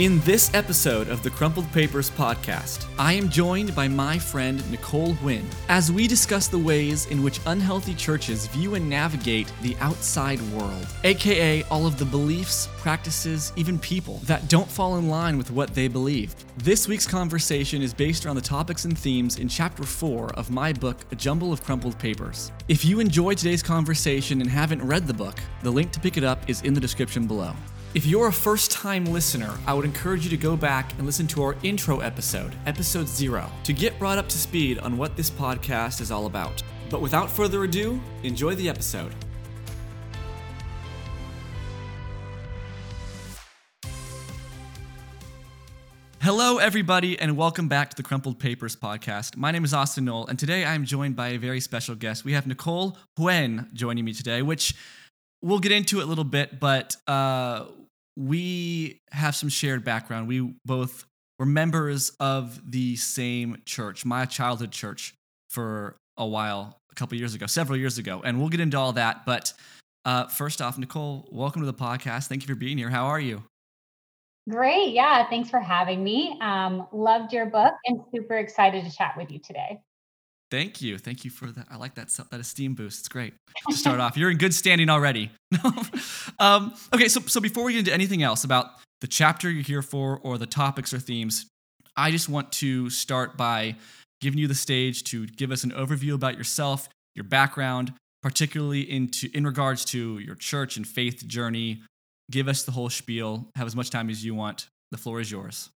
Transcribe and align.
In 0.00 0.18
this 0.20 0.50
episode 0.54 1.08
of 1.08 1.22
the 1.22 1.28
Crumpled 1.28 1.70
Papers 1.72 2.10
podcast, 2.10 2.86
I 2.98 3.12
am 3.12 3.28
joined 3.28 3.74
by 3.74 3.86
my 3.86 4.18
friend 4.18 4.58
Nicole 4.70 5.12
Huynh 5.16 5.44
as 5.68 5.92
we 5.92 6.06
discuss 6.06 6.48
the 6.48 6.56
ways 6.56 7.04
in 7.08 7.22
which 7.22 7.38
unhealthy 7.44 7.92
churches 7.92 8.46
view 8.46 8.76
and 8.76 8.88
navigate 8.88 9.52
the 9.60 9.76
outside 9.78 10.40
world, 10.52 10.86
aka 11.04 11.62
all 11.64 11.86
of 11.86 11.98
the 11.98 12.06
beliefs, 12.06 12.66
practices, 12.78 13.52
even 13.56 13.78
people 13.78 14.22
that 14.24 14.48
don't 14.48 14.70
fall 14.70 14.96
in 14.96 15.10
line 15.10 15.36
with 15.36 15.50
what 15.50 15.74
they 15.74 15.86
believe. 15.86 16.34
This 16.56 16.88
week's 16.88 17.06
conversation 17.06 17.82
is 17.82 17.92
based 17.92 18.24
around 18.24 18.36
the 18.36 18.40
topics 18.40 18.86
and 18.86 18.98
themes 18.98 19.38
in 19.38 19.50
chapter 19.50 19.82
4 19.82 20.32
of 20.32 20.48
my 20.48 20.72
book, 20.72 20.96
A 21.12 21.14
Jumble 21.14 21.52
of 21.52 21.62
Crumpled 21.62 21.98
Papers. 21.98 22.52
If 22.68 22.86
you 22.86 23.00
enjoyed 23.00 23.36
today's 23.36 23.62
conversation 23.62 24.40
and 24.40 24.48
haven't 24.48 24.80
read 24.80 25.06
the 25.06 25.12
book, 25.12 25.38
the 25.62 25.70
link 25.70 25.92
to 25.92 26.00
pick 26.00 26.16
it 26.16 26.24
up 26.24 26.48
is 26.48 26.62
in 26.62 26.72
the 26.72 26.80
description 26.80 27.26
below. 27.26 27.52
If 27.92 28.06
you're 28.06 28.28
a 28.28 28.32
first 28.32 28.70
time 28.70 29.04
listener, 29.04 29.52
I 29.66 29.74
would 29.74 29.84
encourage 29.84 30.22
you 30.22 30.30
to 30.30 30.36
go 30.36 30.56
back 30.56 30.92
and 30.92 31.04
listen 31.04 31.26
to 31.26 31.42
our 31.42 31.56
intro 31.64 31.98
episode, 31.98 32.54
episode 32.64 33.08
zero, 33.08 33.50
to 33.64 33.72
get 33.72 33.98
brought 33.98 34.16
up 34.16 34.28
to 34.28 34.38
speed 34.38 34.78
on 34.78 34.96
what 34.96 35.16
this 35.16 35.28
podcast 35.28 36.00
is 36.00 36.12
all 36.12 36.26
about. 36.26 36.62
But 36.88 37.00
without 37.00 37.28
further 37.28 37.64
ado, 37.64 38.00
enjoy 38.22 38.54
the 38.54 38.68
episode. 38.68 39.12
Hello, 46.20 46.58
everybody, 46.58 47.18
and 47.18 47.36
welcome 47.36 47.66
back 47.66 47.90
to 47.90 47.96
the 47.96 48.04
Crumpled 48.04 48.38
Papers 48.38 48.76
podcast. 48.76 49.36
My 49.36 49.50
name 49.50 49.64
is 49.64 49.74
Austin 49.74 50.04
Noll, 50.04 50.28
and 50.28 50.38
today 50.38 50.64
I 50.64 50.76
am 50.76 50.84
joined 50.84 51.16
by 51.16 51.30
a 51.30 51.38
very 51.38 51.58
special 51.58 51.96
guest. 51.96 52.24
We 52.24 52.34
have 52.34 52.46
Nicole 52.46 52.96
Huynh 53.18 53.72
joining 53.72 54.04
me 54.04 54.12
today, 54.12 54.42
which 54.42 54.76
we'll 55.42 55.58
get 55.58 55.72
into 55.72 55.98
it 56.00 56.04
a 56.04 56.06
little 56.06 56.22
bit, 56.22 56.60
but 56.60 56.94
uh, 57.08 57.64
we 58.16 59.00
have 59.12 59.34
some 59.34 59.48
shared 59.48 59.84
background. 59.84 60.28
We 60.28 60.54
both 60.64 61.04
were 61.38 61.46
members 61.46 62.12
of 62.20 62.60
the 62.70 62.96
same 62.96 63.58
church, 63.64 64.04
my 64.04 64.26
childhood 64.26 64.72
church, 64.72 65.14
for 65.48 65.96
a 66.16 66.26
while, 66.26 66.78
a 66.90 66.94
couple 66.94 67.16
years 67.18 67.34
ago, 67.34 67.46
several 67.46 67.78
years 67.78 67.98
ago, 67.98 68.20
and 68.24 68.38
we'll 68.38 68.48
get 68.48 68.60
into 68.60 68.78
all 68.78 68.92
that. 68.92 69.24
But 69.24 69.52
uh, 70.04 70.26
first 70.26 70.60
off, 70.60 70.78
Nicole, 70.78 71.28
welcome 71.32 71.62
to 71.62 71.66
the 71.66 71.74
podcast. 71.74 72.26
Thank 72.26 72.42
you 72.42 72.48
for 72.48 72.58
being 72.58 72.78
here. 72.78 72.90
How 72.90 73.06
are 73.06 73.20
you? 73.20 73.42
Great. 74.48 74.92
Yeah. 74.92 75.28
Thanks 75.28 75.50
for 75.50 75.60
having 75.60 76.02
me. 76.02 76.36
Um, 76.40 76.86
loved 76.92 77.32
your 77.32 77.46
book 77.46 77.74
and 77.86 78.00
super 78.12 78.36
excited 78.36 78.84
to 78.84 78.90
chat 78.90 79.14
with 79.16 79.30
you 79.30 79.38
today. 79.38 79.80
Thank 80.50 80.82
you. 80.82 80.98
Thank 80.98 81.24
you 81.24 81.30
for 81.30 81.46
that. 81.46 81.66
I 81.70 81.76
like 81.76 81.94
that 81.94 82.08
that 82.30 82.40
esteem 82.40 82.74
boost. 82.74 83.00
It's 83.00 83.08
great 83.08 83.34
to 83.68 83.76
start 83.76 84.00
off. 84.00 84.16
You're 84.16 84.30
in 84.30 84.38
good 84.38 84.52
standing 84.52 84.90
already. 84.90 85.30
um, 86.40 86.74
okay, 86.92 87.08
so 87.08 87.20
so 87.20 87.40
before 87.40 87.64
we 87.64 87.72
get 87.72 87.80
into 87.80 87.92
anything 87.92 88.22
else 88.22 88.42
about 88.42 88.66
the 89.00 89.06
chapter 89.06 89.48
you're 89.48 89.62
here 89.62 89.82
for 89.82 90.18
or 90.22 90.38
the 90.38 90.46
topics 90.46 90.92
or 90.92 90.98
themes, 90.98 91.46
I 91.96 92.10
just 92.10 92.28
want 92.28 92.50
to 92.52 92.90
start 92.90 93.36
by 93.36 93.76
giving 94.20 94.38
you 94.38 94.48
the 94.48 94.54
stage 94.54 95.04
to 95.04 95.26
give 95.26 95.52
us 95.52 95.62
an 95.62 95.70
overview 95.70 96.14
about 96.14 96.36
yourself, 96.36 96.88
your 97.14 97.24
background, 97.24 97.92
particularly 98.22 98.90
into 98.90 99.30
in 99.32 99.44
regards 99.44 99.84
to 99.86 100.18
your 100.18 100.34
church 100.34 100.76
and 100.76 100.86
faith 100.86 101.26
journey. 101.26 101.82
Give 102.30 102.48
us 102.48 102.64
the 102.64 102.72
whole 102.72 102.90
spiel. 102.90 103.48
Have 103.54 103.66
as 103.66 103.76
much 103.76 103.90
time 103.90 104.10
as 104.10 104.24
you 104.24 104.34
want. 104.34 104.66
The 104.90 104.98
floor 104.98 105.20
is 105.20 105.30
yours. 105.30 105.70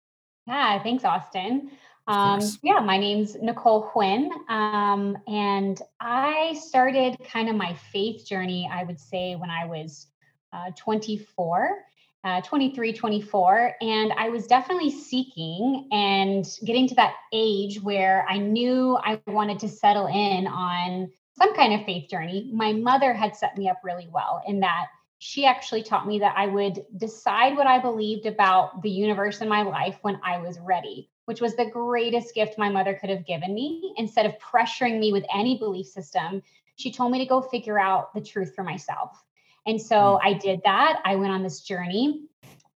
Yeah, 0.47 0.81
thanks, 0.81 1.03
Austin. 1.03 1.71
Um, 2.07 2.41
yeah, 2.63 2.79
my 2.79 2.97
name's 2.97 3.35
Nicole 3.35 3.89
Huynh. 3.93 4.29
Um, 4.49 5.17
and 5.27 5.81
I 5.99 6.53
started 6.53 7.17
kind 7.23 7.49
of 7.49 7.55
my 7.55 7.73
faith 7.73 8.25
journey, 8.25 8.69
I 8.71 8.83
would 8.83 8.99
say, 8.99 9.35
when 9.35 9.49
I 9.49 9.65
was 9.65 10.07
uh, 10.51 10.71
24, 10.75 11.77
uh, 12.23 12.41
23, 12.41 12.93
24. 12.93 13.75
And 13.81 14.13
I 14.13 14.29
was 14.29 14.47
definitely 14.47 14.91
seeking 14.91 15.87
and 15.91 16.45
getting 16.65 16.87
to 16.87 16.95
that 16.95 17.15
age 17.33 17.81
where 17.81 18.25
I 18.27 18.37
knew 18.37 18.97
I 18.97 19.19
wanted 19.27 19.59
to 19.59 19.69
settle 19.69 20.07
in 20.07 20.47
on 20.47 21.09
some 21.37 21.55
kind 21.55 21.73
of 21.73 21.85
faith 21.85 22.09
journey. 22.09 22.49
My 22.53 22.73
mother 22.73 23.13
had 23.13 23.35
set 23.35 23.57
me 23.57 23.69
up 23.69 23.77
really 23.83 24.09
well 24.11 24.41
in 24.47 24.59
that 24.61 24.87
she 25.19 25.45
actually 25.45 25.83
taught 25.83 26.07
me 26.07 26.17
that 26.19 26.33
I 26.35 26.47
would 26.47 26.83
decide 26.97 27.55
what 27.55 27.67
I 27.67 27.77
believed 27.77 28.25
about 28.25 28.81
the 28.81 28.89
universe 28.89 29.39
in 29.41 29.47
my 29.47 29.61
life 29.61 29.99
when 30.01 30.19
I 30.23 30.39
was 30.39 30.59
ready 30.59 31.11
which 31.31 31.39
was 31.39 31.55
the 31.55 31.63
greatest 31.63 32.35
gift 32.35 32.57
my 32.57 32.67
mother 32.67 32.93
could 32.93 33.09
have 33.09 33.25
given 33.25 33.53
me. 33.53 33.93
Instead 33.95 34.25
of 34.25 34.37
pressuring 34.37 34.99
me 34.99 35.13
with 35.13 35.23
any 35.33 35.57
belief 35.57 35.87
system, 35.87 36.43
she 36.75 36.91
told 36.91 37.09
me 37.09 37.19
to 37.19 37.25
go 37.25 37.41
figure 37.41 37.79
out 37.79 38.13
the 38.13 38.19
truth 38.19 38.53
for 38.53 38.65
myself. 38.65 39.23
And 39.65 39.81
so 39.81 39.95
mm. 39.95 40.19
I 40.21 40.33
did 40.33 40.59
that. 40.65 41.01
I 41.05 41.15
went 41.15 41.31
on 41.31 41.41
this 41.41 41.61
journey 41.61 42.25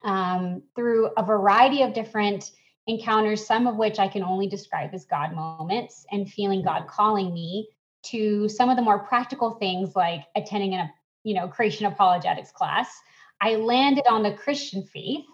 um, 0.04 0.62
through 0.76 1.10
a 1.18 1.26
variety 1.26 1.82
of 1.82 1.96
different 1.96 2.52
encounters, 2.86 3.44
some 3.44 3.66
of 3.66 3.78
which 3.78 3.98
I 3.98 4.08
can 4.08 4.22
only 4.22 4.46
describe 4.46 4.92
as 4.94 5.06
God 5.06 5.34
moments 5.34 6.06
and 6.12 6.32
feeling 6.32 6.62
God 6.62 6.86
calling 6.88 7.34
me 7.34 7.70
to 8.04 8.48
some 8.48 8.70
of 8.70 8.76
the 8.76 8.84
more 8.84 9.00
practical 9.00 9.56
things 9.56 9.96
like 9.96 10.26
attending 10.36 10.76
a 10.76 10.94
you 11.24 11.34
know 11.34 11.48
creation 11.48 11.88
apologetics 11.88 12.52
class. 12.52 12.96
I 13.42 13.56
landed 13.56 14.06
on 14.08 14.22
the 14.22 14.34
Christian 14.34 14.84
faith, 14.84 15.26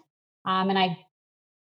um, 0.46 0.70
and 0.70 0.78
I 0.78 0.96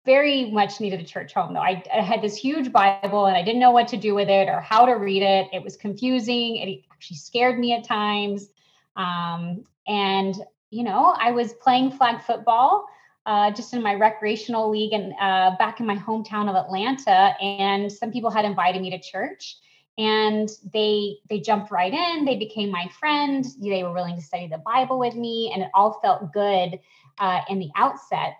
very 0.05 0.51
much 0.51 0.79
needed 0.79 0.99
a 0.99 1.03
church 1.03 1.33
home 1.33 1.53
though. 1.53 1.61
I, 1.61 1.83
I, 1.93 2.01
had 2.01 2.21
this 2.21 2.35
huge 2.35 2.71
Bible 2.71 3.25
and 3.25 3.35
I 3.35 3.41
didn't 3.41 3.59
know 3.59 3.71
what 3.71 3.87
to 3.89 3.97
do 3.97 4.13
with 4.13 4.29
it 4.29 4.47
or 4.47 4.61
how 4.61 4.85
to 4.85 4.93
read 4.93 5.23
it. 5.23 5.47
It 5.51 5.63
was 5.63 5.75
confusing. 5.75 6.57
It 6.57 6.83
actually 6.91 7.17
scared 7.17 7.59
me 7.59 7.73
at 7.73 7.83
times. 7.83 8.49
Um, 8.95 9.65
and, 9.87 10.35
you 10.69 10.83
know, 10.83 11.15
I 11.19 11.31
was 11.31 11.53
playing 11.53 11.91
flag 11.91 12.21
football 12.21 12.85
uh, 13.25 13.51
just 13.51 13.73
in 13.73 13.81
my 13.81 13.95
recreational 13.95 14.69
league 14.69 14.93
and 14.93 15.13
uh, 15.19 15.57
back 15.57 15.79
in 15.79 15.87
my 15.87 15.97
hometown 15.97 16.49
of 16.49 16.55
Atlanta. 16.55 17.33
And 17.41 17.91
some 17.91 18.11
people 18.11 18.29
had 18.29 18.45
invited 18.45 18.81
me 18.81 18.91
to 18.91 18.99
church 18.99 19.57
and 19.97 20.49
they 20.73 21.17
they 21.29 21.39
jumped 21.39 21.71
right 21.71 21.93
in 21.93 22.25
they 22.25 22.35
became 22.35 22.69
my 22.69 22.85
friend 22.99 23.45
they 23.61 23.81
were 23.81 23.93
willing 23.93 24.15
to 24.15 24.21
study 24.21 24.45
the 24.45 24.57
bible 24.57 24.99
with 24.99 25.15
me 25.15 25.51
and 25.53 25.63
it 25.63 25.69
all 25.73 25.99
felt 26.01 26.33
good 26.33 26.77
uh, 27.19 27.39
in 27.49 27.59
the 27.59 27.69
outset 27.77 28.35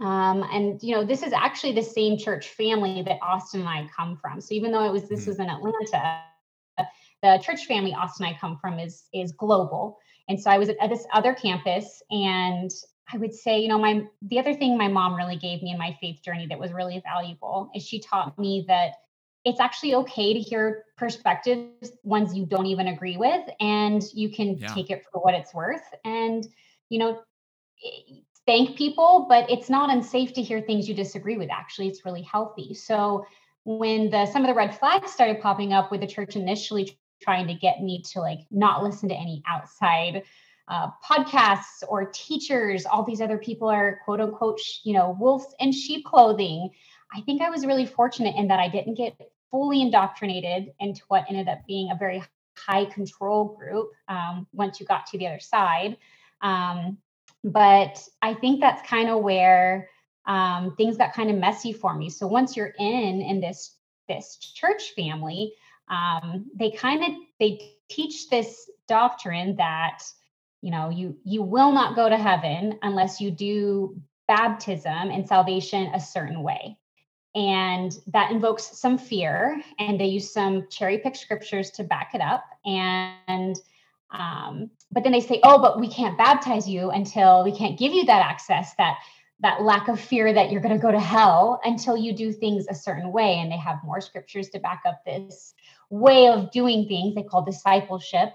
um, 0.00 0.42
and 0.52 0.82
you 0.82 0.94
know, 0.94 1.04
this 1.04 1.22
is 1.22 1.32
actually 1.32 1.72
the 1.72 1.82
same 1.82 2.18
church 2.18 2.48
family 2.48 3.02
that 3.02 3.18
Austin 3.22 3.60
and 3.60 3.68
I 3.68 3.88
come 3.94 4.16
from. 4.16 4.40
So 4.40 4.54
even 4.54 4.72
though 4.72 4.84
it 4.84 4.92
was 4.92 5.08
this 5.08 5.20
mm-hmm. 5.20 5.30
was 5.30 5.38
in 5.38 5.48
Atlanta, 5.48 6.22
the 7.22 7.40
church 7.42 7.66
family 7.66 7.94
Austin 7.94 8.26
and 8.26 8.34
I 8.34 8.38
come 8.38 8.58
from 8.60 8.78
is 8.78 9.04
is 9.12 9.32
global. 9.32 9.98
And 10.28 10.40
so 10.40 10.50
I 10.50 10.58
was 10.58 10.68
at, 10.68 10.76
at 10.80 10.88
this 10.88 11.06
other 11.12 11.34
campus, 11.34 12.02
and 12.10 12.70
I 13.12 13.18
would 13.18 13.34
say, 13.34 13.60
you 13.60 13.68
know, 13.68 13.78
my 13.78 14.04
the 14.22 14.38
other 14.38 14.54
thing 14.54 14.78
my 14.78 14.88
mom 14.88 15.14
really 15.14 15.36
gave 15.36 15.62
me 15.62 15.70
in 15.72 15.78
my 15.78 15.96
faith 16.00 16.20
journey 16.24 16.46
that 16.48 16.58
was 16.58 16.72
really 16.72 17.00
valuable 17.04 17.70
is 17.74 17.86
she 17.86 18.00
taught 18.00 18.38
me 18.38 18.64
that 18.68 18.94
it's 19.44 19.60
actually 19.60 19.94
okay 19.96 20.32
to 20.32 20.38
hear 20.38 20.84
perspectives 20.96 21.90
ones 22.04 22.34
you 22.34 22.46
don't 22.46 22.66
even 22.66 22.86
agree 22.86 23.16
with 23.16 23.42
and 23.60 24.02
you 24.14 24.30
can 24.30 24.56
yeah. 24.56 24.68
take 24.68 24.88
it 24.90 25.04
for 25.10 25.20
what 25.20 25.34
it's 25.34 25.52
worth 25.52 25.82
and 26.04 26.46
you 26.90 26.98
know 26.98 27.20
thank 28.46 28.76
people, 28.76 29.26
but 29.28 29.50
it's 29.50 29.70
not 29.70 29.90
unsafe 29.90 30.32
to 30.34 30.42
hear 30.42 30.60
things 30.60 30.88
you 30.88 30.94
disagree 30.94 31.36
with. 31.36 31.50
Actually, 31.50 31.88
it's 31.88 32.04
really 32.04 32.22
healthy. 32.22 32.74
So 32.74 33.26
when 33.64 34.10
the 34.10 34.26
some 34.26 34.42
of 34.42 34.48
the 34.48 34.54
red 34.54 34.76
flags 34.78 35.12
started 35.12 35.40
popping 35.40 35.72
up 35.72 35.90
with 35.90 36.00
the 36.00 36.06
church 36.06 36.36
initially 36.36 36.96
trying 37.22 37.46
to 37.46 37.54
get 37.54 37.80
me 37.80 38.02
to 38.12 38.20
like 38.20 38.40
not 38.50 38.82
listen 38.82 39.08
to 39.08 39.14
any 39.14 39.42
outside 39.46 40.24
uh, 40.68 40.88
podcasts 41.04 41.82
or 41.88 42.10
teachers, 42.12 42.84
all 42.86 43.04
these 43.04 43.20
other 43.20 43.38
people 43.38 43.68
are 43.68 44.00
quote 44.04 44.20
unquote, 44.20 44.60
you 44.84 44.92
know, 44.92 45.16
wolves 45.18 45.54
in 45.60 45.72
sheep 45.72 46.04
clothing. 46.04 46.70
I 47.14 47.20
think 47.20 47.42
I 47.42 47.50
was 47.50 47.66
really 47.66 47.86
fortunate 47.86 48.34
in 48.36 48.48
that 48.48 48.58
I 48.58 48.68
didn't 48.68 48.94
get 48.94 49.16
fully 49.50 49.82
indoctrinated 49.82 50.72
into 50.80 51.02
what 51.08 51.26
ended 51.28 51.46
up 51.46 51.58
being 51.66 51.90
a 51.90 51.96
very 51.96 52.22
high 52.56 52.86
control 52.86 53.56
group 53.56 53.90
um, 54.08 54.46
once 54.52 54.80
you 54.80 54.86
got 54.86 55.06
to 55.06 55.18
the 55.18 55.26
other 55.26 55.40
side. 55.40 55.96
Um, 56.40 56.98
but 57.44 58.02
I 58.20 58.34
think 58.34 58.60
that's 58.60 58.86
kind 58.88 59.08
of 59.08 59.22
where 59.22 59.88
um, 60.26 60.74
things 60.76 60.96
got 60.96 61.12
kind 61.12 61.30
of 61.30 61.36
messy 61.36 61.72
for 61.72 61.94
me. 61.94 62.08
So 62.10 62.26
once 62.26 62.56
you're 62.56 62.74
in 62.78 63.20
in 63.20 63.40
this 63.40 63.76
this 64.08 64.36
church 64.36 64.92
family, 64.94 65.54
um, 65.88 66.46
they 66.54 66.70
kind 66.70 67.02
of 67.02 67.10
they 67.40 67.72
teach 67.88 68.28
this 68.30 68.70
doctrine 68.88 69.56
that 69.56 70.02
you 70.60 70.70
know 70.70 70.90
you 70.90 71.16
you 71.24 71.42
will 71.42 71.72
not 71.72 71.96
go 71.96 72.08
to 72.08 72.16
heaven 72.16 72.78
unless 72.82 73.20
you 73.20 73.30
do 73.30 74.00
baptism 74.28 75.10
and 75.10 75.26
salvation 75.26 75.90
a 75.94 76.00
certain 76.00 76.42
way 76.42 76.76
and 77.34 77.98
that 78.08 78.30
invokes 78.30 78.78
some 78.78 78.98
fear 78.98 79.60
and 79.78 79.98
they 79.98 80.06
use 80.06 80.32
some 80.32 80.66
cherry 80.68 80.98
picked 80.98 81.16
scriptures 81.16 81.70
to 81.70 81.84
back 81.84 82.10
it 82.14 82.20
up 82.20 82.44
and 82.64 83.56
um, 84.12 84.70
but 84.90 85.02
then 85.02 85.12
they 85.12 85.20
say, 85.20 85.40
oh, 85.42 85.60
but 85.60 85.80
we 85.80 85.88
can't 85.88 86.18
baptize 86.18 86.68
you 86.68 86.90
until 86.90 87.42
we 87.42 87.56
can't 87.56 87.78
give 87.78 87.92
you 87.92 88.04
that 88.04 88.24
access, 88.24 88.74
that 88.76 88.98
that 89.40 89.62
lack 89.62 89.88
of 89.88 89.98
fear 89.98 90.32
that 90.32 90.52
you're 90.52 90.60
going 90.60 90.74
to 90.74 90.80
go 90.80 90.92
to 90.92 91.00
hell 91.00 91.60
until 91.64 91.96
you 91.96 92.12
do 92.12 92.32
things 92.32 92.66
a 92.68 92.74
certain 92.74 93.10
way. 93.10 93.38
And 93.40 93.50
they 93.50 93.56
have 93.56 93.78
more 93.82 94.00
scriptures 94.00 94.48
to 94.50 94.60
back 94.60 94.82
up 94.86 95.04
this 95.04 95.54
way 95.90 96.28
of 96.28 96.52
doing 96.52 96.86
things 96.86 97.16
they 97.16 97.24
call 97.24 97.44
discipleship. 97.44 98.34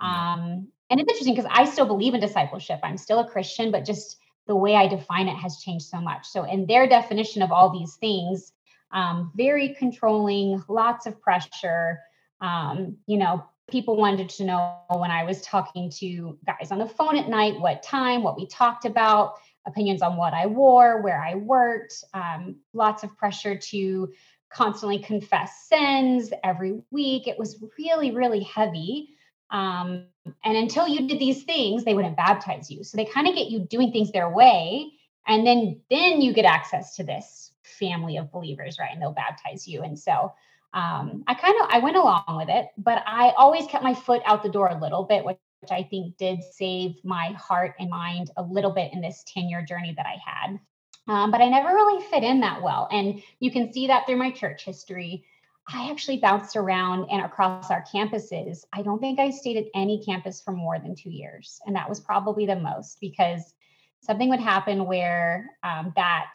Um, 0.00 0.68
and 0.88 1.00
it's 1.00 1.10
interesting 1.10 1.34
because 1.34 1.50
I 1.52 1.66
still 1.66 1.84
believe 1.84 2.14
in 2.14 2.20
discipleship. 2.20 2.80
I'm 2.82 2.96
still 2.96 3.20
a 3.20 3.28
Christian, 3.28 3.70
but 3.70 3.84
just 3.84 4.18
the 4.46 4.56
way 4.56 4.74
I 4.74 4.88
define 4.88 5.28
it 5.28 5.36
has 5.36 5.58
changed 5.58 5.84
so 5.84 6.00
much. 6.00 6.26
So, 6.26 6.44
in 6.44 6.66
their 6.66 6.88
definition 6.88 7.42
of 7.42 7.52
all 7.52 7.70
these 7.70 7.96
things, 7.96 8.52
um, 8.90 9.32
very 9.36 9.74
controlling, 9.74 10.62
lots 10.68 11.06
of 11.06 11.20
pressure. 11.20 12.00
Um, 12.40 12.96
you 13.06 13.18
know, 13.18 13.44
people 13.70 13.96
wanted 13.96 14.28
to 14.28 14.44
know 14.44 14.78
when 14.90 15.10
I 15.10 15.24
was 15.24 15.40
talking 15.42 15.90
to 15.98 16.38
guys 16.46 16.70
on 16.70 16.78
the 16.78 16.86
phone 16.86 17.16
at 17.16 17.28
night, 17.28 17.60
what 17.60 17.82
time, 17.82 18.22
what 18.22 18.36
we 18.36 18.46
talked 18.46 18.84
about, 18.84 19.34
opinions 19.66 20.02
on 20.02 20.16
what 20.16 20.34
I 20.34 20.46
wore, 20.46 21.00
where 21.02 21.22
I 21.22 21.36
worked, 21.36 22.04
um, 22.12 22.56
lots 22.72 23.02
of 23.02 23.16
pressure 23.16 23.56
to 23.56 24.12
constantly 24.50 24.98
confess 24.98 25.66
sins 25.68 26.30
every 26.44 26.82
week. 26.90 27.26
It 27.26 27.38
was 27.38 27.62
really, 27.78 28.10
really 28.10 28.42
heavy. 28.42 29.10
Um, 29.50 30.06
and 30.44 30.56
until 30.56 30.86
you 30.88 31.08
did 31.08 31.18
these 31.18 31.44
things, 31.44 31.84
they 31.84 31.94
wouldn't 31.94 32.16
baptize 32.16 32.70
you. 32.70 32.84
So 32.84 32.96
they 32.96 33.04
kind 33.04 33.28
of 33.28 33.34
get 33.34 33.50
you 33.50 33.60
doing 33.60 33.92
things 33.92 34.12
their 34.12 34.28
way. 34.28 34.90
And 35.26 35.46
then 35.46 35.80
then 35.90 36.20
you 36.20 36.32
get 36.32 36.44
access 36.44 36.96
to 36.96 37.04
this 37.04 37.52
family 37.62 38.16
of 38.16 38.32
believers, 38.32 38.76
right? 38.78 38.90
And 38.92 39.00
they'll 39.00 39.12
baptize 39.12 39.66
you. 39.66 39.82
And 39.82 39.98
so 39.98 40.32
um, 40.74 41.24
I 41.26 41.34
kind 41.34 41.54
of 41.60 41.68
I 41.70 41.78
went 41.80 41.96
along 41.96 42.24
with 42.28 42.48
it, 42.48 42.68
but 42.78 43.02
I 43.06 43.32
always 43.36 43.66
kept 43.66 43.84
my 43.84 43.94
foot 43.94 44.22
out 44.24 44.42
the 44.42 44.48
door 44.48 44.68
a 44.68 44.80
little 44.80 45.04
bit, 45.04 45.24
which, 45.24 45.38
I 45.70 45.84
think 45.84 46.16
did 46.16 46.42
save 46.42 46.96
my 47.04 47.36
heart 47.38 47.76
and 47.78 47.88
mind 47.88 48.32
a 48.36 48.42
little 48.42 48.72
bit 48.72 48.92
in 48.92 49.00
this 49.00 49.22
10 49.28 49.48
year 49.48 49.64
journey 49.64 49.94
that 49.96 50.06
I 50.06 50.16
had. 50.26 50.58
Um, 51.06 51.30
but 51.30 51.40
I 51.40 51.48
never 51.48 51.68
really 51.68 52.04
fit 52.06 52.24
in 52.24 52.40
that 52.40 52.62
well. 52.62 52.88
And 52.90 53.22
you 53.38 53.52
can 53.52 53.72
see 53.72 53.86
that 53.86 54.04
through 54.04 54.16
my 54.16 54.32
church 54.32 54.64
history. 54.64 55.24
I 55.68 55.88
actually 55.88 56.16
bounced 56.16 56.56
around 56.56 57.06
and 57.12 57.24
across 57.24 57.70
our 57.70 57.84
campuses. 57.84 58.64
I 58.72 58.82
don't 58.82 58.98
think 58.98 59.20
I 59.20 59.30
stayed 59.30 59.56
at 59.56 59.66
any 59.72 60.02
campus 60.04 60.40
for 60.40 60.50
more 60.50 60.80
than 60.80 60.96
two 60.96 61.10
years. 61.10 61.60
And 61.64 61.76
that 61.76 61.88
was 61.88 62.00
probably 62.00 62.44
the 62.44 62.56
most 62.56 62.98
because 63.00 63.54
something 64.00 64.28
would 64.30 64.40
happen 64.40 64.86
where 64.86 65.50
um, 65.62 65.92
that 65.94 66.34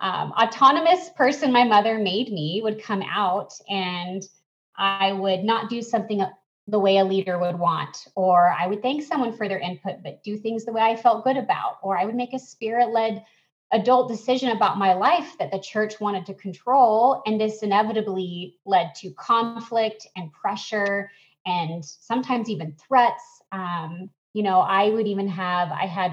um, 0.00 0.32
autonomous 0.32 1.10
person 1.16 1.52
my 1.52 1.64
mother 1.64 1.98
made 1.98 2.32
me 2.32 2.60
would 2.62 2.82
come 2.82 3.02
out 3.02 3.52
and 3.68 4.22
I 4.76 5.12
would 5.12 5.42
not 5.42 5.68
do 5.68 5.82
something 5.82 6.24
the 6.68 6.78
way 6.78 6.98
a 6.98 7.04
leader 7.04 7.38
would 7.38 7.58
want, 7.58 8.06
or 8.14 8.48
I 8.48 8.66
would 8.66 8.82
thank 8.82 9.02
someone 9.02 9.32
for 9.36 9.48
their 9.48 9.58
input, 9.58 10.02
but 10.04 10.22
do 10.22 10.36
things 10.36 10.64
the 10.64 10.72
way 10.72 10.82
I 10.82 10.96
felt 10.96 11.24
good 11.24 11.38
about, 11.38 11.78
or 11.82 11.98
I 11.98 12.04
would 12.04 12.14
make 12.14 12.34
a 12.34 12.38
spirit 12.38 12.90
led 12.90 13.24
adult 13.72 14.08
decision 14.08 14.50
about 14.50 14.78
my 14.78 14.94
life 14.94 15.36
that 15.38 15.50
the 15.50 15.58
church 15.58 16.00
wanted 16.00 16.26
to 16.26 16.34
control. 16.34 17.22
And 17.26 17.40
this 17.40 17.62
inevitably 17.62 18.56
led 18.64 18.94
to 18.96 19.10
conflict 19.12 20.06
and 20.16 20.32
pressure 20.32 21.10
and 21.46 21.84
sometimes 21.84 22.48
even 22.48 22.76
threats. 22.86 23.24
Um, 23.52 24.10
you 24.32 24.42
know, 24.42 24.60
I 24.60 24.90
would 24.90 25.06
even 25.06 25.28
have, 25.28 25.70
I 25.72 25.86
had 25.86 26.12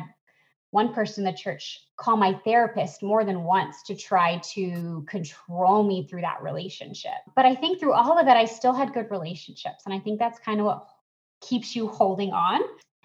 one 0.76 0.94
person 0.94 1.26
in 1.26 1.32
the 1.32 1.38
church 1.38 1.80
call 1.96 2.18
my 2.18 2.34
therapist 2.44 3.02
more 3.02 3.24
than 3.24 3.46
once 3.46 3.82
to 3.84 3.96
try 3.96 4.42
to 4.54 5.06
control 5.08 5.84
me 5.84 6.06
through 6.06 6.20
that 6.20 6.44
relationship. 6.44 7.14
But 7.34 7.46
I 7.46 7.56
think 7.56 7.80
through 7.80 7.94
all 7.94 8.20
of 8.20 8.28
it, 8.28 8.36
I 8.36 8.44
still 8.44 8.74
had 8.74 8.94
good 8.94 9.10
relationships. 9.10 9.84
And 9.86 9.94
I 9.94 10.00
think 10.00 10.20
that's 10.20 10.38
kind 10.40 10.60
of 10.60 10.66
what 10.66 10.86
keeps 11.40 11.78
you 11.78 11.88
holding 11.88 12.34
on. 12.34 12.60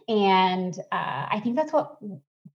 And 0.09 0.77
uh, 0.91 1.29
I 1.31 1.41
think 1.45 1.55
that's 1.55 1.73
what 1.73 1.97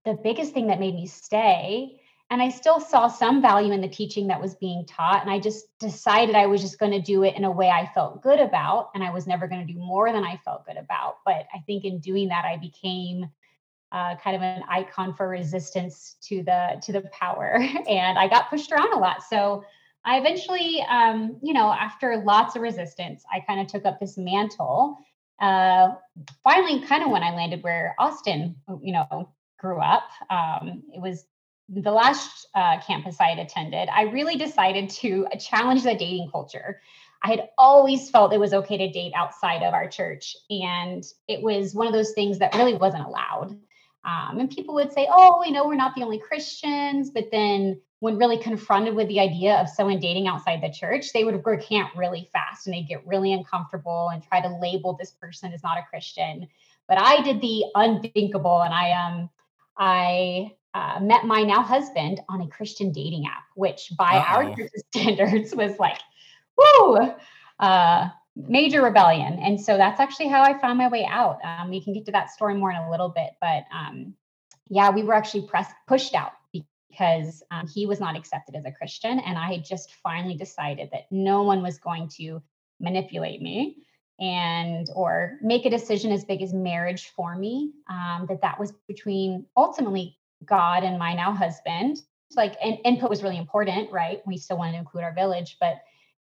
the 0.04 0.20
biggest 0.22 0.54
thing 0.54 0.68
that 0.68 0.82
made 0.82 0.96
me 0.96 1.08
stay. 1.08 2.02
And 2.30 2.42
I 2.42 2.50
still 2.50 2.82
saw 2.82 3.08
some 3.08 3.42
value 3.42 3.72
in 3.72 3.80
the 3.80 3.88
teaching 3.88 4.28
that 4.28 4.42
was 4.42 4.56
being 4.56 4.86
taught. 4.86 5.22
And 5.22 5.32
I 5.32 5.40
just 5.40 5.66
decided 5.80 6.36
I 6.36 6.48
was 6.48 6.60
just 6.60 6.78
going 6.78 6.92
to 6.92 7.02
do 7.02 7.24
it 7.24 7.38
in 7.38 7.46
a 7.46 7.52
way 7.52 7.70
I 7.70 7.90
felt 7.94 8.22
good 8.22 8.42
about. 8.42 8.90
And 8.94 9.02
I 9.02 9.12
was 9.12 9.28
never 9.28 9.48
going 9.48 9.66
to 9.66 9.74
do 9.74 9.80
more 9.80 10.12
than 10.12 10.26
I 10.26 10.42
felt 10.44 10.66
good 10.66 10.76
about. 10.76 11.20
But 11.24 11.46
I 11.56 11.60
think 11.66 11.86
in 11.86 12.00
doing 12.00 12.28
that, 12.28 12.44
I 12.44 12.58
became 12.58 13.30
uh, 13.96 14.16
kind 14.24 14.36
of 14.36 14.42
an 14.42 14.64
icon 14.70 15.14
for 15.14 15.28
resistance 15.28 16.18
to 16.22 16.44
the 16.44 16.80
to 16.82 16.92
the 16.92 17.02
power 17.12 17.56
and 17.90 18.18
i 18.18 18.28
got 18.28 18.50
pushed 18.50 18.72
around 18.72 18.94
a 18.94 18.98
lot 18.98 19.24
so 19.24 19.64
i 20.04 20.18
eventually 20.18 20.84
um, 20.90 21.38
you 21.42 21.54
know 21.54 21.72
after 21.72 22.22
lots 22.26 22.56
of 22.56 22.62
resistance 22.62 23.24
i 23.34 23.40
kind 23.40 23.60
of 23.60 23.68
took 23.68 23.86
up 23.86 24.00
this 24.00 24.18
mantle 24.18 24.98
uh, 25.42 25.90
finally 26.44 26.86
kind 26.86 27.04
of 27.04 27.10
when 27.10 27.24
i 27.24 27.34
landed 27.34 27.64
where 27.64 27.96
austin 28.00 28.56
you 28.82 28.94
know 28.94 29.30
grew 29.66 29.80
up. 29.80 30.10
Um, 30.30 30.84
it 30.94 31.02
was 31.02 31.26
the 31.70 31.92
last 31.92 32.48
uh, 32.54 32.80
campus 32.86 33.18
I 33.20 33.30
had 33.30 33.40
attended. 33.40 33.90
I 33.90 34.04
really 34.04 34.36
decided 34.36 34.90
to 34.92 35.28
challenge 35.40 35.84
the 35.84 35.96
dating 35.96 36.30
culture. 36.32 36.82
I 37.24 37.30
had 37.30 37.50
always 37.58 38.10
felt 38.10 38.34
it 38.34 38.40
was 38.40 38.54
okay 38.54 38.78
to 38.78 38.92
date 38.92 39.14
outside 39.16 39.64
of 39.64 39.74
our 39.74 39.88
church. 39.88 40.36
And 40.50 41.04
it 41.28 41.42
was 41.42 41.74
one 41.74 41.88
of 41.88 41.94
those 41.94 42.12
things 42.12 42.38
that 42.40 42.54
really 42.54 42.76
wasn't 42.76 43.06
allowed. 43.06 43.58
Um, 44.06 44.40
and 44.40 44.50
people 44.50 44.76
would 44.76 44.94
say, 44.94 45.08
oh, 45.12 45.42
we 45.44 45.52
know 45.52 45.68
we're 45.68 45.76
not 45.76 45.96
the 45.96 46.04
only 46.04 46.20
Christians. 46.20 47.10
But 47.10 47.30
then 47.32 47.82
when 48.00 48.18
really 48.18 48.38
confronted 48.38 48.94
with 48.94 49.08
the 49.08 49.20
idea 49.20 49.56
of 49.56 49.68
someone 49.68 50.00
dating 50.00 50.28
outside 50.28 50.62
the 50.62 50.70
church, 50.70 51.12
they 51.12 51.24
would 51.24 51.44
recant 51.46 51.90
really 51.96 52.30
fast 52.32 52.68
and 52.68 52.74
they'd 52.74 52.88
get 52.88 53.06
really 53.08 53.34
uncomfortable 53.34 54.10
and 54.10 54.22
try 54.24 54.42
to 54.42 54.60
label 54.62 54.96
this 54.96 55.12
person 55.12 55.52
as 55.54 55.64
not 55.64 55.78
a 55.78 55.84
Christian. 55.90 56.48
But 56.88 57.00
I 57.00 57.22
did 57.22 57.42
the 57.42 57.66
unthinkable 57.74 58.62
and 58.62 58.74
I 58.74 58.92
um 58.92 59.30
I 59.78 60.52
uh, 60.76 61.00
met 61.00 61.26
my 61.26 61.42
now 61.42 61.62
husband 61.62 62.20
on 62.30 62.42
a 62.42 62.48
Christian 62.48 62.92
dating 62.92 63.26
app, 63.26 63.44
which 63.56 63.92
by 63.98 64.18
Uh-oh. 64.18 64.36
our 64.36 64.56
standards 64.92 65.56
was 65.56 65.80
like, 65.80 66.00
whoo, 66.58 67.12
uh, 67.60 68.10
major 68.36 68.82
rebellion. 68.82 69.40
And 69.40 69.60
so 69.60 69.78
that's 69.78 70.00
actually 70.00 70.28
how 70.28 70.42
I 70.42 70.58
found 70.60 70.78
my 70.78 70.88
way 70.88 71.06
out. 71.10 71.40
Um, 71.44 71.70
we 71.70 71.82
can 71.82 71.94
get 71.94 72.06
to 72.06 72.12
that 72.12 72.32
story 72.32 72.56
more 72.56 72.72
in 72.72 72.78
a 72.78 72.92
little 72.92 73.10
bit, 73.10 73.32
but 73.40 73.64
um, 73.74 74.14
yeah, 74.70 74.90
we 74.90 75.04
were 75.04 75.14
actually 75.14 75.48
pressed, 75.48 75.74
pushed 75.88 76.16
out 76.16 76.34
because 76.52 77.44
um, 77.52 77.68
he 77.68 77.86
was 77.86 78.00
not 78.00 78.16
accepted 78.16 78.56
as 78.56 78.66
a 78.66 78.72
Christian. 78.72 79.20
And 79.20 79.38
I 79.38 79.54
had 79.54 79.64
just 79.64 79.94
finally 80.04 80.36
decided 80.36 80.90
that 80.92 81.06
no 81.12 81.44
one 81.44 81.62
was 81.62 81.78
going 81.78 82.10
to 82.18 82.42
manipulate 82.80 83.42
me 83.42 83.78
and 84.20 84.90
or 84.96 85.38
make 85.42 85.66
a 85.66 85.70
decision 85.70 86.12
as 86.12 86.24
big 86.24 86.42
as 86.42 86.54
marriage 86.54 87.12
for 87.16 87.36
me 87.36 87.72
um, 87.90 88.26
that 88.30 88.42
that 88.42 88.60
was 88.60 88.72
between 88.88 89.46
ultimately 89.58 90.18
god 90.46 90.84
and 90.84 90.98
my 90.98 91.14
now 91.14 91.34
husband 91.34 91.98
like 92.36 92.56
and 92.64 92.78
input 92.86 93.10
was 93.10 93.24
really 93.24 93.38
important 93.38 93.92
right 93.92 94.22
we 94.26 94.38
still 94.38 94.58
wanted 94.58 94.74
to 94.74 94.78
include 94.78 95.04
our 95.04 95.14
village 95.14 95.58
but 95.60 95.82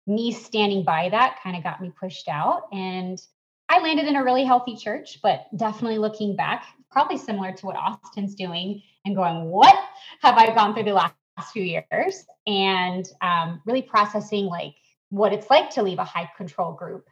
me 0.09 0.33
standing 0.33 0.83
by 0.83 1.09
that 1.09 1.39
kind 1.43 1.57
of 1.57 1.63
got 1.63 1.81
me 1.81 1.93
pushed 1.99 2.29
out 2.29 2.63
and 2.73 3.21
i 3.69 3.81
landed 3.81 4.07
in 4.07 4.17
a 4.17 4.25
really 4.25 4.45
healthy 4.45 4.77
church 4.77 5.19
but 5.23 5.47
definitely 5.57 5.99
looking 5.99 6.35
back 6.35 6.65
probably 6.91 7.19
similar 7.19 7.53
to 7.53 7.67
what 7.67 7.77
austin's 7.77 8.35
doing 8.35 8.83
and 9.05 9.15
going 9.15 9.45
what 9.45 9.79
have 10.23 10.37
i 10.37 10.53
gone 10.55 10.75
through 10.75 10.85
the 10.85 10.93
last 10.93 11.15
few 11.53 11.63
years 11.63 12.25
and 12.47 13.11
um, 13.21 13.63
really 13.65 13.83
processing 13.83 14.47
like 14.47 14.75
what 15.11 15.33
it's 15.33 15.49
like 15.51 15.71
to 15.71 15.83
leave 15.83 15.99
a 15.99 16.05
high 16.05 16.29
control 16.37 16.73
group 16.73 17.09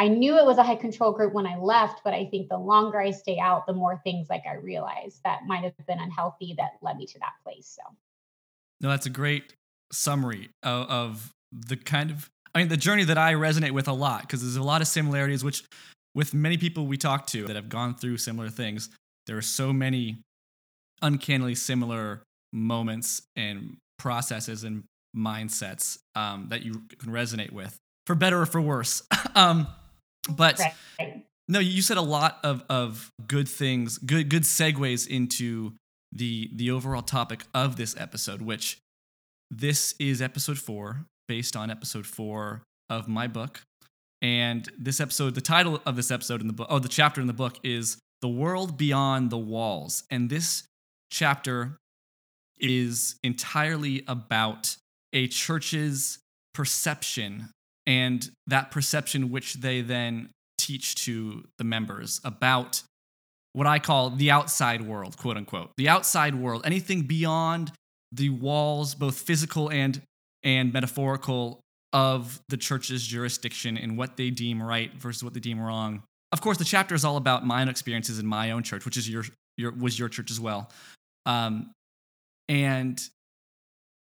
I 0.00 0.08
knew 0.08 0.38
it 0.38 0.46
was 0.46 0.56
a 0.56 0.62
high 0.62 0.76
control 0.76 1.12
group 1.12 1.34
when 1.34 1.46
I 1.46 1.58
left, 1.58 2.00
but 2.04 2.14
I 2.14 2.24
think 2.24 2.48
the 2.48 2.56
longer 2.56 2.98
I 2.98 3.10
stay 3.10 3.38
out, 3.38 3.66
the 3.66 3.74
more 3.74 4.00
things 4.02 4.30
like 4.30 4.44
I 4.48 4.54
realize 4.54 5.20
that 5.24 5.40
might 5.46 5.62
have 5.62 5.74
been 5.86 5.98
unhealthy 5.98 6.54
that 6.56 6.70
led 6.80 6.96
me 6.96 7.04
to 7.04 7.18
that 7.18 7.32
place. 7.44 7.76
So, 7.76 7.82
no, 8.80 8.88
that's 8.88 9.04
a 9.04 9.10
great 9.10 9.54
summary 9.92 10.48
of, 10.62 10.88
of 10.88 11.34
the 11.52 11.76
kind 11.76 12.10
of, 12.10 12.30
I 12.54 12.58
mean, 12.58 12.68
the 12.68 12.76
journey 12.76 13.04
that 13.04 13.18
I 13.18 13.34
resonate 13.34 13.70
with 13.70 13.88
a 13.88 13.92
lot 13.92 14.22
because 14.22 14.40
there's 14.40 14.56
a 14.56 14.62
lot 14.62 14.80
of 14.80 14.88
similarities, 14.88 15.44
which 15.44 15.64
with 16.14 16.34
many 16.34 16.56
people 16.56 16.86
we 16.86 16.96
talk 16.96 17.26
to 17.28 17.46
that 17.46 17.56
have 17.56 17.68
gone 17.68 17.94
through 17.94 18.16
similar 18.18 18.48
things, 18.48 18.90
there 19.26 19.36
are 19.36 19.42
so 19.42 19.72
many 19.72 20.18
uncannily 21.02 21.54
similar 21.54 22.22
moments 22.52 23.22
and 23.36 23.76
processes 23.98 24.64
and 24.64 24.84
mindsets 25.16 25.98
um, 26.14 26.46
that 26.48 26.62
you 26.62 26.82
can 26.98 27.10
resonate 27.12 27.52
with 27.52 27.78
for 28.06 28.14
better 28.14 28.40
or 28.40 28.46
for 28.46 28.60
worse. 28.60 29.02
um, 29.34 29.66
but 30.28 30.58
right. 30.98 31.24
no, 31.48 31.58
you 31.58 31.82
said 31.82 31.96
a 31.96 32.02
lot 32.02 32.38
of 32.42 32.64
of 32.68 33.10
good 33.26 33.48
things, 33.48 33.98
good 33.98 34.28
good 34.28 34.42
segues 34.42 35.06
into 35.06 35.72
the 36.12 36.50
the 36.54 36.70
overall 36.70 37.02
topic 37.02 37.44
of 37.54 37.76
this 37.76 37.96
episode, 37.96 38.42
which 38.42 38.78
this 39.50 39.94
is 39.98 40.20
episode 40.22 40.58
four, 40.58 41.04
based 41.30 41.54
on 41.54 41.70
episode 41.70 42.08
four 42.08 42.60
of 42.88 43.06
my 43.06 43.28
book. 43.28 43.62
And 44.20 44.68
this 44.76 44.98
episode, 44.98 45.36
the 45.36 45.40
title 45.40 45.80
of 45.86 45.94
this 45.94 46.10
episode 46.10 46.40
in 46.40 46.48
the 46.48 46.52
book, 46.52 46.66
oh, 46.68 46.80
the 46.80 46.88
chapter 46.88 47.20
in 47.20 47.28
the 47.28 47.32
book 47.32 47.56
is 47.62 47.98
The 48.20 48.28
World 48.28 48.76
Beyond 48.76 49.30
the 49.30 49.38
Walls. 49.38 50.02
And 50.10 50.28
this 50.28 50.64
chapter 51.08 51.76
is 52.58 53.14
entirely 53.22 54.02
about 54.08 54.74
a 55.12 55.28
church's 55.28 56.18
perception 56.52 57.50
and 57.86 58.28
that 58.48 58.72
perception 58.72 59.30
which 59.30 59.54
they 59.54 59.82
then 59.82 60.30
teach 60.58 60.96
to 61.04 61.44
the 61.58 61.64
members 61.64 62.20
about 62.24 62.82
what 63.52 63.68
I 63.68 63.78
call 63.78 64.10
the 64.10 64.32
outside 64.32 64.82
world, 64.82 65.16
quote 65.16 65.36
unquote. 65.36 65.70
The 65.76 65.88
outside 65.88 66.34
world, 66.34 66.62
anything 66.64 67.02
beyond 67.02 67.70
the 68.10 68.30
walls, 68.30 68.96
both 68.96 69.16
physical 69.16 69.70
and 69.70 70.02
and 70.42 70.72
metaphorical 70.72 71.60
of 71.92 72.40
the 72.48 72.56
church's 72.56 73.06
jurisdiction 73.06 73.76
and 73.76 73.98
what 73.98 74.16
they 74.16 74.30
deem 74.30 74.62
right 74.62 74.92
versus 74.94 75.24
what 75.24 75.34
they 75.34 75.40
deem 75.40 75.60
wrong. 75.60 76.02
Of 76.32 76.40
course, 76.40 76.58
the 76.58 76.64
chapter 76.64 76.94
is 76.94 77.04
all 77.04 77.16
about 77.16 77.44
my 77.44 77.62
own 77.62 77.68
experiences 77.68 78.18
in 78.18 78.26
my 78.26 78.52
own 78.52 78.62
church, 78.62 78.84
which 78.84 78.96
is 78.96 79.08
your, 79.08 79.24
your 79.56 79.72
was 79.72 79.98
your 79.98 80.08
church 80.08 80.30
as 80.30 80.38
well. 80.38 80.70
Um, 81.26 81.72
and 82.48 83.00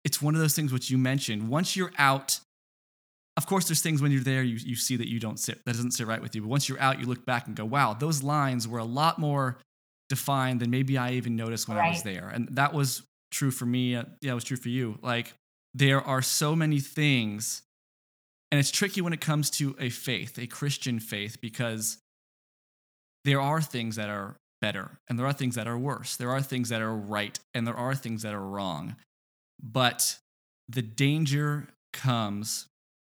it's 0.04 0.20
one 0.20 0.34
of 0.34 0.40
those 0.40 0.54
things 0.54 0.72
which 0.72 0.90
you 0.90 0.98
mentioned. 0.98 1.48
Once 1.48 1.76
you're 1.76 1.92
out, 1.98 2.40
of 3.36 3.46
course, 3.46 3.68
there's 3.68 3.80
things 3.80 4.02
when 4.02 4.12
you're 4.12 4.22
there 4.22 4.42
you, 4.42 4.56
you 4.56 4.76
see 4.76 4.96
that 4.96 5.08
you 5.08 5.18
don't 5.18 5.38
sit 5.38 5.64
that 5.64 5.72
doesn't 5.72 5.92
sit 5.92 6.06
right 6.06 6.20
with 6.20 6.34
you. 6.34 6.42
But 6.42 6.48
once 6.48 6.68
you're 6.68 6.80
out, 6.80 7.00
you 7.00 7.06
look 7.06 7.24
back 7.24 7.46
and 7.46 7.56
go, 7.56 7.64
wow, 7.64 7.94
those 7.94 8.22
lines 8.22 8.68
were 8.68 8.78
a 8.78 8.84
lot 8.84 9.18
more 9.18 9.58
defined 10.10 10.60
than 10.60 10.70
maybe 10.70 10.98
I 10.98 11.12
even 11.12 11.36
noticed 11.36 11.68
when 11.68 11.78
right. 11.78 11.86
I 11.86 11.90
was 11.90 12.02
there. 12.02 12.28
And 12.28 12.48
that 12.52 12.74
was 12.74 13.02
true 13.30 13.50
for 13.50 13.64
me. 13.64 13.94
Uh, 13.94 14.04
yeah, 14.20 14.32
it 14.32 14.34
was 14.34 14.44
true 14.44 14.56
for 14.56 14.68
you. 14.68 14.98
Like 15.02 15.32
there 15.74 16.00
are 16.00 16.22
so 16.22 16.56
many 16.56 16.80
things, 16.80 17.62
and 18.50 18.58
it's 18.58 18.70
tricky 18.70 19.00
when 19.00 19.12
it 19.12 19.20
comes 19.20 19.50
to 19.50 19.76
a 19.78 19.90
faith, 19.90 20.38
a 20.38 20.46
Christian 20.46 21.00
faith, 21.00 21.40
because 21.40 21.98
there 23.24 23.40
are 23.40 23.60
things 23.60 23.96
that 23.96 24.08
are 24.08 24.36
better 24.60 24.98
and 25.08 25.18
there 25.18 25.26
are 25.26 25.32
things 25.32 25.54
that 25.54 25.66
are 25.66 25.78
worse. 25.78 26.16
There 26.16 26.30
are 26.30 26.42
things 26.42 26.68
that 26.68 26.82
are 26.82 26.94
right 26.94 27.38
and 27.54 27.66
there 27.66 27.76
are 27.76 27.94
things 27.94 28.22
that 28.22 28.34
are 28.34 28.40
wrong. 28.40 28.96
But 29.62 30.18
the 30.68 30.82
danger 30.82 31.68
comes 31.92 32.66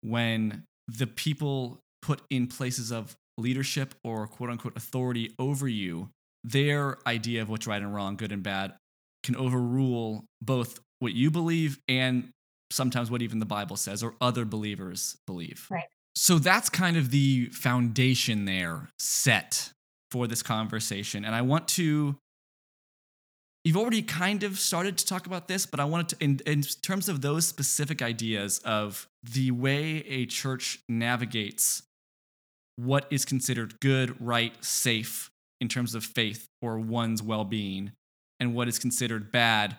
when 0.03 0.65
the 0.89 1.07
people 1.07 1.81
put 2.03 2.23
in 2.31 2.47
places 2.47 2.91
of 2.91 3.17
leadership 3.37 3.95
or 4.05 4.27
quote 4.27 4.51
unquote 4.51 4.77
authority 4.77 5.35
over 5.39 5.69
you, 5.69 6.11
their 6.45 6.99
idea 7.07 7.43
of 7.43 7.49
what's 7.49 7.67
right 7.67 7.83
and 7.83 7.95
wrong, 7.95 8.17
good 8.17 8.33
and 8.33 8.43
bad, 8.43 8.75
can 9.23 9.37
overrule 9.37 10.25
both 10.41 10.81
what 11.01 11.13
you 11.13 11.31
believe 11.31 11.79
and 11.89 12.31
sometimes 12.71 13.11
what 13.11 13.23
even 13.23 13.39
the 13.39 13.47
Bible 13.47 13.77
says 13.77 14.03
or 14.03 14.15
other 14.21 14.45
believers 14.45 15.17
believe. 15.27 15.67
Right. 15.71 15.85
So 16.15 16.39
that's 16.39 16.69
kind 16.69 16.97
of 16.97 17.11
the 17.11 17.47
foundation 17.47 18.45
there 18.45 18.91
set 18.99 19.73
for 20.11 20.27
this 20.27 20.43
conversation. 20.43 21.25
And 21.25 21.35
I 21.35 21.43
want 21.43 21.69
to 21.69 22.17
you've 23.65 23.77
already 23.77 24.03
kind 24.03 24.43
of 24.43 24.59
started 24.59 24.97
to 24.99 25.07
talk 25.07 25.27
about 25.27 25.49
this, 25.49 25.67
but 25.67 25.81
I 25.81 25.85
wanted 25.85 26.09
to, 26.11 26.25
in, 26.25 26.41
in 26.47 26.63
terms 26.63 27.09
of 27.09 27.21
those 27.21 27.47
specific 27.47 28.03
ideas 28.03 28.59
of 28.61 29.07
the 29.23 29.51
way 29.51 29.99
a 30.09 30.27
church 30.27 30.81
navigates 30.89 31.83
what 32.77 33.07
is 33.11 33.25
considered 33.25 33.79
good, 33.81 34.17
right, 34.21 34.53
safe 34.65 35.31
in 35.61 35.69
terms 35.69 35.95
of 35.95 36.03
faith 36.03 36.49
or 36.63 36.79
one's 36.79 37.23
well 37.23 37.45
being, 37.45 37.93
and 38.39 38.55
what 38.55 38.69
is 38.69 38.79
considered 38.79 39.31
bad, 39.31 39.77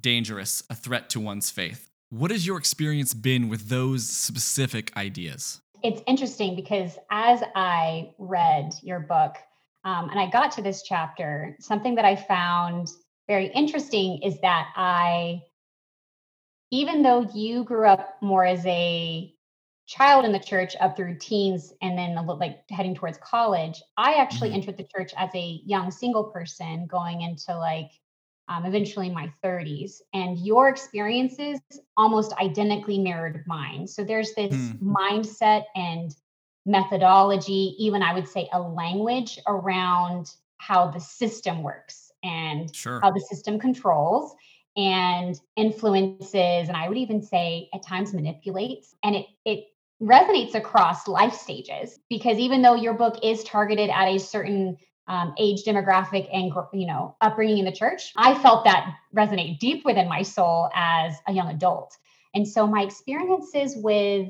dangerous, 0.00 0.62
a 0.70 0.74
threat 0.74 1.10
to 1.10 1.20
one's 1.20 1.50
faith. 1.50 1.88
What 2.16 2.30
has 2.30 2.46
your 2.46 2.56
experience 2.56 3.12
been 3.12 3.50
with 3.50 3.68
those 3.68 4.08
specific 4.08 4.96
ideas? 4.96 5.60
It's 5.82 6.00
interesting 6.06 6.56
because 6.56 6.96
as 7.10 7.42
I 7.54 8.14
read 8.16 8.72
your 8.82 9.00
book 9.00 9.36
um, 9.84 10.08
and 10.08 10.18
I 10.18 10.30
got 10.30 10.50
to 10.52 10.62
this 10.62 10.82
chapter, 10.82 11.54
something 11.60 11.96
that 11.96 12.06
I 12.06 12.16
found 12.16 12.88
very 13.28 13.48
interesting 13.48 14.22
is 14.22 14.40
that 14.40 14.68
I, 14.76 15.42
even 16.70 17.02
though 17.02 17.28
you 17.34 17.64
grew 17.64 17.86
up 17.86 18.16
more 18.22 18.46
as 18.46 18.64
a 18.64 19.30
child 19.86 20.24
in 20.24 20.32
the 20.32 20.38
church 20.38 20.74
up 20.80 20.96
through 20.96 21.18
teens 21.18 21.74
and 21.82 21.98
then 21.98 22.14
like 22.14 22.60
heading 22.70 22.94
towards 22.94 23.18
college, 23.18 23.82
I 23.98 24.14
actually 24.14 24.48
mm-hmm. 24.48 24.60
entered 24.60 24.78
the 24.78 24.88
church 24.96 25.12
as 25.18 25.28
a 25.34 25.60
young 25.66 25.90
single 25.90 26.24
person 26.24 26.86
going 26.86 27.20
into 27.20 27.58
like 27.58 27.90
um, 28.48 28.64
eventually 28.64 29.10
my 29.10 29.32
30s. 29.42 30.00
And 30.12 30.38
your 30.38 30.68
experiences 30.68 31.60
almost 31.96 32.32
identically 32.34 32.98
mirrored 32.98 33.44
mine. 33.46 33.86
So 33.86 34.04
there's 34.04 34.34
this 34.34 34.54
mm. 34.54 34.78
mindset 34.80 35.64
and 35.74 36.14
methodology, 36.64 37.74
even 37.78 38.02
I 38.02 38.14
would 38.14 38.28
say 38.28 38.48
a 38.52 38.60
language 38.60 39.38
around 39.46 40.30
how 40.58 40.90
the 40.90 41.00
system 41.00 41.62
works 41.62 42.12
and 42.22 42.74
sure. 42.74 43.00
how 43.00 43.10
the 43.10 43.20
system 43.20 43.58
controls 43.58 44.34
and 44.76 45.40
influences 45.56 46.68
and 46.68 46.76
i 46.76 46.88
would 46.88 46.98
even 46.98 47.22
say 47.22 47.68
at 47.74 47.82
times 47.82 48.12
manipulates 48.12 48.94
and 49.02 49.14
it 49.16 49.26
it 49.44 49.64
resonates 50.02 50.54
across 50.54 51.08
life 51.08 51.32
stages 51.32 51.98
because 52.10 52.38
even 52.38 52.60
though 52.60 52.74
your 52.74 52.92
book 52.92 53.18
is 53.22 53.42
targeted 53.44 53.88
at 53.88 54.06
a 54.06 54.18
certain 54.18 54.76
um, 55.08 55.34
age 55.38 55.62
demographic 55.64 56.28
and 56.32 56.52
you 56.72 56.86
know 56.86 57.16
upbringing 57.20 57.58
in 57.58 57.64
the 57.64 57.72
church 57.72 58.12
i 58.16 58.34
felt 58.40 58.64
that 58.64 58.94
resonate 59.14 59.58
deep 59.58 59.84
within 59.84 60.08
my 60.08 60.22
soul 60.22 60.70
as 60.74 61.14
a 61.26 61.32
young 61.32 61.48
adult. 61.48 61.96
And 62.34 62.46
so 62.46 62.66
my 62.66 62.82
experiences 62.82 63.74
with 63.76 64.28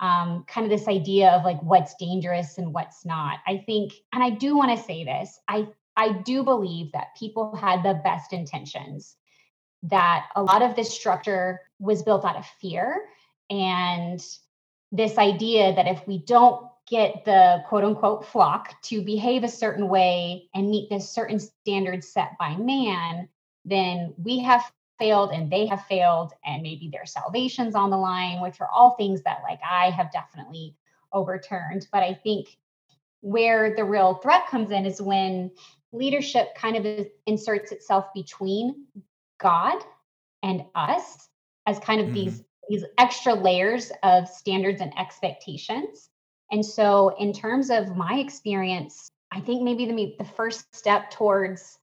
um, 0.00 0.44
kind 0.48 0.64
of 0.64 0.76
this 0.76 0.88
idea 0.88 1.30
of 1.30 1.44
like 1.44 1.62
what's 1.62 1.94
dangerous 2.00 2.58
and 2.58 2.74
what's 2.74 3.04
not 3.04 3.38
i 3.46 3.62
think 3.64 3.92
and 4.12 4.24
i 4.24 4.30
do 4.30 4.56
want 4.56 4.76
to 4.76 4.84
say 4.84 5.04
this 5.04 5.38
i 5.46 5.68
I 5.96 6.12
do 6.12 6.42
believe 6.42 6.92
that 6.92 7.16
people 7.18 7.54
had 7.54 7.82
the 7.82 8.00
best 8.02 8.32
intentions, 8.32 9.16
that 9.84 10.26
a 10.34 10.42
lot 10.42 10.62
of 10.62 10.76
this 10.76 10.92
structure 10.92 11.60
was 11.78 12.02
built 12.02 12.24
out 12.24 12.36
of 12.36 12.46
fear 12.60 13.04
and 13.50 14.24
this 14.90 15.18
idea 15.18 15.74
that 15.74 15.86
if 15.86 16.06
we 16.06 16.18
don't 16.18 16.66
get 16.86 17.24
the 17.24 17.62
quote 17.68 17.84
unquote 17.84 18.26
flock 18.26 18.80
to 18.82 19.02
behave 19.02 19.44
a 19.44 19.48
certain 19.48 19.88
way 19.88 20.48
and 20.54 20.70
meet 20.70 20.90
this 20.90 21.10
certain 21.10 21.40
standard 21.40 22.04
set 22.04 22.36
by 22.38 22.56
man, 22.56 23.28
then 23.64 24.14
we 24.18 24.40
have 24.40 24.70
failed 24.98 25.32
and 25.32 25.50
they 25.50 25.66
have 25.66 25.84
failed 25.86 26.32
and 26.44 26.62
maybe 26.62 26.88
their 26.92 27.06
salvation's 27.06 27.74
on 27.74 27.90
the 27.90 27.96
line, 27.96 28.40
which 28.40 28.60
are 28.60 28.68
all 28.72 28.90
things 28.96 29.22
that 29.22 29.42
like 29.42 29.60
I 29.68 29.90
have 29.90 30.12
definitely 30.12 30.76
overturned. 31.12 31.88
But 31.90 32.02
I 32.02 32.14
think 32.14 32.56
where 33.20 33.74
the 33.74 33.84
real 33.84 34.14
threat 34.16 34.46
comes 34.48 34.70
in 34.70 34.84
is 34.84 35.00
when 35.00 35.50
leadership 35.92 36.54
kind 36.54 36.76
of 36.76 37.06
inserts 37.26 37.72
itself 37.72 38.06
between 38.14 38.84
God 39.38 39.82
and 40.42 40.64
us 40.74 41.28
as 41.66 41.78
kind 41.78 42.00
of 42.00 42.06
mm-hmm. 42.06 42.14
these 42.14 42.44
these 42.68 42.84
extra 42.96 43.34
layers 43.34 43.92
of 44.02 44.26
standards 44.26 44.80
and 44.80 44.96
expectations. 44.98 46.08
And 46.54 46.64
so 46.64 47.16
in 47.18 47.32
terms 47.32 47.68
of 47.68 47.96
my 47.96 48.14
experience, 48.20 49.10
I 49.32 49.40
think 49.40 49.62
maybe 49.62 49.86
the 49.86 50.14
the 50.18 50.30
first 50.36 50.72
step 50.72 51.10
towards 51.10 51.80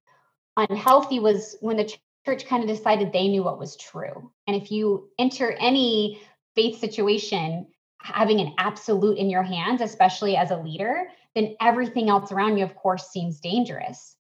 unhealthy 0.56 1.20
was 1.20 1.58
when 1.60 1.76
the 1.76 1.94
church 2.26 2.46
kind 2.46 2.64
of 2.64 2.70
decided 2.70 3.12
they 3.12 3.28
knew 3.28 3.44
what 3.44 3.60
was 3.60 3.76
true. 3.76 4.32
And 4.48 4.56
if 4.56 4.72
you 4.72 5.10
enter 5.20 5.52
any 5.60 6.22
faith 6.56 6.80
situation 6.80 7.68
having 7.98 8.40
an 8.40 8.54
absolute 8.60 9.18
in 9.18 9.30
your 9.30 9.44
hands, 9.44 9.82
especially 9.82 10.38
as 10.38 10.52
a 10.52 10.58
leader, 10.58 11.10
then 11.36 11.58
everything 11.60 12.10
else 12.10 12.32
around 12.32 12.56
you, 12.56 12.64
of 12.64 12.74
course, 12.74 13.10
seems 13.10 13.42
dangerous. 13.42 14.16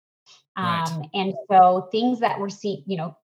Right. 0.57 0.83
Um, 0.85 1.05
and 1.13 1.33
so 1.49 1.87
things 1.93 2.19
that 2.19 2.37
were 2.37 2.49
seen, 2.49 2.83
you 2.85 2.97
know, 2.97 3.15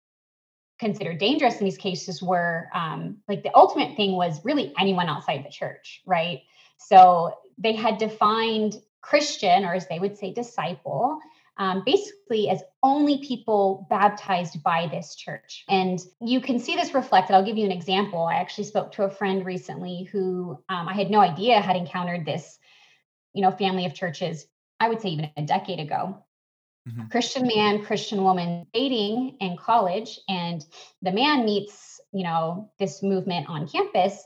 considered 0.80 1.18
dangerous 1.18 1.60
in 1.60 1.66
these 1.66 1.78
cases 1.78 2.24
were 2.24 2.70
um, 2.74 3.18
like 3.28 3.44
the 3.44 3.54
ultimate 3.54 3.98
thing 3.98 4.14
was 4.14 4.46
really 4.46 4.74
anyone 4.80 5.10
outside 5.10 5.44
the 5.44 5.50
church, 5.50 6.02
right? 6.06 6.44
So 6.78 7.34
they 7.58 7.74
had 7.74 7.98
defined 7.98 8.76
Christian, 9.02 9.66
or 9.66 9.74
as 9.74 9.88
they 9.88 10.00
would 10.00 10.18
say, 10.18 10.34
disciple, 10.34 11.20
um, 11.58 11.84
basically 11.86 12.50
as 12.50 12.62
only 12.84 13.20
people 13.26 13.88
baptized 13.90 14.62
by 14.62 14.88
this 14.92 15.16
church. 15.16 15.66
And 15.70 16.00
you 16.22 16.40
can 16.40 16.60
see 16.60 16.76
this 16.76 16.94
reflected. 16.94 17.34
I'll 17.34 17.46
give 17.46 17.58
you 17.58 17.66
an 17.66 17.72
example. 17.72 18.24
I 18.24 18.36
actually 18.36 18.66
spoke 18.66 18.92
to 18.94 19.04
a 19.04 19.10
friend 19.10 19.46
recently 19.46 20.08
who 20.12 20.60
um, 20.70 20.88
I 20.88 20.94
had 20.94 21.10
no 21.10 21.20
idea 21.20 21.60
had 21.60 21.76
encountered 21.76 22.26
this 22.26 22.60
you 23.38 23.44
know, 23.44 23.52
family 23.52 23.86
of 23.86 23.94
churches, 23.94 24.48
I 24.80 24.90
would 24.90 25.00
say 25.00 25.10
even 25.10 25.30
a 25.38 25.44
decade 25.44 25.80
ago. 25.80 26.24
Mm-hmm. 26.90 27.08
Christian 27.10 27.48
man, 27.48 27.86
Christian 27.86 28.24
woman 28.24 28.66
dating 28.74 29.38
in 29.40 29.58
college, 29.58 30.20
and 30.28 30.66
the 31.04 31.12
man 31.12 31.46
meets, 31.46 32.02
you 32.12 32.24
know, 32.24 32.72
this 32.80 33.04
movement 33.04 33.48
on 33.48 33.68
campus. 33.68 34.24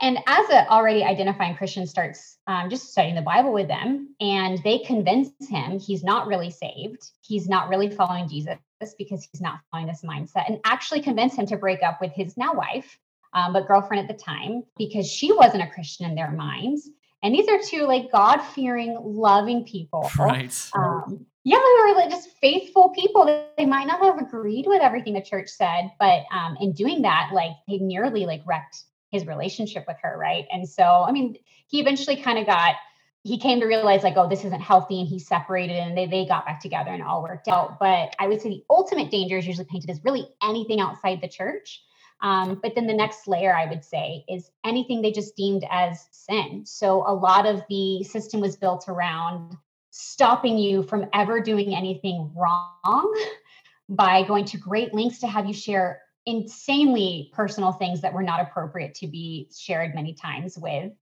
And 0.00 0.18
as 0.26 0.50
a 0.50 0.68
already 0.68 1.02
identifying 1.04 1.56
Christian 1.56 1.86
starts 1.86 2.36
um, 2.46 2.68
just 2.68 2.90
studying 2.90 3.14
the 3.14 3.22
Bible 3.22 3.52
with 3.52 3.68
them, 3.68 4.14
and 4.20 4.62
they 4.62 4.80
convince 4.80 5.30
him 5.48 5.78
he's 5.78 6.04
not 6.04 6.26
really 6.26 6.50
saved, 6.50 7.10
he's 7.22 7.48
not 7.48 7.68
really 7.68 7.88
following 7.88 8.28
Jesus 8.28 8.58
because 8.98 9.26
he's 9.32 9.40
not 9.40 9.60
following 9.70 9.88
this 9.88 10.02
mindset, 10.02 10.48
and 10.48 10.60
actually 10.64 11.00
convince 11.00 11.34
him 11.34 11.46
to 11.46 11.56
break 11.56 11.82
up 11.82 12.00
with 12.00 12.12
his 12.12 12.36
now 12.36 12.52
wife, 12.52 12.98
um, 13.32 13.54
but 13.54 13.66
girlfriend 13.66 14.08
at 14.08 14.14
the 14.14 14.22
time, 14.22 14.64
because 14.76 15.10
she 15.10 15.32
wasn't 15.32 15.62
a 15.62 15.70
Christian 15.70 16.06
in 16.06 16.14
their 16.14 16.30
minds. 16.30 16.90
And 17.22 17.34
these 17.34 17.48
are 17.48 17.58
two 17.58 17.86
like 17.86 18.12
God 18.12 18.38
fearing, 18.38 18.98
loving 19.02 19.64
people. 19.64 20.10
Right. 20.18 20.70
Um, 20.74 21.24
yeah, 21.44 21.56
they 21.56 21.92
were 21.92 22.10
just 22.10 22.36
faithful 22.40 22.90
people. 22.90 23.24
They 23.56 23.66
might 23.66 23.86
not 23.86 24.02
have 24.02 24.18
agreed 24.18 24.66
with 24.66 24.82
everything 24.82 25.14
the 25.14 25.22
church 25.22 25.48
said, 25.48 25.90
but 25.98 26.24
um, 26.32 26.56
in 26.60 26.72
doing 26.72 27.02
that, 27.02 27.30
like 27.32 27.52
they 27.66 27.78
nearly 27.78 28.26
like 28.26 28.42
wrecked 28.46 28.82
his 29.16 29.26
relationship 29.26 29.84
with 29.88 29.96
her, 30.02 30.16
right? 30.18 30.46
And 30.52 30.68
so, 30.68 31.04
I 31.06 31.12
mean, 31.12 31.36
he 31.66 31.80
eventually 31.80 32.16
kind 32.16 32.38
of 32.38 32.46
got 32.46 32.76
he 33.22 33.38
came 33.38 33.58
to 33.58 33.66
realize 33.66 34.04
like, 34.04 34.16
oh, 34.16 34.28
this 34.28 34.44
isn't 34.44 34.60
healthy, 34.60 35.00
and 35.00 35.08
he 35.08 35.18
separated, 35.18 35.74
and 35.74 35.98
they 35.98 36.06
they 36.06 36.26
got 36.26 36.46
back 36.46 36.60
together 36.60 36.92
and 36.92 37.02
all 37.02 37.22
worked 37.22 37.48
out. 37.48 37.80
But 37.80 38.14
I 38.20 38.28
would 38.28 38.40
say 38.40 38.50
the 38.50 38.64
ultimate 38.70 39.10
danger 39.10 39.36
is 39.36 39.46
usually 39.46 39.66
painted 39.66 39.90
as 39.90 40.00
really 40.04 40.28
anything 40.42 40.80
outside 40.80 41.20
the 41.20 41.28
church. 41.28 41.82
Um, 42.20 42.60
but 42.62 42.74
then 42.74 42.86
the 42.86 42.94
next 42.94 43.26
layer, 43.26 43.54
I 43.54 43.66
would 43.66 43.84
say, 43.84 44.24
is 44.28 44.50
anything 44.64 45.02
they 45.02 45.12
just 45.12 45.36
deemed 45.36 45.66
as 45.70 46.06
sin. 46.12 46.62
So 46.64 47.02
a 47.06 47.12
lot 47.12 47.46
of 47.46 47.62
the 47.68 48.04
system 48.04 48.40
was 48.40 48.56
built 48.56 48.84
around 48.88 49.56
stopping 49.90 50.58
you 50.58 50.82
from 50.82 51.06
ever 51.12 51.40
doing 51.40 51.74
anything 51.74 52.30
wrong 52.36 53.28
by 53.88 54.22
going 54.22 54.44
to 54.46 54.58
great 54.58 54.94
lengths 54.94 55.20
to 55.20 55.26
have 55.26 55.46
you 55.46 55.54
share 55.54 56.00
insanely 56.26 57.30
personal 57.32 57.72
things 57.72 58.00
that 58.00 58.12
were 58.12 58.22
not 58.22 58.40
appropriate 58.40 58.94
to 58.96 59.06
be 59.06 59.48
shared 59.56 59.94
many 59.94 60.12
times 60.12 60.58
with 60.58 60.92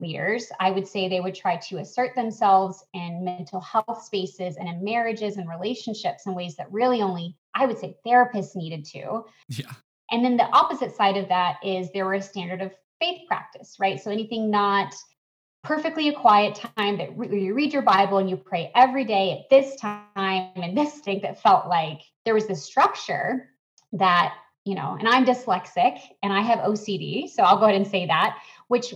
leaders. 0.00 0.50
I 0.58 0.70
would 0.70 0.88
say 0.88 1.08
they 1.08 1.20
would 1.20 1.34
try 1.34 1.56
to 1.56 1.78
assert 1.78 2.14
themselves 2.14 2.82
in 2.94 3.22
mental 3.22 3.60
health 3.60 4.02
spaces 4.02 4.56
and 4.56 4.68
in 4.68 4.82
marriages 4.82 5.36
and 5.36 5.48
relationships 5.48 6.26
in 6.26 6.34
ways 6.34 6.56
that 6.56 6.72
really 6.72 7.02
only, 7.02 7.36
I 7.54 7.66
would 7.66 7.78
say, 7.78 7.96
therapists 8.06 8.56
needed 8.56 8.84
to. 8.86 9.24
Yeah. 9.48 9.70
And 10.10 10.24
then 10.24 10.36
the 10.36 10.44
opposite 10.44 10.96
side 10.96 11.16
of 11.16 11.28
that 11.28 11.58
is 11.62 11.90
there 11.92 12.06
were 12.06 12.14
a 12.14 12.22
standard 12.22 12.62
of 12.62 12.72
faith 12.98 13.20
practice, 13.28 13.76
right? 13.78 14.00
So 14.00 14.10
anything 14.10 14.50
not 14.50 14.94
perfectly 15.62 16.08
a 16.08 16.12
quiet 16.12 16.54
time 16.76 16.96
that 16.98 17.16
re- 17.16 17.44
you 17.44 17.54
read 17.54 17.72
your 17.72 17.82
Bible 17.82 18.18
and 18.18 18.28
you 18.28 18.36
pray 18.36 18.72
every 18.74 19.04
day 19.04 19.32
at 19.32 19.50
this 19.50 19.76
time 19.76 20.50
and 20.56 20.76
this 20.76 21.00
thing 21.00 21.20
that 21.22 21.42
felt 21.42 21.68
like 21.68 22.00
there 22.24 22.34
was 22.34 22.46
this 22.46 22.64
structure 22.64 23.50
that, 23.92 24.34
you 24.64 24.74
know, 24.74 24.96
and 24.98 25.08
I'm 25.08 25.24
dyslexic 25.24 25.98
and 26.22 26.32
I 26.32 26.40
have 26.40 26.60
OCD. 26.60 27.28
So 27.28 27.42
I'll 27.42 27.58
go 27.58 27.64
ahead 27.64 27.76
and 27.76 27.86
say 27.86 28.06
that, 28.06 28.38
which 28.68 28.94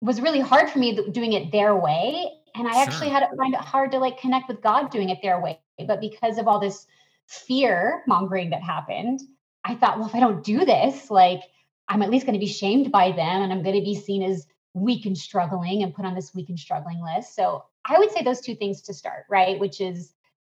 was 0.00 0.20
really 0.20 0.40
hard 0.40 0.70
for 0.70 0.78
me 0.78 0.98
doing 1.10 1.32
it 1.32 1.52
their 1.52 1.76
way. 1.76 2.30
And 2.54 2.66
I 2.66 2.72
sure. 2.72 2.82
actually 2.82 3.08
had 3.10 3.20
to 3.20 3.36
find 3.36 3.54
it 3.54 3.60
hard 3.60 3.92
to 3.92 3.98
like 3.98 4.18
connect 4.18 4.48
with 4.48 4.62
God 4.62 4.90
doing 4.90 5.10
it 5.10 5.18
their 5.22 5.40
way. 5.40 5.60
But 5.86 6.00
because 6.00 6.38
of 6.38 6.48
all 6.48 6.58
this 6.58 6.86
fear 7.26 8.02
mongering 8.06 8.50
that 8.50 8.62
happened, 8.62 9.20
I 9.64 9.74
thought, 9.74 9.98
well, 9.98 10.08
if 10.08 10.14
I 10.14 10.20
don't 10.20 10.42
do 10.42 10.64
this, 10.64 11.10
like 11.10 11.42
I'm 11.88 12.02
at 12.02 12.10
least 12.10 12.26
going 12.26 12.38
to 12.38 12.44
be 12.44 12.50
shamed 12.50 12.90
by 12.90 13.12
them 13.12 13.42
and 13.42 13.52
I'm 13.52 13.62
going 13.62 13.76
to 13.76 13.84
be 13.84 13.94
seen 13.94 14.22
as 14.22 14.46
weak 14.74 15.06
and 15.06 15.16
struggling 15.16 15.82
and 15.82 15.94
put 15.94 16.04
on 16.04 16.14
this 16.14 16.34
weak 16.34 16.48
and 16.48 16.58
struggling 16.58 17.02
list. 17.02 17.34
So 17.34 17.64
I 17.84 17.98
would 17.98 18.10
say 18.10 18.22
those 18.22 18.40
two 18.40 18.54
things 18.54 18.82
to 18.82 18.94
start, 18.94 19.24
right? 19.28 19.58
Which 19.58 19.80
is 19.80 20.12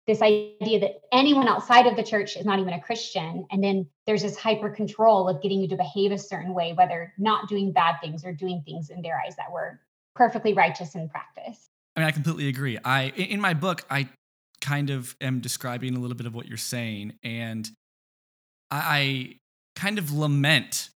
this 0.08 0.22
idea 0.22 0.79
that 0.79 1.01
anyone 1.12 1.48
outside 1.48 1.86
of 1.86 1.96
the 1.96 2.03
church 2.03 2.36
is 2.36 2.46
not 2.46 2.60
even 2.60 2.74
a 2.74 2.81
Christian. 2.81 3.46
And 3.51 3.63
then 3.63 3.88
there's 4.08 4.24
this 4.24 4.36
hyper 4.36 4.70
control 4.70 5.29
of 5.29 5.41
getting 5.41 5.62
you 5.62 5.67
to 5.70 5.75
behave 5.75 6.12
a 6.12 6.17
certain 6.17 6.53
way, 6.53 6.74
whether 6.74 7.13
not 7.17 7.48
doing 7.48 7.72
bad 7.72 7.98
things 8.01 8.25
or 8.25 8.34
doing 8.34 8.63
things 8.65 8.89
in 8.89 9.01
their 9.01 9.22
eyes 9.25 9.36
that 9.36 9.51
were 9.51 9.79
perfectly 10.15 10.53
righteous 10.53 10.96
in 10.96 11.08
practice. 11.08 11.70
I 11.96 12.01
mean, 12.01 12.08
I 12.08 12.12
completely 12.12 12.48
agree. 12.48 12.77
I 12.84 13.10
in 13.10 13.39
my 13.39 13.53
book, 13.53 13.86
I 13.89 14.10
kind 14.60 14.89
of 14.89 15.15
am 15.22 15.39
describing 15.39 15.96
a 15.96 16.00
little 16.00 16.15
bit 16.15 16.25
of 16.25 16.34
what 16.34 16.48
you're 16.48 16.58
saying, 16.58 17.13
and 17.24 17.70
I, 18.70 19.36
kind 19.75 19.98
of 19.98 20.12
lament 20.12 20.89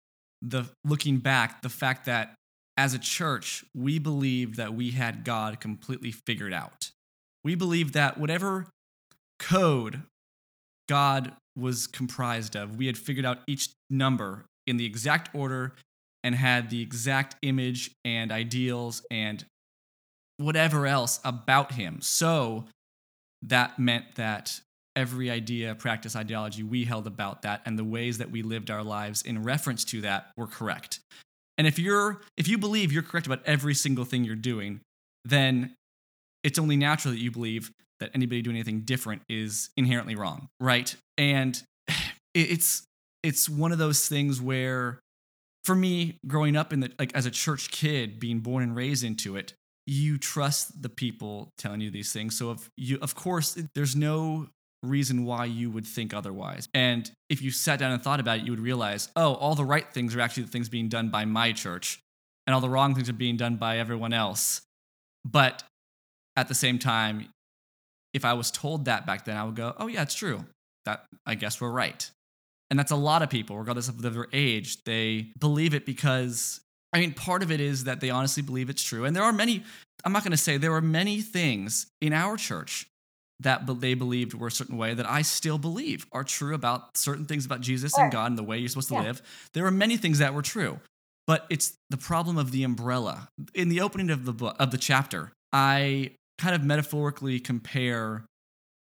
the 0.42 0.66
looking 0.84 1.18
back 1.18 1.62
the 1.62 1.68
fact 1.68 2.06
that 2.06 2.34
as 2.76 2.92
a 2.92 2.99
church, 2.99 3.64
we 3.75 3.99
believed 3.99 4.56
that 4.56 4.75
we 4.75 4.90
had 4.90 5.25
God 5.25 5.61
completely 5.61 6.11
figured 6.11 6.52
out. 6.52 6.90
We 7.44 7.54
believed 7.54 7.94
that 7.94 8.18
whatever 8.18 8.66
code 9.38 10.02
God 10.88 11.32
was 11.56 11.86
comprised 11.86 12.56
of, 12.56 12.76
we 12.76 12.86
had 12.86 12.98
figured 12.98 13.24
out 13.24 13.38
each 13.46 13.70
number 13.88 14.44
in 14.66 14.76
the 14.76 14.86
exact 14.86 15.34
order 15.34 15.74
and 16.22 16.34
had 16.34 16.70
the 16.70 16.80
exact 16.80 17.36
image 17.42 17.92
and 18.04 18.32
ideals 18.32 19.02
and 19.10 19.44
whatever 20.38 20.86
else 20.86 21.20
about 21.24 21.72
him. 21.72 22.00
So 22.00 22.64
that 23.42 23.78
meant 23.78 24.16
that 24.16 24.60
every 24.96 25.30
idea, 25.30 25.74
practice, 25.74 26.16
ideology 26.16 26.62
we 26.62 26.84
held 26.84 27.06
about 27.06 27.42
that 27.42 27.62
and 27.66 27.78
the 27.78 27.84
ways 27.84 28.18
that 28.18 28.30
we 28.30 28.42
lived 28.42 28.70
our 28.70 28.82
lives 28.82 29.22
in 29.22 29.42
reference 29.42 29.84
to 29.86 30.00
that 30.02 30.30
were 30.36 30.46
correct. 30.46 31.00
And 31.58 31.66
if 31.66 31.78
you're 31.78 32.20
if 32.36 32.49
you 32.49 32.58
believe 32.58 32.90
you're 32.90 33.02
correct 33.02 33.26
about 33.26 33.42
every 33.44 33.75
single 33.75 34.04
thing 34.04 34.25
you're 34.25 34.34
doing, 34.34 34.80
then 35.25 35.75
it's 36.42 36.58
only 36.58 36.76
natural 36.76 37.12
that 37.12 37.20
you 37.20 37.30
believe 37.30 37.70
that 38.04 38.10
anybody 38.14 38.43
doing 38.43 38.56
anything 38.56 38.82
different 38.82 39.23
is 39.28 39.71
inherently 39.76 40.14
wrong, 40.14 40.49
right? 40.60 40.95
And 41.19 41.60
it's 42.34 42.86
it's 43.23 43.49
one 43.49 43.73
of 43.73 43.78
those 43.78 44.06
things 44.08 44.40
where 44.40 45.00
for 45.64 45.75
me 45.75 46.19
growing 46.26 46.56
up 46.56 46.73
in 46.73 46.80
the 46.80 46.93
like 46.99 47.14
as 47.14 47.26
a 47.26 47.30
church 47.30 47.71
kid 47.71 48.21
being 48.21 48.40
born 48.40 48.62
and 48.62 48.76
raised 48.76 49.02
into 49.02 49.36
it 49.36 49.54
you 49.86 50.19
trust 50.19 50.82
the 50.82 50.88
people 50.88 51.50
telling 51.56 51.80
you 51.80 51.90
these 51.90 52.12
things 52.12 52.36
so 52.36 52.50
if 52.50 52.71
you 52.76 52.99
of 53.00 53.14
course 53.14 53.56
there's 53.75 53.95
no 53.95 54.49
reason 54.84 55.25
why 55.25 55.47
you 55.47 55.71
would 55.71 55.86
think 55.86 56.14
otherwise. 56.14 56.69
And 56.75 57.10
if 57.28 57.43
you 57.43 57.50
sat 57.50 57.78
down 57.78 57.93
and 57.93 58.02
thought 58.02 58.21
about 58.21 58.38
it, 58.38 58.45
you 58.45 58.52
would 58.52 58.60
realize, 58.60 59.08
oh, 59.17 59.34
all 59.34 59.54
the 59.54 59.64
right 59.64 59.90
things 59.93 60.14
are 60.14 60.21
actually 60.21 60.45
the 60.45 60.50
things 60.50 60.69
being 60.69 60.88
done 60.88 61.08
by 61.08 61.25
my 61.25 61.52
church, 61.52 62.00
and 62.47 62.54
all 62.54 62.60
the 62.60 62.69
wrong 62.69 62.95
things 62.95 63.08
are 63.08 63.14
being 63.14 63.36
done 63.36 63.56
by 63.56 63.78
everyone 63.78 64.12
else. 64.12 64.62
But 65.25 65.64
at 66.36 66.49
the 66.49 66.54
same 66.54 66.78
time, 66.78 67.28
if 68.14 68.24
I 68.24 68.32
was 68.32 68.50
told 68.50 68.86
that 68.86 69.04
back 69.04 69.24
then, 69.24 69.36
I 69.36 69.44
would 69.44 69.56
go, 69.56 69.74
oh, 69.76 69.88
yeah, 69.88 70.02
it's 70.02 70.14
true. 70.14 70.44
That 70.86 71.04
I 71.26 71.34
guess 71.34 71.60
we're 71.60 71.70
right. 71.70 72.08
And 72.70 72.78
that's 72.78 72.92
a 72.92 72.96
lot 72.96 73.22
of 73.22 73.28
people, 73.28 73.58
regardless 73.58 73.88
of 73.88 74.00
their 74.00 74.26
age. 74.32 74.82
They 74.84 75.32
believe 75.38 75.74
it 75.74 75.84
because, 75.84 76.60
I 76.92 77.00
mean, 77.00 77.12
part 77.12 77.42
of 77.42 77.50
it 77.50 77.60
is 77.60 77.84
that 77.84 78.00
they 78.00 78.10
honestly 78.10 78.42
believe 78.42 78.70
it's 78.70 78.82
true. 78.82 79.04
And 79.04 79.14
there 79.14 79.22
are 79.22 79.32
many, 79.32 79.62
I'm 80.04 80.12
not 80.12 80.22
going 80.22 80.32
to 80.32 80.38
say 80.38 80.56
there 80.56 80.74
are 80.74 80.80
many 80.80 81.20
things 81.20 81.86
in 82.00 82.12
our 82.12 82.36
church 82.36 82.86
that 83.40 83.66
they 83.80 83.94
believed 83.94 84.32
were 84.32 84.46
a 84.46 84.52
certain 84.52 84.76
way 84.76 84.94
that 84.94 85.08
I 85.08 85.22
still 85.22 85.58
believe 85.58 86.06
are 86.12 86.24
true 86.24 86.54
about 86.54 86.96
certain 86.96 87.24
things 87.24 87.44
about 87.44 87.60
Jesus 87.60 87.92
sure. 87.94 88.04
and 88.04 88.12
God 88.12 88.30
and 88.30 88.38
the 88.38 88.44
way 88.44 88.58
you're 88.58 88.68
supposed 88.68 88.88
to 88.88 88.94
yeah. 88.94 89.02
live. 89.02 89.22
There 89.54 89.66
are 89.66 89.72
many 89.72 89.96
things 89.96 90.18
that 90.18 90.34
were 90.34 90.42
true, 90.42 90.78
but 91.26 91.44
it's 91.50 91.74
the 91.90 91.96
problem 91.96 92.38
of 92.38 92.52
the 92.52 92.62
umbrella. 92.62 93.28
In 93.54 93.68
the 93.68 93.80
opening 93.80 94.10
of 94.10 94.24
the 94.24 94.32
book 94.32 94.56
of 94.60 94.70
the 94.70 94.78
chapter, 94.78 95.32
I 95.52 96.12
kind 96.38 96.54
of 96.54 96.62
metaphorically 96.62 97.40
compare 97.40 98.25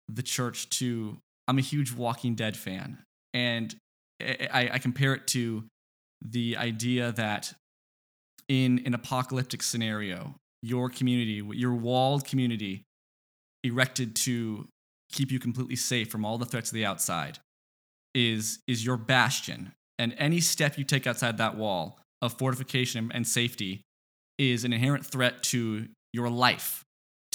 the 0.07 0.23
church 0.23 0.69
to 0.69 1.17
I'm 1.47 1.57
a 1.57 1.61
huge 1.61 1.91
Walking 1.91 2.35
Dead 2.35 2.55
fan, 2.55 2.99
and 3.33 3.75
I, 4.21 4.69
I 4.73 4.79
compare 4.79 5.13
it 5.13 5.27
to 5.27 5.65
the 6.21 6.55
idea 6.57 7.11
that 7.13 7.53
in 8.47 8.83
an 8.85 8.93
apocalyptic 8.93 9.63
scenario, 9.63 10.35
your 10.61 10.89
community, 10.89 11.41
your 11.57 11.73
walled 11.73 12.25
community, 12.25 12.83
erected 13.63 14.15
to 14.15 14.67
keep 15.11 15.31
you 15.31 15.39
completely 15.39 15.75
safe 15.75 16.09
from 16.09 16.25
all 16.25 16.37
the 16.37 16.45
threats 16.45 16.69
of 16.69 16.75
the 16.75 16.85
outside 16.85 17.39
is 18.13 18.59
is 18.67 18.85
your 18.85 18.97
bastion. 18.97 19.73
And 19.99 20.15
any 20.17 20.39
step 20.39 20.77
you 20.77 20.83
take 20.83 21.05
outside 21.05 21.37
that 21.37 21.55
wall 21.55 21.99
of 22.21 22.37
fortification 22.37 23.11
and 23.13 23.27
safety 23.27 23.81
is 24.37 24.63
an 24.63 24.73
inherent 24.73 25.05
threat 25.05 25.43
to 25.43 25.87
your 26.13 26.29
life 26.29 26.83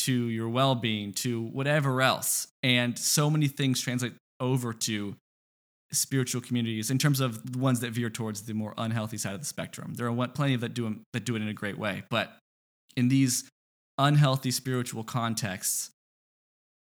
to 0.06 0.28
your 0.28 0.48
well-being 0.48 1.12
to 1.12 1.42
whatever 1.42 2.02
else. 2.02 2.48
And 2.62 2.98
so 2.98 3.30
many 3.30 3.48
things 3.48 3.80
translate 3.80 4.14
over 4.40 4.72
to 4.72 5.14
spiritual 5.92 6.40
communities 6.40 6.90
in 6.90 6.98
terms 6.98 7.20
of 7.20 7.52
the 7.52 7.58
ones 7.58 7.80
that 7.80 7.92
veer 7.92 8.10
towards 8.10 8.42
the 8.42 8.54
more 8.54 8.74
unhealthy 8.76 9.16
side 9.16 9.34
of 9.34 9.40
the 9.40 9.46
spectrum. 9.46 9.94
There 9.94 10.08
are 10.08 10.28
plenty 10.28 10.54
of 10.54 10.60
that 10.62 10.74
do 10.74 11.00
that 11.12 11.24
do 11.24 11.36
it 11.36 11.42
in 11.42 11.48
a 11.48 11.54
great 11.54 11.78
way. 11.78 12.02
But 12.10 12.36
in 12.96 13.08
these 13.08 13.48
unhealthy 13.98 14.50
spiritual 14.50 15.04
contexts 15.04 15.90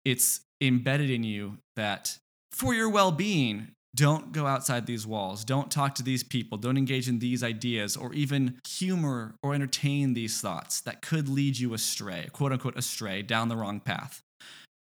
it's 0.06 0.42
embedded 0.62 1.10
in 1.10 1.24
you 1.24 1.58
that 1.76 2.18
for 2.52 2.74
your 2.74 2.90
well 2.90 3.12
being, 3.12 3.70
don't 3.96 4.32
go 4.32 4.46
outside 4.46 4.86
these 4.86 5.08
walls. 5.08 5.44
Don't 5.44 5.72
talk 5.72 5.96
to 5.96 6.04
these 6.04 6.24
people. 6.24 6.58
Don't 6.58 6.78
engage 6.78 7.10
in 7.10 7.20
these 7.20 7.44
ideas 7.44 7.98
or 7.98 8.14
even 8.14 8.60
humor 8.68 9.36
or 9.42 9.56
entertain 9.56 10.14
these 10.14 10.40
thoughts 10.40 10.82
that 10.82 11.02
could 11.02 11.28
lead 11.28 11.58
you 11.58 11.74
astray, 11.74 12.28
quote 12.32 12.52
unquote, 12.52 12.78
astray 12.78 13.22
down 13.22 13.50
the 13.50 13.58
wrong 13.58 13.80
path. 13.80 14.22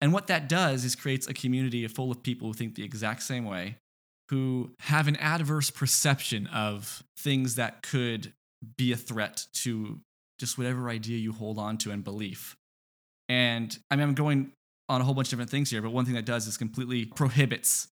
And 0.00 0.12
what 0.12 0.26
that 0.28 0.48
does 0.48 0.84
is 0.84 0.94
creates 0.94 1.26
a 1.26 1.34
community 1.34 1.86
full 1.88 2.10
of 2.10 2.22
people 2.22 2.48
who 2.48 2.54
think 2.54 2.74
the 2.74 2.84
exact 2.84 3.22
same 3.22 3.44
way, 3.44 3.76
who 4.28 4.72
have 4.80 5.08
an 5.08 5.16
adverse 5.16 5.70
perception 5.70 6.46
of 6.48 7.02
things 7.18 7.56
that 7.56 7.82
could 7.82 8.32
be 8.76 8.92
a 8.92 8.96
threat 8.96 9.46
to 9.54 10.00
just 10.38 10.58
whatever 10.58 10.88
idea 10.88 11.16
you 11.16 11.32
hold 11.32 11.58
on 11.58 11.78
to 11.78 11.90
and 11.90 12.04
belief. 12.04 12.56
And 13.28 13.76
I 13.90 13.96
mean, 13.96 14.08
I'm 14.08 14.14
going 14.14 14.52
on 14.88 15.00
a 15.00 15.04
whole 15.04 15.14
bunch 15.14 15.28
of 15.28 15.30
different 15.30 15.50
things 15.50 15.70
here, 15.70 15.82
but 15.82 15.90
one 15.90 16.04
thing 16.04 16.14
that 16.14 16.24
does 16.24 16.46
is 16.46 16.56
completely 16.56 17.04
prohibits 17.04 17.88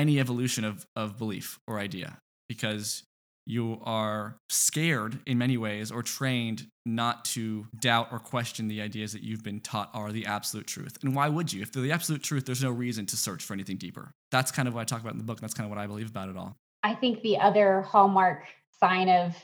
any 0.00 0.18
evolution 0.18 0.64
of, 0.64 0.86
of 0.96 1.18
belief 1.18 1.58
or 1.66 1.78
idea 1.78 2.18
because 2.48 3.04
you 3.46 3.80
are 3.82 4.36
scared 4.48 5.18
in 5.26 5.38
many 5.38 5.56
ways 5.56 5.90
or 5.90 6.02
trained 6.02 6.66
not 6.86 7.24
to 7.24 7.66
doubt 7.80 8.08
or 8.12 8.18
question 8.18 8.68
the 8.68 8.80
ideas 8.80 9.12
that 9.12 9.22
you've 9.22 9.42
been 9.42 9.60
taught 9.60 9.90
are 9.92 10.12
the 10.12 10.26
absolute 10.26 10.66
truth. 10.66 10.98
And 11.02 11.14
why 11.14 11.28
would 11.28 11.52
you? 11.52 11.62
If 11.62 11.72
they're 11.72 11.82
the 11.82 11.92
absolute 11.92 12.22
truth, 12.22 12.44
there's 12.46 12.62
no 12.62 12.70
reason 12.70 13.06
to 13.06 13.16
search 13.16 13.42
for 13.42 13.54
anything 13.54 13.76
deeper. 13.76 14.12
That's 14.30 14.50
kind 14.50 14.68
of 14.68 14.74
what 14.74 14.80
I 14.80 14.84
talk 14.84 15.00
about 15.00 15.12
in 15.12 15.18
the 15.18 15.24
book. 15.24 15.38
And 15.38 15.42
that's 15.42 15.54
kind 15.54 15.66
of 15.66 15.70
what 15.70 15.82
I 15.82 15.86
believe 15.86 16.10
about 16.10 16.28
it 16.28 16.36
all. 16.36 16.56
I 16.82 16.94
think 16.94 17.22
the 17.22 17.38
other 17.38 17.82
hallmark 17.82 18.44
sign 18.78 19.08
of 19.08 19.34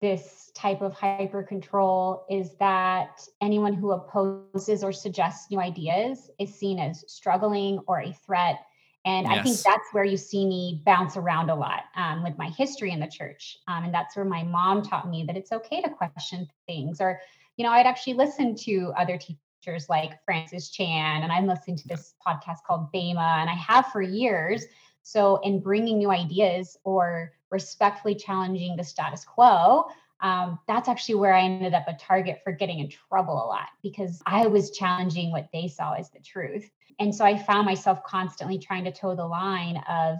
this 0.00 0.50
type 0.54 0.82
of 0.82 0.92
hyper 0.92 1.42
control 1.42 2.26
is 2.28 2.54
that 2.58 3.26
anyone 3.40 3.72
who 3.72 3.92
opposes 3.92 4.82
or 4.82 4.92
suggests 4.92 5.50
new 5.50 5.60
ideas 5.60 6.30
is 6.40 6.52
seen 6.52 6.78
as 6.78 7.04
struggling 7.06 7.78
or 7.86 8.00
a 8.00 8.12
threat. 8.12 8.66
And 9.04 9.26
yes. 9.26 9.38
I 9.38 9.42
think 9.42 9.58
that's 9.58 9.92
where 9.92 10.04
you 10.04 10.16
see 10.16 10.46
me 10.46 10.80
bounce 10.86 11.16
around 11.16 11.50
a 11.50 11.54
lot 11.54 11.84
um, 11.96 12.22
with 12.22 12.38
my 12.38 12.48
history 12.50 12.92
in 12.92 13.00
the 13.00 13.08
church. 13.08 13.58
Um, 13.66 13.84
and 13.84 13.94
that's 13.94 14.16
where 14.16 14.24
my 14.24 14.44
mom 14.44 14.82
taught 14.82 15.08
me 15.08 15.24
that 15.26 15.36
it's 15.36 15.50
okay 15.50 15.82
to 15.82 15.90
question 15.90 16.46
things. 16.66 17.00
Or, 17.00 17.20
you 17.56 17.64
know, 17.64 17.72
I'd 17.72 17.86
actually 17.86 18.14
listen 18.14 18.54
to 18.56 18.92
other 18.96 19.18
teachers 19.18 19.88
like 19.88 20.24
Francis 20.24 20.70
Chan, 20.70 21.22
and 21.22 21.32
I'm 21.32 21.46
listening 21.46 21.76
to 21.78 21.88
this 21.88 22.14
podcast 22.26 22.58
called 22.66 22.90
Bema, 22.92 23.38
and 23.40 23.50
I 23.50 23.54
have 23.54 23.86
for 23.86 24.02
years. 24.02 24.64
So, 25.02 25.36
in 25.38 25.60
bringing 25.60 25.98
new 25.98 26.10
ideas 26.10 26.76
or 26.84 27.32
respectfully 27.50 28.14
challenging 28.14 28.76
the 28.76 28.84
status 28.84 29.24
quo, 29.24 29.86
um, 30.20 30.60
that's 30.68 30.88
actually 30.88 31.16
where 31.16 31.34
I 31.34 31.42
ended 31.42 31.74
up 31.74 31.88
a 31.88 31.94
target 31.94 32.40
for 32.44 32.52
getting 32.52 32.78
in 32.78 32.88
trouble 32.88 33.34
a 33.34 33.46
lot 33.46 33.68
because 33.82 34.22
I 34.24 34.46
was 34.46 34.70
challenging 34.70 35.32
what 35.32 35.48
they 35.52 35.66
saw 35.66 35.94
as 35.94 36.10
the 36.10 36.20
truth. 36.20 36.70
And 36.98 37.14
so 37.14 37.24
I 37.24 37.36
found 37.36 37.66
myself 37.66 38.02
constantly 38.04 38.58
trying 38.58 38.84
to 38.84 38.92
toe 38.92 39.14
the 39.14 39.26
line 39.26 39.82
of 39.88 40.18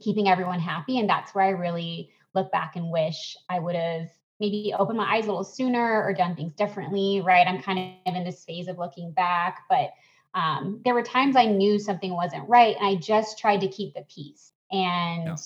keeping 0.00 0.28
everyone 0.28 0.60
happy. 0.60 0.98
And 0.98 1.08
that's 1.08 1.34
where 1.34 1.44
I 1.44 1.50
really 1.50 2.10
look 2.34 2.52
back 2.52 2.76
and 2.76 2.90
wish 2.90 3.36
I 3.48 3.58
would 3.58 3.74
have 3.74 4.08
maybe 4.40 4.72
opened 4.78 4.98
my 4.98 5.12
eyes 5.12 5.24
a 5.24 5.28
little 5.28 5.44
sooner 5.44 6.02
or 6.02 6.12
done 6.12 6.36
things 6.36 6.52
differently, 6.54 7.20
right? 7.20 7.46
I'm 7.46 7.60
kind 7.60 7.96
of 8.06 8.14
in 8.14 8.24
this 8.24 8.44
phase 8.44 8.68
of 8.68 8.78
looking 8.78 9.12
back, 9.12 9.62
but 9.68 9.90
um, 10.34 10.80
there 10.84 10.94
were 10.94 11.02
times 11.02 11.36
I 11.36 11.46
knew 11.46 11.78
something 11.78 12.12
wasn't 12.12 12.48
right 12.48 12.76
and 12.76 12.86
I 12.86 12.94
just 12.96 13.38
tried 13.38 13.60
to 13.62 13.68
keep 13.68 13.94
the 13.94 14.02
peace. 14.02 14.52
And 14.70 15.24
yeah. 15.24 15.36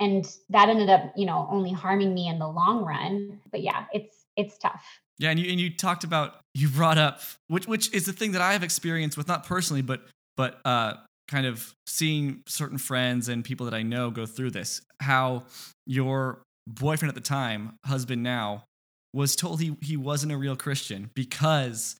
and 0.00 0.36
that 0.50 0.68
ended 0.68 0.88
up, 0.88 1.12
you 1.16 1.26
know, 1.26 1.46
only 1.50 1.72
harming 1.72 2.14
me 2.14 2.28
in 2.28 2.38
the 2.38 2.48
long 2.48 2.84
run. 2.84 3.40
But 3.50 3.60
yeah, 3.60 3.84
it's 3.92 4.24
it's 4.36 4.58
tough. 4.58 4.84
Yeah, 5.18 5.30
and 5.30 5.40
you 5.40 5.50
and 5.50 5.60
you 5.60 5.70
talked 5.70 6.04
about 6.04 6.40
you 6.54 6.68
brought 6.68 6.98
up 6.98 7.20
which 7.48 7.66
which 7.66 7.92
is 7.94 8.06
the 8.06 8.12
thing 8.12 8.32
that 8.32 8.42
I 8.42 8.52
have 8.52 8.62
experienced 8.62 9.16
with 9.16 9.28
not 9.28 9.46
personally, 9.46 9.82
but 9.82 10.02
but 10.36 10.60
uh 10.64 10.94
kind 11.28 11.46
of 11.46 11.74
seeing 11.86 12.42
certain 12.46 12.78
friends 12.78 13.28
and 13.28 13.44
people 13.44 13.66
that 13.66 13.74
I 13.74 13.82
know 13.82 14.10
go 14.10 14.26
through 14.26 14.50
this. 14.52 14.82
How 15.00 15.44
your 15.86 16.42
boyfriend 16.66 17.08
at 17.08 17.14
the 17.14 17.20
time, 17.20 17.76
husband 17.84 18.22
now, 18.22 18.64
was 19.12 19.36
told 19.36 19.60
he 19.60 19.76
he 19.80 19.96
wasn't 19.96 20.32
a 20.32 20.36
real 20.36 20.56
Christian 20.56 21.10
because 21.14 21.96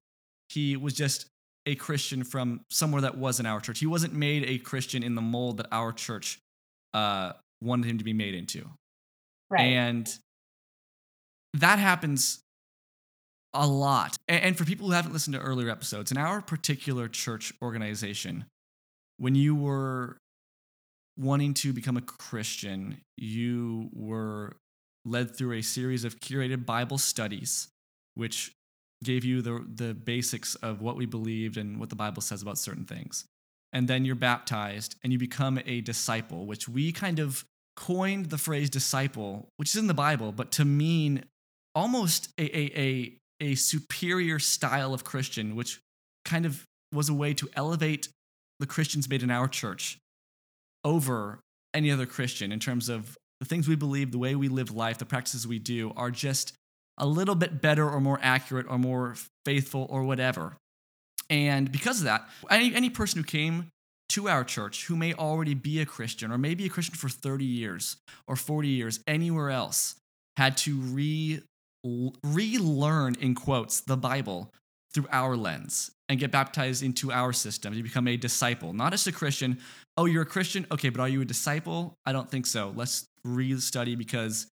he 0.49 0.77
was 0.77 0.95
just 0.95 1.27
a 1.67 1.75
Christian 1.75 2.23
from 2.23 2.61
somewhere 2.71 3.03
that 3.03 3.19
wasn't 3.19 3.49
our 3.49 3.61
church. 3.61 3.81
He 3.81 3.87
wasn't 3.87 4.15
made 4.15 4.45
a 4.45 4.59
Christian 4.59 5.03
in 5.03 5.15
the 5.15 5.23
mold 5.23 5.57
that 5.57 5.67
our 5.73 5.93
church 5.93 6.39
uh, 6.95 7.33
wanted 7.61 7.91
him 7.91 7.99
to 7.99 8.05
be 8.05 8.13
made 8.13 8.35
into. 8.35 8.69
Right. 9.51 9.63
And 9.63 10.09
that 11.55 11.79
happens 11.79 12.41
a 13.57 13.66
lot. 13.66 14.16
And 14.29 14.57
for 14.57 14.64
people 14.64 14.87
who 14.87 14.92
haven't 14.92 15.12
listened 15.12 15.35
to 15.35 15.40
earlier 15.40 15.71
episodes, 15.71 16.11
in 16.11 16.19
our 16.19 16.40
particular 16.40 17.09
church 17.09 17.53
organization, 17.62 18.47
when 19.19 19.35
you 19.35 19.55
were 19.55 20.19
wanting 21.19 21.55
to 21.55 21.73
become 21.73 21.97
a 21.97 22.03
Christian, 22.03 23.01
you 23.16 23.90
were 23.92 24.57
led 25.05 25.37
through 25.37 25.53
a 25.53 25.62
series 25.62 26.05
of 26.05 26.21
curated 26.21 26.66
Bible 26.66 26.99
studies, 26.99 27.69
which 28.14 28.53
gave 29.05 29.25
you 29.25 29.42
the, 29.42 29.64
the 29.73 29.95
basics 29.95 30.55
of 30.57 30.81
what 30.81 30.97
we 30.97 31.07
believed 31.07 31.57
and 31.57 31.79
what 31.79 31.90
the 31.90 31.97
Bible 31.97 32.23
says 32.23 32.42
about 32.42 32.59
certain 32.59 32.85
things. 32.85 33.25
And 33.73 33.88
then 33.88 34.05
you're 34.05 34.14
baptized 34.14 34.97
and 35.03 35.12
you 35.12 35.19
become 35.19 35.61
a 35.66 35.81
disciple, 35.81 36.47
which 36.47 36.69
we 36.69 36.92
kind 36.92 37.19
of 37.19 37.45
coined 37.77 38.27
the 38.27 38.38
phrase 38.38 38.71
disciple, 38.71 39.49
which 39.57 39.71
is 39.71 39.77
in 39.77 39.87
the 39.87 39.95
Bible, 39.95 40.33
but 40.33 40.51
to 40.53 40.64
mean 40.64 41.25
almost 41.75 42.33
a, 42.38 42.45
a, 42.45 42.81
a, 42.81 43.12
a 43.40 43.55
superior 43.55 44.38
style 44.38 44.94
of 44.94 45.05
Christian, 45.05 45.57
which 45.57 45.81
kind 46.25 46.46
of 46.46 46.64
was 46.92 47.09
a 47.09 47.14
way 47.14 47.35
to 47.35 47.49
elevate 47.55 48.09
the 48.59 48.66
Christians 48.66 49.09
made 49.09 49.22
in 49.22 49.31
our 49.31 49.49
church 49.49 49.99
over 50.85 51.40
any 51.75 51.90
other 51.90 52.07
Christian 52.07 52.53
in 52.53 52.61
terms 52.61 52.88
of 52.88 53.16
the 53.40 53.46
things 53.46 53.68
we 53.68 53.77
believe, 53.77 54.12
the 54.12 54.18
way 54.18 54.35
we 54.35 54.49
live 54.49 54.70
life, 54.70 54.99
the 54.99 55.05
practices 55.05 55.46
we 55.46 55.59
do 55.59 55.92
are 55.96 56.11
just 56.11 56.55
a 56.99 57.07
little 57.07 57.35
bit 57.35 57.61
better 57.61 57.88
or 57.88 58.01
more 58.01 58.18
accurate 58.22 58.66
or 58.68 58.79
more 58.79 59.14
faithful 59.44 59.87
or 59.90 60.05
whatever. 60.05 60.57
And 61.29 61.70
because 61.70 61.99
of 61.99 62.05
that, 62.05 62.27
any, 62.51 62.75
any 62.75 62.88
person 62.88 63.20
who 63.20 63.25
came 63.25 63.68
to 64.11 64.29
our 64.29 64.44
church 64.44 64.87
who 64.87 64.96
may 64.96 65.12
already 65.12 65.55
be 65.55 65.81
a 65.81 65.87
Christian 65.87 66.31
or 66.31 66.38
maybe 66.38 66.64
a 66.64 66.68
Christian 66.68 66.94
for 66.94 67.09
30 67.09 67.44
years 67.44 67.96
or 68.27 68.37
40 68.37 68.68
years 68.68 69.01
anywhere 69.07 69.51
else 69.51 69.96
had 70.37 70.57
to 70.59 70.77
re 70.77 71.42
relearn 72.22 73.16
in 73.20 73.35
quotes 73.35 73.81
the 73.81 73.96
Bible 73.96 74.53
through 74.92 75.07
our 75.11 75.37
lens 75.37 75.90
and 76.09 76.18
get 76.18 76.31
baptized 76.31 76.83
into 76.83 77.12
our 77.12 77.33
system 77.33 77.75
to 77.75 77.83
become 77.83 78.09
a 78.09 78.16
disciple, 78.16 78.72
not 78.72 78.92
just 78.92 79.07
a 79.07 79.12
Christian. 79.12 79.59
Oh, 79.96 80.07
you're 80.07 80.22
a 80.22 80.27
Christian? 80.27 80.66
Okay, 80.70 80.88
but 80.88 81.01
are 81.01 81.09
you 81.09 81.20
a 81.20 81.25
disciple? 81.25 81.94
I 82.07 82.12
don't 82.12 82.31
think 82.31 82.46
so. 82.46 82.72
Let's 82.75 83.07
re-study 83.25 83.96
because 83.96 84.46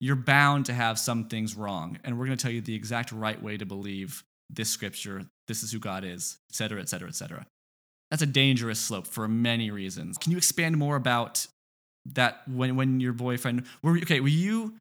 you're 0.00 0.16
bound 0.16 0.66
to 0.66 0.74
have 0.74 0.98
some 0.98 1.28
things 1.28 1.54
wrong. 1.54 1.98
And 2.04 2.18
we're 2.18 2.26
going 2.26 2.36
to 2.36 2.42
tell 2.42 2.52
you 2.52 2.60
the 2.60 2.74
exact 2.74 3.12
right 3.12 3.40
way 3.40 3.56
to 3.56 3.64
believe 3.64 4.24
this 4.50 4.68
scripture. 4.68 5.22
This 5.46 5.62
is 5.62 5.72
who 5.72 5.78
God 5.78 6.04
is, 6.04 6.38
et 6.50 6.56
cetera, 6.56 6.80
et 6.80 6.88
cetera, 6.88 7.08
et 7.08 7.14
cetera. 7.14 7.46
That's 8.10 8.22
a 8.22 8.26
dangerous 8.26 8.80
slope 8.80 9.06
for 9.06 9.26
many 9.28 9.70
reasons. 9.70 10.18
Can 10.18 10.32
you 10.32 10.38
expand 10.38 10.76
more 10.76 10.96
about 10.96 11.46
that 12.14 12.42
when, 12.48 12.76
when 12.76 13.00
your 13.00 13.12
boyfriend 13.12 13.64
were 13.82 13.96
okay, 13.98 14.20
were 14.20 14.28
you 14.28 14.74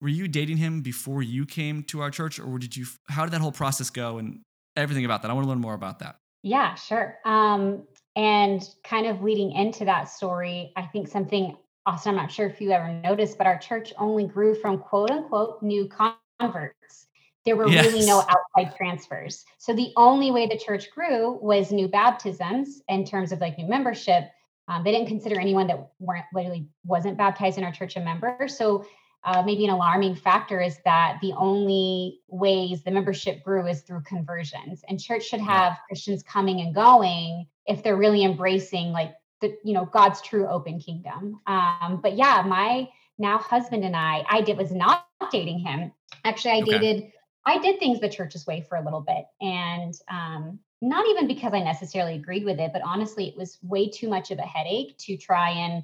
were 0.00 0.08
you 0.08 0.28
dating 0.28 0.58
him 0.58 0.80
before 0.80 1.22
you 1.22 1.44
came 1.44 1.82
to 1.84 2.00
our 2.00 2.10
church 2.10 2.38
or 2.38 2.58
did 2.58 2.76
you 2.76 2.86
how 3.08 3.24
did 3.24 3.32
that 3.32 3.40
whole 3.40 3.52
process 3.52 3.90
go 3.90 4.18
and 4.18 4.40
everything 4.78 5.04
about 5.04 5.22
that. 5.22 5.30
I 5.30 5.34
want 5.34 5.44
to 5.44 5.48
learn 5.48 5.60
more 5.60 5.74
about 5.74 5.98
that. 5.98 6.16
Yeah, 6.42 6.74
sure. 6.74 7.18
Um, 7.24 7.82
and 8.16 8.66
kind 8.84 9.06
of 9.06 9.22
leading 9.22 9.52
into 9.52 9.84
that 9.84 10.08
story, 10.08 10.72
I 10.76 10.82
think 10.82 11.08
something, 11.08 11.56
Austin, 11.84 12.10
I'm 12.10 12.16
not 12.16 12.30
sure 12.30 12.46
if 12.46 12.60
you 12.60 12.70
ever 12.70 12.92
noticed, 13.04 13.36
but 13.36 13.46
our 13.46 13.58
church 13.58 13.92
only 13.98 14.26
grew 14.26 14.54
from 14.54 14.78
quote 14.78 15.10
unquote 15.10 15.62
new 15.62 15.88
converts. 15.88 17.06
There 17.44 17.56
were 17.56 17.68
yes. 17.68 17.86
really 17.86 18.06
no 18.06 18.20
outside 18.20 18.76
transfers. 18.76 19.44
So 19.58 19.74
the 19.74 19.92
only 19.96 20.30
way 20.30 20.46
the 20.46 20.58
church 20.58 20.90
grew 20.90 21.38
was 21.40 21.72
new 21.72 21.88
baptisms 21.88 22.82
in 22.88 23.04
terms 23.04 23.32
of 23.32 23.40
like 23.40 23.58
new 23.58 23.66
membership. 23.66 24.24
Um, 24.68 24.84
they 24.84 24.92
didn't 24.92 25.08
consider 25.08 25.40
anyone 25.40 25.66
that 25.68 25.88
weren't 25.98 26.26
literally 26.34 26.68
wasn't 26.84 27.16
baptized 27.16 27.56
in 27.56 27.64
our 27.64 27.72
church 27.72 27.96
a 27.96 28.00
member. 28.00 28.48
So 28.48 28.84
uh, 29.24 29.42
maybe 29.44 29.64
an 29.64 29.70
alarming 29.70 30.14
factor 30.14 30.60
is 30.60 30.78
that 30.84 31.18
the 31.20 31.32
only 31.32 32.20
ways 32.28 32.82
the 32.82 32.90
membership 32.90 33.42
grew 33.42 33.66
is 33.66 33.82
through 33.82 34.00
conversions 34.02 34.82
and 34.88 35.00
church 35.00 35.24
should 35.24 35.40
have 35.40 35.72
yeah. 35.72 35.76
christians 35.88 36.22
coming 36.22 36.60
and 36.60 36.74
going 36.74 37.46
if 37.66 37.82
they're 37.82 37.96
really 37.96 38.24
embracing 38.24 38.92
like 38.92 39.14
the 39.40 39.56
you 39.64 39.74
know 39.74 39.84
god's 39.86 40.20
true 40.20 40.46
open 40.46 40.78
kingdom 40.78 41.40
um, 41.46 42.00
but 42.02 42.16
yeah 42.16 42.42
my 42.46 42.88
now 43.18 43.38
husband 43.38 43.84
and 43.84 43.96
i 43.96 44.24
i 44.30 44.40
did 44.40 44.56
was 44.56 44.72
not 44.72 45.06
dating 45.30 45.58
him 45.58 45.92
actually 46.24 46.52
i 46.52 46.60
okay. 46.62 46.78
dated 46.78 47.12
i 47.44 47.58
did 47.58 47.78
things 47.78 48.00
the 48.00 48.08
church's 48.08 48.46
way 48.46 48.64
for 48.68 48.76
a 48.76 48.84
little 48.84 49.00
bit 49.00 49.24
and 49.40 49.94
um, 50.08 50.58
not 50.80 51.06
even 51.08 51.26
because 51.26 51.52
i 51.52 51.60
necessarily 51.60 52.14
agreed 52.14 52.44
with 52.44 52.60
it 52.60 52.72
but 52.72 52.82
honestly 52.82 53.28
it 53.28 53.36
was 53.36 53.58
way 53.62 53.88
too 53.88 54.08
much 54.08 54.30
of 54.30 54.38
a 54.38 54.42
headache 54.42 54.96
to 54.98 55.16
try 55.16 55.50
and 55.50 55.82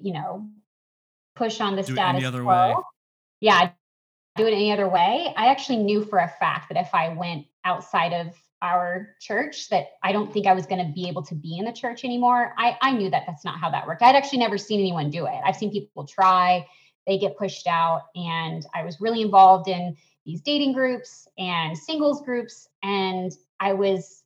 you 0.00 0.12
know 0.12 0.48
push 1.36 1.60
on 1.60 1.76
the 1.76 1.82
do 1.82 1.92
status 1.92 2.28
quo. 2.30 2.44
Way. 2.44 2.74
Yeah, 3.40 3.70
do 4.36 4.46
it 4.46 4.52
any 4.52 4.72
other 4.72 4.88
way. 4.88 5.32
I 5.36 5.46
actually 5.46 5.78
knew 5.78 6.04
for 6.04 6.18
a 6.18 6.28
fact 6.40 6.70
that 6.70 6.78
if 6.78 6.94
I 6.94 7.10
went 7.10 7.46
outside 7.64 8.12
of 8.12 8.34
our 8.62 9.14
church 9.20 9.68
that 9.68 9.88
I 10.02 10.12
don't 10.12 10.32
think 10.32 10.46
I 10.46 10.54
was 10.54 10.66
going 10.66 10.84
to 10.84 10.92
be 10.92 11.08
able 11.08 11.22
to 11.24 11.34
be 11.34 11.58
in 11.58 11.64
the 11.64 11.72
church 11.72 12.04
anymore. 12.04 12.54
I, 12.56 12.76
I 12.80 12.92
knew 12.92 13.10
that 13.10 13.24
that's 13.26 13.44
not 13.44 13.60
how 13.60 13.70
that 13.70 13.86
worked. 13.86 14.02
I'd 14.02 14.16
actually 14.16 14.38
never 14.38 14.58
seen 14.58 14.80
anyone 14.80 15.10
do 15.10 15.26
it. 15.26 15.38
I've 15.44 15.56
seen 15.56 15.70
people 15.70 16.06
try, 16.06 16.66
they 17.06 17.18
get 17.18 17.36
pushed 17.36 17.66
out. 17.66 18.02
And 18.14 18.64
I 18.74 18.82
was 18.82 19.00
really 19.00 19.22
involved 19.22 19.68
in 19.68 19.96
these 20.24 20.40
dating 20.40 20.72
groups 20.72 21.28
and 21.38 21.76
singles 21.76 22.22
groups. 22.22 22.68
And 22.82 23.30
I 23.60 23.74
was, 23.74 24.22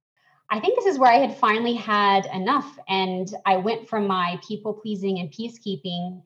I 0.48 0.60
think 0.60 0.76
this 0.76 0.86
is 0.86 0.98
where 0.98 1.12
I 1.12 1.18
had 1.18 1.36
finally 1.36 1.74
had 1.74 2.26
enough. 2.26 2.78
And 2.88 3.32
I 3.46 3.56
went 3.56 3.88
from 3.88 4.06
my 4.06 4.40
people 4.46 4.74
pleasing 4.74 5.18
and 5.18 5.30
peacekeeping 5.30 6.22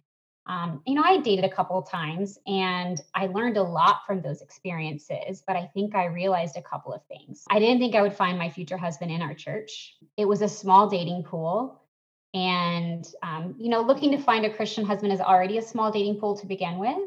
um, 0.46 0.82
you 0.86 0.94
know, 0.94 1.02
I 1.02 1.18
dated 1.18 1.44
a 1.44 1.48
couple 1.48 1.80
times 1.82 2.38
and 2.46 3.00
I 3.14 3.26
learned 3.26 3.56
a 3.56 3.62
lot 3.62 4.00
from 4.06 4.20
those 4.20 4.42
experiences, 4.42 5.42
but 5.46 5.56
I 5.56 5.70
think 5.72 5.94
I 5.94 6.06
realized 6.06 6.56
a 6.56 6.62
couple 6.62 6.92
of 6.92 7.00
things. 7.06 7.44
I 7.48 7.58
didn't 7.58 7.78
think 7.78 7.94
I 7.94 8.02
would 8.02 8.14
find 8.14 8.38
my 8.38 8.50
future 8.50 8.76
husband 8.76 9.10
in 9.10 9.22
our 9.22 9.32
church. 9.32 9.96
It 10.18 10.26
was 10.26 10.42
a 10.42 10.48
small 10.48 10.88
dating 10.88 11.22
pool. 11.24 11.80
And, 12.34 13.06
um, 13.22 13.54
you 13.58 13.70
know, 13.70 13.80
looking 13.80 14.10
to 14.10 14.18
find 14.18 14.44
a 14.44 14.52
Christian 14.52 14.84
husband 14.84 15.12
is 15.12 15.20
already 15.20 15.56
a 15.56 15.62
small 15.62 15.90
dating 15.90 16.18
pool 16.20 16.36
to 16.36 16.46
begin 16.46 16.78
with. 16.78 16.98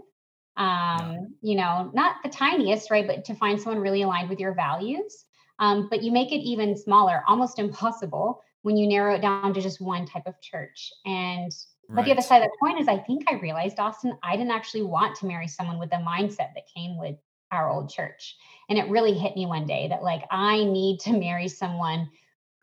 Um, 0.55 1.35
you 1.41 1.55
know, 1.55 1.91
not 1.93 2.15
the 2.23 2.29
tiniest, 2.29 2.89
right? 2.89 3.05
But 3.05 3.25
to 3.25 3.35
find 3.35 3.61
someone 3.61 3.81
really 3.81 4.01
aligned 4.01 4.29
with 4.29 4.39
your 4.39 4.55
values. 4.55 5.25
Um, 5.59 5.87
but 5.89 6.01
you 6.01 6.11
make 6.11 6.31
it 6.31 6.37
even 6.37 6.75
smaller, 6.75 7.23
almost 7.27 7.59
impossible 7.65 8.41
when 8.63 8.77
you 8.77 8.87
narrow 8.87 9.15
it 9.15 9.21
down 9.21 9.53
to 9.53 9.61
just 9.61 9.79
one 9.79 10.07
type 10.07 10.25
of 10.25 10.41
church. 10.41 10.91
And 11.05 11.51
but 11.89 12.05
the 12.05 12.11
other 12.11 12.21
side 12.21 12.41
of 12.41 12.49
the 12.49 12.57
coin 12.59 12.77
is 12.77 12.87
I 12.87 12.97
think 12.97 13.25
I 13.29 13.35
realized, 13.35 13.79
Austin, 13.79 14.17
I 14.23 14.35
didn't 14.35 14.51
actually 14.51 14.83
want 14.83 15.15
to 15.17 15.25
marry 15.25 15.47
someone 15.47 15.79
with 15.79 15.89
the 15.89 15.97
mindset 15.97 16.53
that 16.53 16.67
came 16.73 16.97
with 16.97 17.15
our 17.51 17.69
old 17.69 17.89
church. 17.89 18.35
And 18.69 18.77
it 18.77 18.89
really 18.89 19.13
hit 19.13 19.35
me 19.35 19.45
one 19.45 19.65
day 19.65 19.87
that 19.87 20.03
like 20.03 20.23
I 20.29 20.63
need 20.65 20.99
to 21.01 21.13
marry 21.17 21.47
someone 21.47 22.09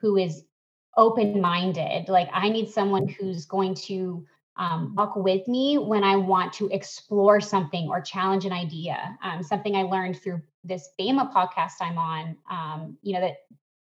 who 0.00 0.16
is 0.16 0.44
open 0.96 1.40
minded. 1.40 2.08
Like 2.08 2.28
I 2.32 2.48
need 2.50 2.68
someone 2.68 3.08
who's 3.08 3.46
going 3.46 3.74
to 3.86 4.26
um, 4.56 4.94
walk 4.94 5.16
with 5.16 5.48
me 5.48 5.78
when 5.78 6.04
I 6.04 6.16
want 6.16 6.52
to 6.54 6.68
explore 6.68 7.40
something 7.40 7.88
or 7.88 8.00
challenge 8.00 8.44
an 8.44 8.52
idea. 8.52 9.18
Um, 9.22 9.42
something 9.42 9.74
I 9.74 9.82
learned 9.82 10.20
through 10.20 10.42
this 10.62 10.90
Bema 10.96 11.32
podcast 11.34 11.72
I'm 11.80 11.98
on, 11.98 12.36
um, 12.50 12.98
you 13.02 13.14
know, 13.14 13.20
that 13.20 13.38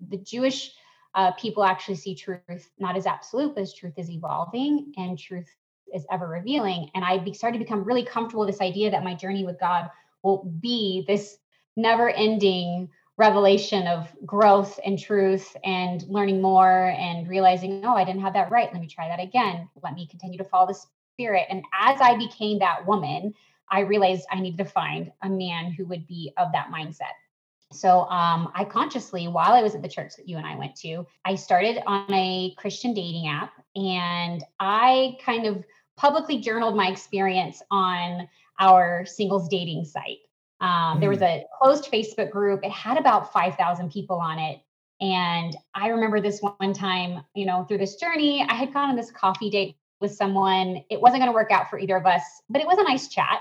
the 0.09 0.17
Jewish 0.17 0.73
uh, 1.15 1.33
people 1.33 1.65
actually 1.65 1.97
see 1.97 2.15
truth 2.15 2.71
not 2.79 2.97
as 2.97 3.07
absolute, 3.07 3.55
but 3.55 3.63
as 3.63 3.75
truth 3.75 3.95
is 3.99 4.11
evolving 4.11 4.93
and 4.97 5.19
truth 5.19 5.49
is 5.95 6.07
ever 6.11 6.27
revealing. 6.27 6.91
And 6.95 7.05
I 7.05 7.31
started 7.33 7.59
to 7.59 7.65
become 7.65 7.85
really 7.85 8.05
comfortable 8.05 8.45
with 8.45 8.55
this 8.55 8.61
idea 8.61 8.91
that 8.91 9.05
my 9.05 9.15
journey 9.15 9.45
with 9.45 9.61
God 9.61 9.91
will 10.23 10.45
be 10.61 11.05
this 11.07 11.39
never 11.77 12.11
ending 12.11 12.89
revelation 13.19 13.87
of 13.87 14.09
growth 14.25 14.81
and 14.85 14.99
truth 14.99 15.55
and 15.65 16.03
learning 16.09 16.41
more 16.41 16.95
and 16.99 17.29
realizing, 17.29 17.85
oh, 17.85 17.95
I 17.95 18.05
didn't 18.05 18.23
have 18.23 18.33
that 18.33 18.51
right. 18.51 18.73
Let 18.73 18.81
me 18.81 18.89
try 18.89 19.09
that 19.09 19.21
again. 19.21 19.69
Let 19.83 19.95
me 19.95 20.07
continue 20.07 20.39
to 20.39 20.45
follow 20.45 20.69
the 20.69 20.79
spirit. 21.15 21.45
And 21.51 21.63
as 21.79 22.01
I 22.01 22.17
became 22.17 22.59
that 22.61 22.87
woman, 22.87 23.35
I 23.71 23.81
realized 23.81 24.27
I 24.31 24.41
needed 24.41 24.59
to 24.59 24.71
find 24.71 25.13
a 25.23 25.29
man 25.29 25.73
who 25.73 25.85
would 25.87 26.07
be 26.07 26.33
of 26.37 26.53
that 26.53 26.69
mindset. 26.69 27.13
So 27.73 28.03
um, 28.03 28.51
I 28.55 28.65
consciously, 28.65 29.29
while 29.29 29.53
I 29.53 29.63
was 29.63 29.75
at 29.75 29.83
the 29.83 29.89
church 29.89 30.13
that 30.17 30.29
you 30.29 30.37
and 30.37 30.47
I 30.47 30.57
went 30.57 30.77
to, 30.77 31.07
I 31.25 31.35
started 31.35 31.83
on 31.87 32.13
a 32.13 32.55
Christian 32.57 32.95
dating 32.95 33.29
app 33.29 33.53
and 33.75 34.45
I 34.61 35.17
kind 35.25 35.47
of 35.47 35.65
publicly 35.97 36.39
journaled 36.39 36.77
my 36.77 36.89
experience 36.89 37.63
on 37.71 38.29
our 38.59 39.05
singles 39.07 39.49
dating 39.49 39.85
site. 39.85 40.19
Um, 40.61 41.01
there 41.01 41.09
was 41.09 41.19
mm. 41.19 41.43
a 41.43 41.45
closed 41.59 41.91
Facebook 41.91 42.31
group. 42.31 42.61
It 42.63 42.71
had 42.71 42.97
about 42.97 43.33
5,000 43.33 43.91
people 43.91 44.17
on 44.17 44.39
it. 44.39 44.61
And 45.01 45.57
I 45.75 45.89
remember 45.89 46.21
this 46.21 46.41
one 46.41 46.73
time, 46.73 47.25
you 47.35 47.45
know, 47.45 47.65
through 47.65 47.79
this 47.79 47.97
journey, 47.97 48.47
I 48.49 48.55
had 48.55 48.73
gone 48.73 48.91
on 48.91 48.97
this 48.97 49.11
coffee 49.11 49.51
date 49.51 49.77
with 50.01 50.13
someone. 50.15 50.85
It 50.91 51.01
wasn't 51.01 51.23
going 51.23 51.31
to 51.31 51.35
work 51.35 51.51
out 51.51 51.69
for 51.69 51.79
either 51.79 51.97
of 51.97 52.07
us, 52.07 52.23
but 52.49 52.61
it 52.61 52.67
was 52.69 52.79
a 52.79 52.85
nice 52.85 53.09
chat. 53.09 53.41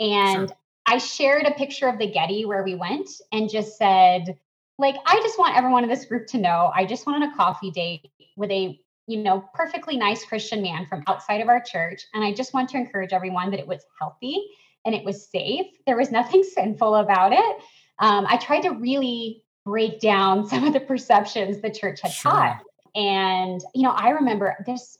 And 0.00 0.48
sure. 0.48 0.56
I 0.86 0.98
shared 0.98 1.46
a 1.46 1.50
picture 1.52 1.88
of 1.88 1.98
the 1.98 2.10
Getty 2.10 2.44
where 2.44 2.62
we 2.62 2.76
went 2.76 3.08
and 3.32 3.50
just 3.50 3.76
said, 3.76 4.38
like, 4.78 4.96
I 5.04 5.20
just 5.20 5.38
want 5.38 5.56
everyone 5.56 5.82
in 5.82 5.90
this 5.90 6.04
group 6.04 6.26
to 6.28 6.38
know 6.38 6.70
I 6.74 6.84
just 6.84 7.06
went 7.06 7.22
on 7.22 7.30
a 7.30 7.36
coffee 7.36 7.70
date 7.70 8.10
with 8.36 8.50
a, 8.50 8.78
you 9.08 9.22
know, 9.22 9.44
perfectly 9.54 9.96
nice 9.96 10.24
Christian 10.24 10.62
man 10.62 10.86
from 10.86 11.02
outside 11.08 11.40
of 11.40 11.48
our 11.48 11.60
church. 11.60 12.04
And 12.14 12.22
I 12.22 12.32
just 12.32 12.54
want 12.54 12.68
to 12.70 12.76
encourage 12.76 13.12
everyone 13.12 13.50
that 13.50 13.58
it 13.58 13.66
was 13.66 13.84
healthy 13.98 14.46
and 14.84 14.94
it 14.94 15.04
was 15.04 15.28
safe. 15.28 15.66
There 15.86 15.96
was 15.96 16.12
nothing 16.12 16.42
sinful 16.54 16.94
about 16.94 17.32
it. 17.32 17.56
Um, 17.98 18.26
I 18.28 18.36
tried 18.36 18.62
to 18.62 18.70
really 18.70 19.42
break 19.64 20.00
down 20.00 20.46
some 20.48 20.64
of 20.64 20.72
the 20.72 20.80
perceptions 20.80 21.60
the 21.60 21.70
church 21.70 22.00
had 22.02 22.12
sure. 22.12 22.30
taught. 22.30 22.62
And 22.94 23.60
you 23.74 23.82
know, 23.82 23.90
I 23.90 24.10
remember 24.10 24.56
this. 24.64 24.98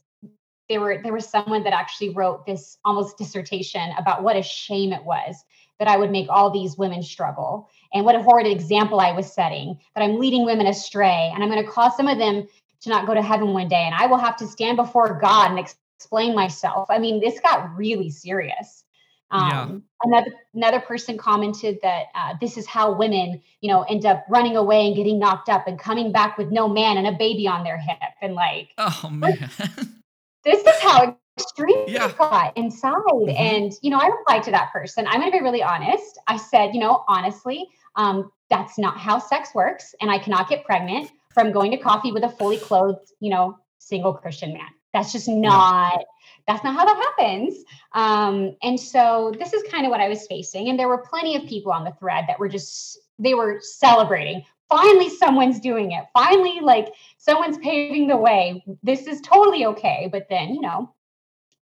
There 0.69 0.81
were 0.81 1.01
there 1.01 1.13
was 1.13 1.27
someone 1.27 1.63
that 1.63 1.73
actually 1.73 2.11
wrote 2.11 2.45
this 2.45 2.77
almost 2.85 3.17
dissertation 3.17 3.93
about 3.97 4.25
what 4.25 4.35
a 4.35 4.43
shame 4.43 4.93
it 4.93 5.05
was 5.05 5.45
that 5.79 5.89
I 5.89 5.97
would 5.97 6.11
make 6.11 6.29
all 6.29 6.51
these 6.51 6.77
women 6.77 7.03
struggle 7.03 7.69
and 7.93 8.05
what 8.05 8.15
a 8.15 8.23
horrid 8.23 8.47
example 8.47 9.01
I 9.01 9.13
was 9.13 9.33
setting 9.33 9.79
that 9.95 10.03
I'm 10.03 10.19
leading 10.19 10.45
women 10.45 10.67
astray 10.67 11.31
and 11.35 11.43
I'm 11.43 11.51
going 11.51 11.65
to 11.65 11.71
cause 11.71 11.97
some 11.97 12.09
of 12.09 12.19
them 12.19 12.47
to 12.81 12.89
not 12.89 13.07
go 13.07 13.15
to 13.15 13.23
heaven 13.23 13.53
one 13.53 13.69
day 13.69 13.83
and 13.83 13.95
I 13.95 14.07
will 14.07 14.19
have 14.19 14.37
to 14.39 14.47
stand 14.47 14.77
before 14.77 15.19
God 15.21 15.51
and 15.51 15.59
explain 15.59 16.35
myself. 16.35 16.89
I 16.91 16.99
mean, 16.99 17.21
this 17.21 17.41
got 17.41 17.77
really 17.77 18.11
serious. 18.11 18.85
Um, 19.31 19.51
yeah. 19.51 19.79
Another 20.05 20.35
another 20.55 20.81
person 20.81 21.19
commented 21.19 21.79
that 21.83 22.05
uh, 22.15 22.35
this 22.41 22.57
is 22.57 22.67
how 22.67 22.93
women, 22.93 23.43
you 23.61 23.69
know, 23.69 23.83
end 23.83 24.07
up 24.07 24.25
running 24.29 24.57
away 24.57 24.87
and 24.87 24.95
getting 24.95 25.19
knocked 25.19 25.49
up 25.49 25.67
and 25.67 25.79
coming 25.79 26.13
back 26.13 26.39
with 26.39 26.53
no 26.53 26.69
man 26.69 26.97
and 26.97 27.09
a 27.09 27.13
baby 27.13 27.49
on 27.49 27.65
their 27.65 27.79
hip 27.79 27.99
and 28.23 28.35
like, 28.35 28.69
oh 28.79 29.09
man, 29.11 29.51
this 30.45 30.65
is 30.65 30.81
how 30.81 31.19
extreme 31.39 31.85
yeah. 31.89 32.11
got 32.17 32.57
inside. 32.57 32.95
Mm-hmm. 33.09 33.37
And 33.37 33.73
you 33.83 33.91
know, 33.91 33.99
I 33.99 34.07
replied 34.07 34.43
to 34.45 34.51
that 34.53 34.73
person. 34.73 35.07
I'm 35.07 35.21
going 35.21 35.31
to 35.31 35.39
be 35.39 35.43
really 35.43 35.63
honest. 35.63 36.19
I 36.27 36.37
said, 36.37 36.75
you 36.75 36.81
know, 36.81 37.05
honestly, 37.09 37.67
um, 37.97 38.31
that's 38.51 38.79
not 38.79 38.99
how 38.99 39.19
sex 39.19 39.51
works, 39.55 39.95
and 40.01 40.11
I 40.11 40.19
cannot 40.19 40.49
get 40.49 40.65
pregnant 40.65 41.11
from 41.33 41.53
going 41.53 41.71
to 41.73 41.77
coffee 41.77 42.13
with 42.13 42.25
a 42.25 42.29
fully 42.29 42.59
clothed, 42.59 43.13
you 43.21 43.31
know, 43.31 43.59
single 43.79 44.15
Christian 44.15 44.53
man. 44.53 44.69
That's 44.93 45.13
just 45.13 45.29
not 45.29 46.05
that's 46.47 46.63
not 46.63 46.75
how 46.75 46.85
that 46.85 46.97
happens. 46.97 47.65
Um, 47.93 48.57
and 48.63 48.79
so 48.79 49.35
this 49.39 49.53
is 49.53 49.63
kind 49.71 49.85
of 49.85 49.91
what 49.91 50.01
I 50.01 50.09
was 50.09 50.27
facing. 50.27 50.69
And 50.69 50.79
there 50.79 50.89
were 50.89 50.99
plenty 50.99 51.37
of 51.37 51.47
people 51.47 51.73
on 51.73 51.85
the 51.85 51.93
thread 51.99 52.25
that 52.29 52.39
were 52.39 52.49
just, 52.49 52.99
they 53.19 53.35
were 53.35 53.59
celebrating. 53.61 54.45
Finally, 54.69 55.11
someone's 55.11 55.61
doing 55.61 55.93
it. 55.93 56.05
Finally, 56.13 56.61
like 56.61 56.93
someone's 57.19 57.59
paving 57.59 58.07
the 58.07 58.17
way. 58.17 58.65
This 58.83 59.07
is 59.07 59.21
totally 59.21 59.67
okay. 59.67 60.09
But 60.11 60.29
then, 60.31 60.55
you 60.55 60.61
know, 60.61 60.93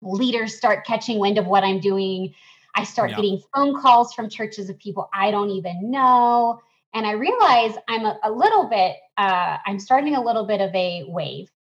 leaders 0.07 0.57
start 0.57 0.87
catching 0.87 1.19
wind 1.19 1.39
of 1.39 1.47
what 1.47 1.65
I'm 1.65 1.81
doing. 1.81 2.35
I 2.75 2.85
start 2.85 3.11
yeah. 3.11 3.17
getting 3.17 3.43
phone 3.55 3.81
calls 3.81 4.15
from 4.15 4.29
churches 4.29 4.69
of 4.71 4.79
people 4.79 5.09
I 5.13 5.31
don't 5.31 5.51
even 5.51 5.91
know. 5.91 6.61
And 6.95 7.07
I 7.07 7.13
realize 7.13 7.75
I'm 7.89 8.05
a, 8.05 8.19
a 8.23 8.31
little 8.31 8.69
bit, 8.69 8.97
uh, 9.19 9.59
I'm 9.67 9.79
starting 9.79 10.15
a 10.15 10.23
little 10.23 10.45
bit 10.45 10.61
of 10.61 10.75
a 10.75 11.05
wave. 11.09 11.51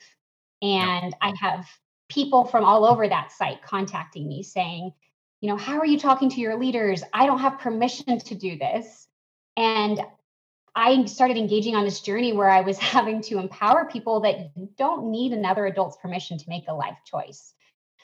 And 0.62 1.12
yeah. 1.12 1.18
I 1.20 1.34
have 1.40 1.66
people 2.08 2.44
from 2.44 2.64
all 2.64 2.84
over 2.84 3.08
that 3.08 3.32
site 3.32 3.62
contacting 3.62 4.28
me 4.28 4.42
saying, 4.42 4.92
you 5.40 5.48
know, 5.48 5.56
how 5.56 5.78
are 5.78 5.86
you 5.86 5.98
talking 5.98 6.30
to 6.30 6.40
your 6.40 6.58
leaders? 6.58 7.02
I 7.12 7.26
don't 7.26 7.40
have 7.40 7.58
permission 7.58 8.18
to 8.18 8.34
do 8.34 8.56
this. 8.56 9.06
And 9.56 10.00
I 10.74 11.04
started 11.06 11.38
engaging 11.38 11.74
on 11.74 11.84
this 11.84 12.00
journey 12.00 12.32
where 12.32 12.50
I 12.50 12.60
was 12.60 12.78
having 12.94 13.22
to 13.22 13.38
empower 13.38 13.86
people 13.86 14.20
that 14.20 14.50
you 14.56 14.68
don't 14.76 15.10
need 15.10 15.32
another 15.32 15.66
adult's 15.66 15.96
permission 15.96 16.38
to 16.38 16.44
make 16.48 16.64
a 16.68 16.74
life 16.74 16.98
choice. 17.04 17.54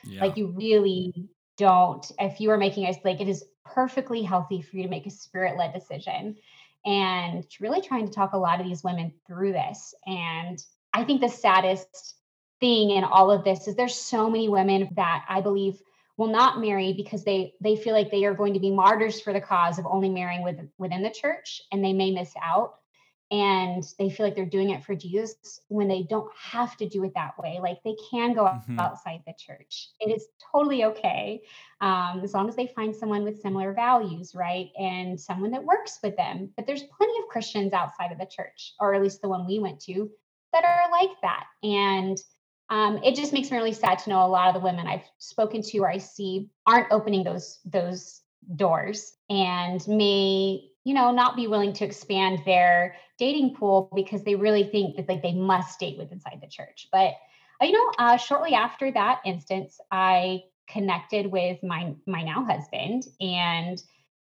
Yeah. 0.05 0.21
Like 0.21 0.37
you 0.37 0.49
really 0.49 1.29
don't. 1.57 2.11
If 2.19 2.41
you 2.41 2.51
are 2.51 2.59
making 2.59 2.87
a 2.87 2.95
like 3.05 3.21
it 3.21 3.29
is 3.29 3.45
perfectly 3.65 4.23
healthy 4.23 4.63
for 4.63 4.77
you 4.77 4.83
to 4.83 4.89
make 4.89 5.07
a 5.07 5.11
spirit-led 5.11 5.73
decision. 5.73 6.37
And 6.85 7.47
really 7.61 7.81
trying 7.81 8.07
to 8.07 8.13
talk 8.13 8.33
a 8.33 8.39
lot 8.39 8.61
of 8.61 8.67
these 8.67 8.83
women 8.83 9.13
through 9.27 9.53
this. 9.53 9.95
And 10.05 10.59
I 10.93 11.05
think 11.05 11.21
the 11.21 11.29
saddest 11.29 12.17
thing 12.61 12.91
in 12.91 13.05
all 13.05 13.31
of 13.31 13.45
this 13.45 13.69
is 13.69 13.77
there's 13.77 13.95
so 13.95 14.29
many 14.29 14.49
women 14.49 14.89
that 14.97 15.25
I 15.29 15.41
believe 15.41 15.81
will 16.17 16.29
not 16.29 16.61
marry 16.61 16.93
because 16.93 17.25
they 17.25 17.55
they 17.61 17.77
feel 17.77 17.95
like 17.95 18.11
they 18.11 18.25
are 18.25 18.35
going 18.35 18.55
to 18.55 18.61
be 18.61 18.71
martyrs 18.71 19.21
for 19.21 19.33
the 19.33 19.41
cause 19.41 19.79
of 19.79 19.87
only 19.87 20.09
marrying 20.09 20.43
with, 20.43 20.59
within 20.79 21.03
the 21.03 21.11
church 21.11 21.63
and 21.73 21.85
they 21.85 21.93
may 21.93 22.11
miss 22.11 22.33
out 22.43 22.75
and 23.33 23.83
they 23.99 24.11
feel 24.11 24.27
like 24.27 24.37
they're 24.37 24.45
doing 24.45 24.71
it 24.71 24.85
for 24.85 24.95
Jesus 24.95 25.63
when 25.69 25.89
they 25.89 26.03
don't 26.03 26.31
have 26.37 26.77
to 26.77 26.89
do 26.89 27.03
it 27.03 27.13
that 27.15 27.33
way. 27.39 27.59
Like 27.63 27.79
they 27.83 27.97
can 28.11 28.35
go 28.35 28.45
mm-hmm. 28.45 28.79
outside 28.79 29.23
the 29.27 29.33
church. 29.39 29.89
It 30.01 30.15
is 30.15 30.27
totally 30.53 30.85
okay 30.85 31.41
um, 31.81 32.21
as 32.23 32.35
long 32.35 32.51
as 32.51 32.57
they 32.57 32.67
find 32.67 32.95
someone 32.95 33.25
with 33.25 33.41
similar 33.41 33.73
values, 33.73 34.35
right? 34.35 34.69
And 34.79 35.19
someone 35.19 35.51
that 35.53 35.65
works 35.65 35.99
with 36.03 36.15
them. 36.15 36.51
But 36.57 36.67
there's 36.67 36.83
plenty 36.83 37.15
of 37.23 37.29
Christians 37.31 37.73
outside 37.73 38.13
of 38.13 38.19
the 38.19 38.27
church, 38.27 38.75
or 38.79 38.93
at 38.93 39.03
least 39.03 39.23
the 39.23 39.29
one 39.29 39.47
we 39.47 39.59
went 39.59 39.81
to, 39.85 40.11
that 40.53 40.65
are 40.65 40.91
like 40.93 41.19
that. 41.23 41.47
And 41.63 42.19
um, 42.69 42.99
it 43.03 43.15
just 43.15 43.33
makes 43.33 43.51
me 43.51 43.57
really 43.57 43.73
sad 43.73 43.99
to 44.01 44.11
know 44.11 44.25
a 44.25 44.29
lot 44.29 44.49
of 44.49 44.55
the 44.55 44.65
women 44.65 44.87
I've 44.87 45.09
spoken 45.17 45.63
to 45.63 45.79
or 45.79 45.91
I 45.91 45.99
see 45.99 46.49
aren't 46.67 46.93
opening 46.93 47.25
those 47.25 47.61
those 47.65 48.22
doors 48.57 49.15
and 49.31 49.87
may 49.89 50.69
you 50.85 50.95
know 50.95 51.11
not 51.13 51.37
be 51.37 51.47
willing 51.47 51.73
to 51.73 51.85
expand 51.85 52.41
their 52.45 52.97
dating 53.19 53.55
pool 53.55 53.91
because 53.95 54.25
they 54.25 54.35
really 54.35 54.65
think 54.65 54.97
that 54.97 55.09
like 55.09 55.23
they 55.23 55.35
must 55.35 55.79
date 55.79 55.99
with 55.99 56.11
inside 56.13 56.41
the 56.41 56.49
church. 56.49 56.89
But 56.91 57.15
uh, 57.61 57.67
you 57.67 57.73
know, 57.73 57.93
uh, 57.99 58.17
shortly 58.17 58.55
after 58.55 58.91
that 58.93 59.21
instance, 59.25 59.79
I 59.91 60.43
connected 60.69 61.27
with 61.27 61.63
my 61.63 61.95
my 62.07 62.23
now 62.23 62.45
husband 62.45 63.07
and 63.21 63.83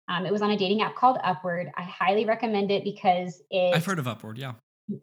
um, 0.09 0.25
it 0.25 0.33
was 0.33 0.43
on 0.43 0.51
a 0.51 0.57
dating 0.57 0.81
app 0.81 0.97
called 0.97 1.19
Upward. 1.23 1.71
I 1.77 1.83
highly 1.83 2.25
recommend 2.25 2.71
it 2.71 2.83
because 2.83 3.43
it. 3.51 3.75
I've 3.75 3.85
heard 3.85 3.99
of 3.99 4.09
Upward, 4.09 4.39
yeah. 4.39 4.55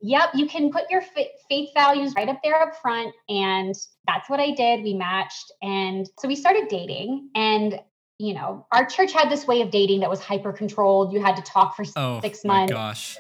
Yep, 0.02 0.30
you 0.34 0.48
can 0.48 0.72
put 0.72 0.90
your 0.90 1.04
faith 1.48 1.70
values 1.76 2.14
right 2.16 2.28
up 2.28 2.40
there 2.44 2.60
up 2.60 2.76
front. 2.82 3.14
And 3.30 3.76
that's 4.08 4.30
what 4.30 4.40
I 4.40 4.52
did. 4.52 4.84
We 4.84 4.96
matched. 4.96 5.52
And 5.62 6.10
so 6.20 6.28
we 6.28 6.36
started 6.36 6.70
dating. 6.70 7.30
And, 7.36 7.80
you 8.18 8.34
know, 8.34 8.66
our 8.72 8.86
church 8.86 9.12
had 9.12 9.30
this 9.30 9.46
way 9.46 9.62
of 9.62 9.72
dating 9.72 10.00
that 10.02 10.10
was 10.10 10.20
hyper 10.20 10.54
controlled. 10.54 11.14
You 11.14 11.22
had 11.22 11.36
to 11.36 11.42
talk 11.42 11.76
for 11.76 11.86
oh, 11.96 12.22
six 12.22 12.46
months. 12.46 12.72
Oh 12.72 12.76
gosh. 12.76 13.18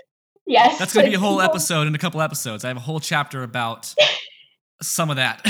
Yes. 0.48 0.78
That's 0.78 0.94
going 0.94 1.06
to 1.06 1.10
be 1.10 1.16
a 1.16 1.20
whole 1.20 1.42
episode 1.42 1.88
in 1.88 1.96
a 1.96 1.98
couple 1.98 2.22
episodes. 2.22 2.64
I 2.64 2.70
have 2.70 2.78
a 2.78 2.82
whole 2.82 3.00
chapter 3.00 3.44
about 3.44 3.94
some 4.82 5.10
of 5.10 5.18
that. 5.18 5.46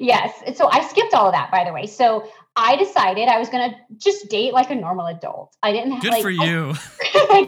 yes. 0.00 0.32
So 0.56 0.68
I 0.70 0.86
skipped 0.88 1.14
all 1.14 1.26
of 1.26 1.32
that, 1.32 1.50
by 1.50 1.64
the 1.64 1.72
way. 1.72 1.86
So 1.86 2.28
I 2.56 2.76
decided 2.76 3.28
I 3.28 3.38
was 3.38 3.48
going 3.50 3.70
to 3.70 3.76
just 3.98 4.28
date 4.28 4.52
like 4.52 4.70
a 4.70 4.74
normal 4.74 5.06
adult. 5.06 5.54
I 5.62 5.72
didn't 5.72 5.92
have 5.92 6.02
Good 6.02 6.12
like, 6.12 6.22
for 6.22 6.30
you. 6.30 6.74
I, 7.14 7.46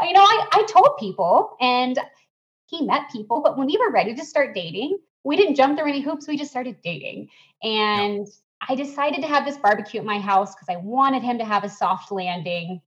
I, 0.00 0.06
you 0.06 0.12
know, 0.12 0.22
I, 0.22 0.46
I 0.52 0.66
told 0.68 0.98
people 0.98 1.56
and 1.60 1.98
he 2.66 2.84
met 2.84 3.02
people, 3.12 3.40
but 3.40 3.56
when 3.56 3.68
we 3.68 3.78
were 3.78 3.90
ready 3.90 4.14
to 4.14 4.24
start 4.24 4.54
dating, 4.54 4.98
we 5.24 5.36
didn't 5.36 5.54
jump 5.54 5.78
through 5.78 5.88
any 5.88 6.00
hoops. 6.00 6.26
We 6.26 6.36
just 6.36 6.50
started 6.50 6.76
dating. 6.82 7.28
And 7.62 8.26
yep. 8.26 8.28
I 8.66 8.74
decided 8.74 9.20
to 9.22 9.28
have 9.28 9.44
this 9.44 9.56
barbecue 9.56 10.00
at 10.00 10.06
my 10.06 10.18
house 10.18 10.54
because 10.54 10.68
I 10.68 10.76
wanted 10.76 11.22
him 11.22 11.38
to 11.38 11.44
have 11.44 11.64
a 11.64 11.68
soft 11.68 12.10
landing. 12.10 12.80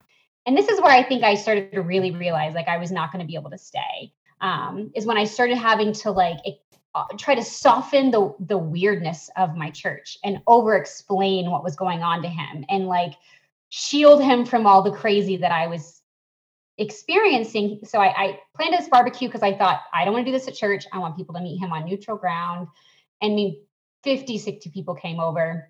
And 0.45 0.57
this 0.57 0.67
is 0.67 0.81
where 0.81 0.91
I 0.91 1.03
think 1.03 1.23
I 1.23 1.36
started 1.36 1.71
to 1.73 1.81
really 1.81 2.12
realize 2.12 2.53
like 2.53 2.67
I 2.67 2.77
was 2.77 2.91
not 2.91 3.12
going 3.12 3.21
to 3.21 3.27
be 3.27 3.36
able 3.36 3.51
to 3.51 3.57
stay. 3.57 4.13
Um, 4.41 4.91
is 4.95 5.05
when 5.05 5.17
I 5.17 5.25
started 5.25 5.57
having 5.57 5.93
to 5.93 6.12
like 6.12 6.39
uh, 6.95 7.05
try 7.17 7.36
to 7.36 7.43
soften 7.43 8.12
the 8.12 8.34
the 8.39 8.57
weirdness 8.57 9.29
of 9.38 9.55
my 9.55 9.69
church 9.69 10.17
and 10.23 10.41
over 10.47 10.75
explain 10.75 11.49
what 11.49 11.63
was 11.63 11.75
going 11.75 12.01
on 12.01 12.21
to 12.23 12.27
him 12.27 12.65
and 12.69 12.88
like 12.88 13.13
shield 13.69 14.21
him 14.21 14.45
from 14.45 14.67
all 14.67 14.81
the 14.81 14.91
crazy 14.91 15.38
that 15.38 15.51
I 15.51 15.67
was 15.67 16.01
experiencing. 16.77 17.79
So 17.84 17.99
I, 17.99 18.23
I 18.23 18.39
planned 18.55 18.73
this 18.73 18.89
barbecue 18.89 19.27
because 19.27 19.43
I 19.43 19.57
thought 19.57 19.81
I 19.93 20.03
don't 20.03 20.13
want 20.13 20.25
to 20.25 20.31
do 20.31 20.38
this 20.38 20.47
at 20.47 20.55
church. 20.55 20.86
I 20.91 20.99
want 20.99 21.15
people 21.15 21.36
to 21.36 21.41
meet 21.41 21.57
him 21.60 21.71
on 21.71 21.86
neutral 21.86 22.17
ground. 22.17 22.67
And 23.21 23.36
me 23.36 23.62
50, 24.03 24.37
60 24.37 24.69
people 24.71 24.95
came 24.95 25.19
over 25.19 25.69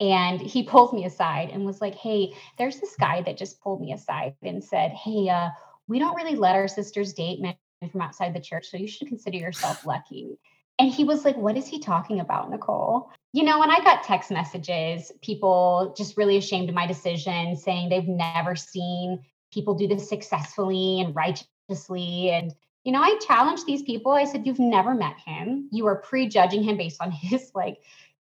and 0.00 0.40
he 0.40 0.62
pulled 0.62 0.92
me 0.92 1.04
aside 1.04 1.50
and 1.50 1.64
was 1.64 1.80
like, 1.80 1.94
Hey, 1.94 2.34
there's 2.58 2.80
this 2.80 2.94
guy 2.98 3.22
that 3.22 3.38
just 3.38 3.60
pulled 3.60 3.80
me 3.80 3.92
aside 3.92 4.34
and 4.42 4.62
said, 4.62 4.92
Hey, 4.92 5.28
uh, 5.28 5.50
we 5.88 5.98
don't 5.98 6.16
really 6.16 6.36
let 6.36 6.56
our 6.56 6.68
sisters 6.68 7.12
date 7.12 7.40
men 7.40 7.56
from 7.90 8.00
outside 8.00 8.34
the 8.34 8.40
church. 8.40 8.68
So 8.68 8.76
you 8.76 8.88
should 8.88 9.08
consider 9.08 9.38
yourself 9.38 9.86
lucky. 9.86 10.38
And 10.78 10.90
he 10.90 11.04
was 11.04 11.24
like, 11.24 11.36
What 11.36 11.56
is 11.56 11.66
he 11.66 11.78
talking 11.78 12.20
about, 12.20 12.50
Nicole? 12.50 13.10
You 13.32 13.44
know, 13.44 13.62
and 13.62 13.72
I 13.72 13.78
got 13.82 14.02
text 14.02 14.30
messages, 14.30 15.12
people 15.22 15.94
just 15.96 16.16
really 16.16 16.36
ashamed 16.36 16.68
of 16.68 16.74
my 16.74 16.86
decision, 16.86 17.56
saying 17.56 17.88
they've 17.88 18.08
never 18.08 18.56
seen 18.56 19.22
people 19.52 19.74
do 19.74 19.86
this 19.86 20.08
successfully 20.08 21.00
and 21.00 21.14
righteously. 21.14 22.30
And, 22.30 22.52
you 22.86 22.92
know, 22.92 23.02
I 23.02 23.18
challenged 23.26 23.66
these 23.66 23.82
people. 23.82 24.12
I 24.12 24.24
said, 24.24 24.46
You've 24.46 24.60
never 24.60 24.94
met 24.94 25.16
him. 25.18 25.68
You 25.72 25.86
are 25.88 25.96
prejudging 25.96 26.62
him 26.62 26.76
based 26.76 27.02
on 27.02 27.10
his, 27.12 27.50
like, 27.54 27.78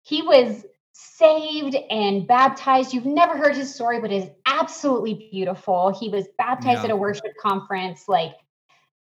he 0.02 0.22
was 0.22 0.66
saved 0.92 1.76
and 1.88 2.26
baptized. 2.26 2.92
You've 2.92 3.06
never 3.06 3.36
heard 3.36 3.54
his 3.54 3.72
story, 3.72 4.00
but 4.00 4.10
it 4.10 4.24
is 4.24 4.30
absolutely 4.44 5.28
beautiful. 5.30 5.96
He 5.98 6.08
was 6.08 6.26
baptized 6.36 6.80
yeah. 6.80 6.86
at 6.86 6.90
a 6.90 6.96
worship 6.96 7.32
conference. 7.40 8.08
Like, 8.08 8.32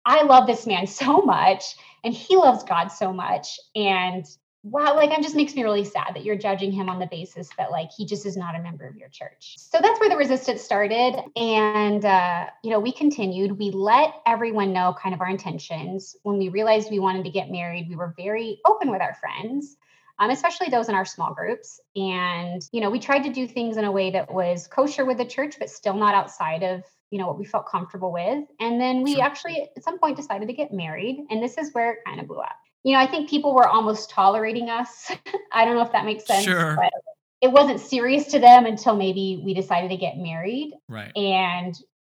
I 0.04 0.22
love 0.22 0.46
this 0.46 0.64
man 0.64 0.86
so 1.02 1.22
much, 1.22 1.64
and 2.04 2.14
he 2.14 2.36
loves 2.36 2.62
God 2.62 2.88
so 2.88 3.12
much. 3.12 3.58
And 3.74 4.24
wow, 4.62 4.94
like 4.94 5.10
it 5.10 5.22
just 5.22 5.34
makes 5.34 5.54
me 5.54 5.62
really 5.62 5.84
sad 5.84 6.12
that 6.14 6.24
you're 6.24 6.36
judging 6.36 6.72
him 6.72 6.88
on 6.88 6.98
the 6.98 7.06
basis 7.06 7.48
that 7.58 7.70
like 7.70 7.90
he 7.96 8.06
just 8.06 8.26
is 8.26 8.36
not 8.36 8.54
a 8.54 8.62
member 8.62 8.86
of 8.86 8.96
your 8.96 9.08
church. 9.08 9.56
So 9.58 9.78
that's 9.80 9.98
where 10.00 10.08
the 10.08 10.16
resistance 10.16 10.62
started. 10.62 11.20
And 11.36 12.04
uh, 12.04 12.46
you 12.62 12.70
know, 12.70 12.80
we 12.80 12.92
continued. 12.92 13.58
We 13.58 13.70
let 13.70 14.14
everyone 14.26 14.72
know 14.72 14.94
kind 15.00 15.14
of 15.14 15.20
our 15.20 15.28
intentions. 15.28 16.16
When 16.22 16.38
we 16.38 16.48
realized 16.48 16.90
we 16.90 16.98
wanted 16.98 17.24
to 17.24 17.30
get 17.30 17.50
married, 17.50 17.88
we 17.88 17.96
were 17.96 18.14
very 18.16 18.60
open 18.66 18.90
with 18.90 19.00
our 19.00 19.14
friends 19.14 19.76
um, 20.18 20.30
especially 20.30 20.68
those 20.68 20.88
in 20.88 20.94
our 20.94 21.04
small 21.04 21.34
groups. 21.34 21.80
And, 21.96 22.62
you 22.70 22.80
know, 22.80 22.90
we 22.90 23.00
tried 23.00 23.24
to 23.24 23.32
do 23.32 23.48
things 23.48 23.76
in 23.76 23.84
a 23.84 23.90
way 23.90 24.12
that 24.12 24.32
was 24.32 24.68
kosher 24.68 25.04
with 25.04 25.18
the 25.18 25.24
church, 25.24 25.56
but 25.58 25.68
still 25.68 25.94
not 25.94 26.14
outside 26.14 26.62
of, 26.62 26.84
you 27.10 27.18
know, 27.18 27.26
what 27.26 27.38
we 27.38 27.44
felt 27.44 27.66
comfortable 27.66 28.12
with. 28.12 28.44
And 28.60 28.80
then 28.80 29.02
we 29.02 29.14
sure. 29.14 29.24
actually 29.24 29.68
at 29.76 29.82
some 29.82 29.98
point 29.98 30.16
decided 30.16 30.46
to 30.46 30.54
get 30.54 30.72
married. 30.72 31.26
And 31.30 31.42
this 31.42 31.58
is 31.58 31.72
where 31.72 31.94
it 31.94 31.98
kind 32.06 32.20
of 32.20 32.28
blew 32.28 32.38
up. 32.38 32.56
You 32.84 32.94
know, 32.94 33.00
I 33.00 33.06
think 33.06 33.30
people 33.30 33.54
were 33.54 33.66
almost 33.66 34.10
tolerating 34.10 34.68
us. 34.68 35.10
I 35.52 35.64
don't 35.64 35.76
know 35.76 35.82
if 35.82 35.92
that 35.92 36.04
makes 36.04 36.26
sense. 36.26 36.44
Sure. 36.44 36.76
But 36.76 36.92
it 37.40 37.50
wasn't 37.50 37.80
serious 37.80 38.26
to 38.28 38.38
them 38.38 38.66
until 38.66 38.96
maybe 38.96 39.42
we 39.44 39.54
decided 39.54 39.90
to 39.90 39.96
get 39.96 40.16
married. 40.16 40.72
Right. 40.88 41.16
And, 41.16 41.74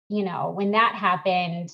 you 0.09 0.25
know, 0.25 0.51
when 0.51 0.73
that 0.73 0.95
happened, 0.95 1.71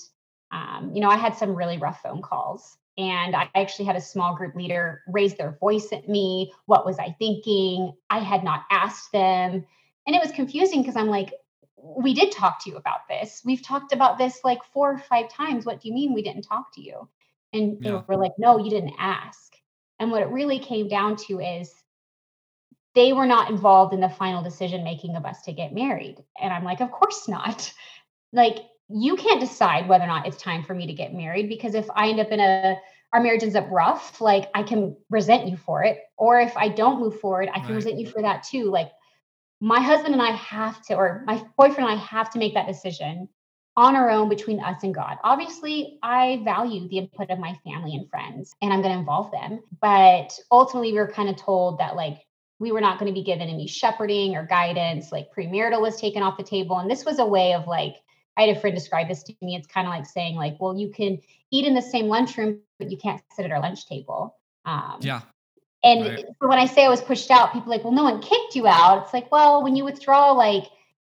um, 0.53 0.93
you 0.95 1.01
know, 1.01 1.09
I 1.09 1.17
had 1.17 1.37
some 1.37 1.55
really 1.55 1.79
rough 1.79 2.03
phone 2.03 2.23
calls 2.23 2.77
and 2.97 3.35
I 3.35 3.49
actually 3.55 3.87
had 3.87 3.97
a 3.97 4.01
small 4.01 4.37
group 4.37 4.55
leader 4.55 5.03
raise 5.09 5.35
their 5.35 5.57
voice 5.61 5.93
at 5.93 6.09
me. 6.09 6.53
What 6.67 6.85
was 6.85 6.99
I 6.99 7.15
thinking? 7.19 7.93
I 8.11 8.19
had 8.19 8.45
not 8.45 8.65
asked 8.71 9.13
them. 9.13 9.65
And 10.07 10.17
it 10.17 10.23
was 10.23 10.33
confusing 10.33 10.83
because 10.83 10.97
I'm 10.97 11.09
like, 11.09 11.33
we 11.77 12.15
did 12.15 12.31
talk 12.31 12.63
to 12.65 12.71
you 12.71 12.77
about 12.77 13.09
this. 13.09 13.43
We've 13.45 13.63
talked 13.63 13.93
about 13.93 14.19
this 14.19 14.41
like 14.45 14.63
four 14.73 14.93
or 14.93 14.99
five 14.99 15.31
times. 15.31 15.65
What 15.65 15.81
do 15.81 15.89
you 15.89 15.95
mean 15.95 16.13
we 16.13 16.23
didn't 16.23 16.43
talk 16.43 16.75
to 16.75 16.81
you? 16.81 17.09
And 17.53 17.79
yeah. 17.81 17.91
they 17.91 18.05
were 18.07 18.21
like, 18.21 18.33
no, 18.39 18.59
you 18.59 18.71
didn't 18.71 18.95
ask. 18.99 19.55
And 19.99 20.11
what 20.11 20.23
it 20.23 20.29
really 20.29 20.59
came 20.59 20.89
down 20.89 21.17
to 21.29 21.41
is 21.41 21.73
they 22.95 23.13
were 23.13 23.27
not 23.27 23.51
involved 23.51 23.95
in 23.95 24.01
the 24.01 24.09
final 24.09 24.43
decision 24.43 24.83
making 24.83 25.17
of 25.17 25.25
us 25.25 25.43
to 25.43 25.53
get 25.53 25.75
married. 25.75 26.17
And 26.41 26.53
I'm 26.53 26.65
like, 26.65 26.81
of 26.81 26.91
course 26.91 27.29
not. 27.29 27.73
Like, 28.33 28.59
you 28.89 29.17
can't 29.17 29.41
decide 29.41 29.89
whether 29.89 30.05
or 30.05 30.09
not 30.09 30.27
it's 30.27 30.37
time 30.37 30.65
for 30.65 30.75
me 30.75 30.87
to 30.87 30.93
get 30.93 31.15
married 31.15 31.49
because 31.49 31.75
if 31.75 31.87
I 31.95 32.09
end 32.09 32.21
up 32.21 32.31
in 32.31 32.41
a 32.41 32.77
our 33.13 33.21
marriage 33.21 33.43
ends 33.43 33.57
up 33.57 33.67
rough, 33.71 34.21
like 34.21 34.49
I 34.55 34.63
can 34.63 34.97
resent 35.11 35.49
you 35.49 35.57
for 35.57 35.83
it. 35.83 35.99
Or 36.17 36.41
if 36.41 36.57
I 36.57 36.69
don't 36.69 37.01
move 37.01 37.21
forward, 37.21 37.49
I 37.53 37.59
can 37.59 37.71
right. 37.71 37.75
resent 37.77 37.99
you 37.99 38.07
for 38.07 38.23
that 38.23 38.45
too. 38.45 38.71
Like 38.71 38.91
my 39.61 39.81
husband 39.81 40.15
and 40.15 40.23
I 40.23 40.31
have 40.31 40.81
to, 40.87 40.95
or 40.95 41.25
my 41.27 41.43
boyfriend 41.57 41.91
and 41.91 41.99
I 41.99 42.03
have 42.03 42.31
to 42.31 42.39
make 42.39 42.55
that 42.55 42.69
decision 42.69 43.29
on 43.81 43.97
our 43.97 44.11
own 44.11 44.29
between 44.29 44.61
us 44.61 44.83
and 44.83 44.95
God. 44.95 45.17
Obviously, 45.25 45.99
I 46.03 46.43
value 46.45 46.87
the 46.87 46.99
input 46.99 47.31
of 47.31 47.39
my 47.39 47.59
family 47.65 47.95
and 47.95 48.07
friends 48.11 48.55
and 48.61 48.75
I'm 48.75 48.83
going 48.83 48.93
to 48.93 48.99
involve 48.99 49.33
them. 49.33 49.63
But 49.81 50.39
ultimately, 50.53 50.93
we 50.93 50.99
were 50.99 51.11
kind 51.11 51.31
of 51.31 51.37
told 51.37 51.79
that 51.79 51.97
like 51.97 52.19
we 52.59 52.73
were 52.73 52.83
not 52.83 52.99
going 52.99 53.11
to 53.11 53.19
be 53.19 53.25
given 53.25 53.49
any 53.49 53.67
shepherding 53.67 54.37
or 54.37 54.45
guidance, 54.45 55.11
like 55.11 55.33
premarital 55.35 55.81
was 55.81 55.99
taken 55.99 56.23
off 56.23 56.37
the 56.37 56.45
table. 56.45 56.79
And 56.79 56.91
this 56.91 57.07
was 57.07 57.19
a 57.19 57.25
way 57.25 57.55
of 57.55 57.67
like, 57.67 57.95
I 58.37 58.43
had 58.43 58.55
a 58.55 58.61
friend 58.61 58.77
describe 58.77 59.09
this 59.09 59.23
to 59.23 59.35
me. 59.41 59.57
It's 59.57 59.67
kind 59.67 59.87
of 59.87 59.95
like 59.95 60.05
saying, 60.05 60.37
like, 60.37 60.61
well, 60.61 60.77
you 60.77 60.91
can 60.91 61.19
eat 61.51 61.65
in 61.65 61.73
the 61.73 61.81
same 61.81 62.09
lunchroom, 62.09 62.61
but 62.79 62.91
you 62.91 62.99
can't 62.99 63.23
sit 63.35 63.47
at 63.47 63.51
our 63.51 63.61
lunch 63.61 63.89
table. 63.89 64.37
Um, 64.67 64.99
yeah. 65.01 65.23
And 65.83 66.05
right. 66.05 66.27
when 66.41 66.59
I 66.59 66.67
say 66.67 66.85
I 66.85 66.91
was 66.91 67.01
pushed 67.01 67.31
out, 67.31 67.55
people 67.55 67.71
like, 67.71 67.83
well, 67.83 67.95
no 67.95 68.05
one 68.05 68.21
kicked 68.21 68.55
you 68.55 68.67
out. 68.67 69.05
It's 69.05 69.15
like, 69.15 69.33
well, 69.33 69.63
when 69.63 69.75
you 69.75 69.87
withdraw 69.87 70.33
like 70.33 70.65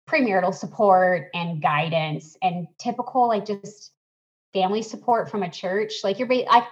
premarital 0.09 0.55
support 0.55 1.31
and 1.35 1.63
guidance 1.63 2.37
and 2.43 2.67
typical 2.79 3.29
like 3.29 3.47
just 3.47 3.93
family 4.53 4.83
support 4.83 5.31
from 5.31 5.43
a 5.43 5.51
church, 5.51 6.05
like 6.05 6.19
you're, 6.19 6.33
I, 6.33 6.67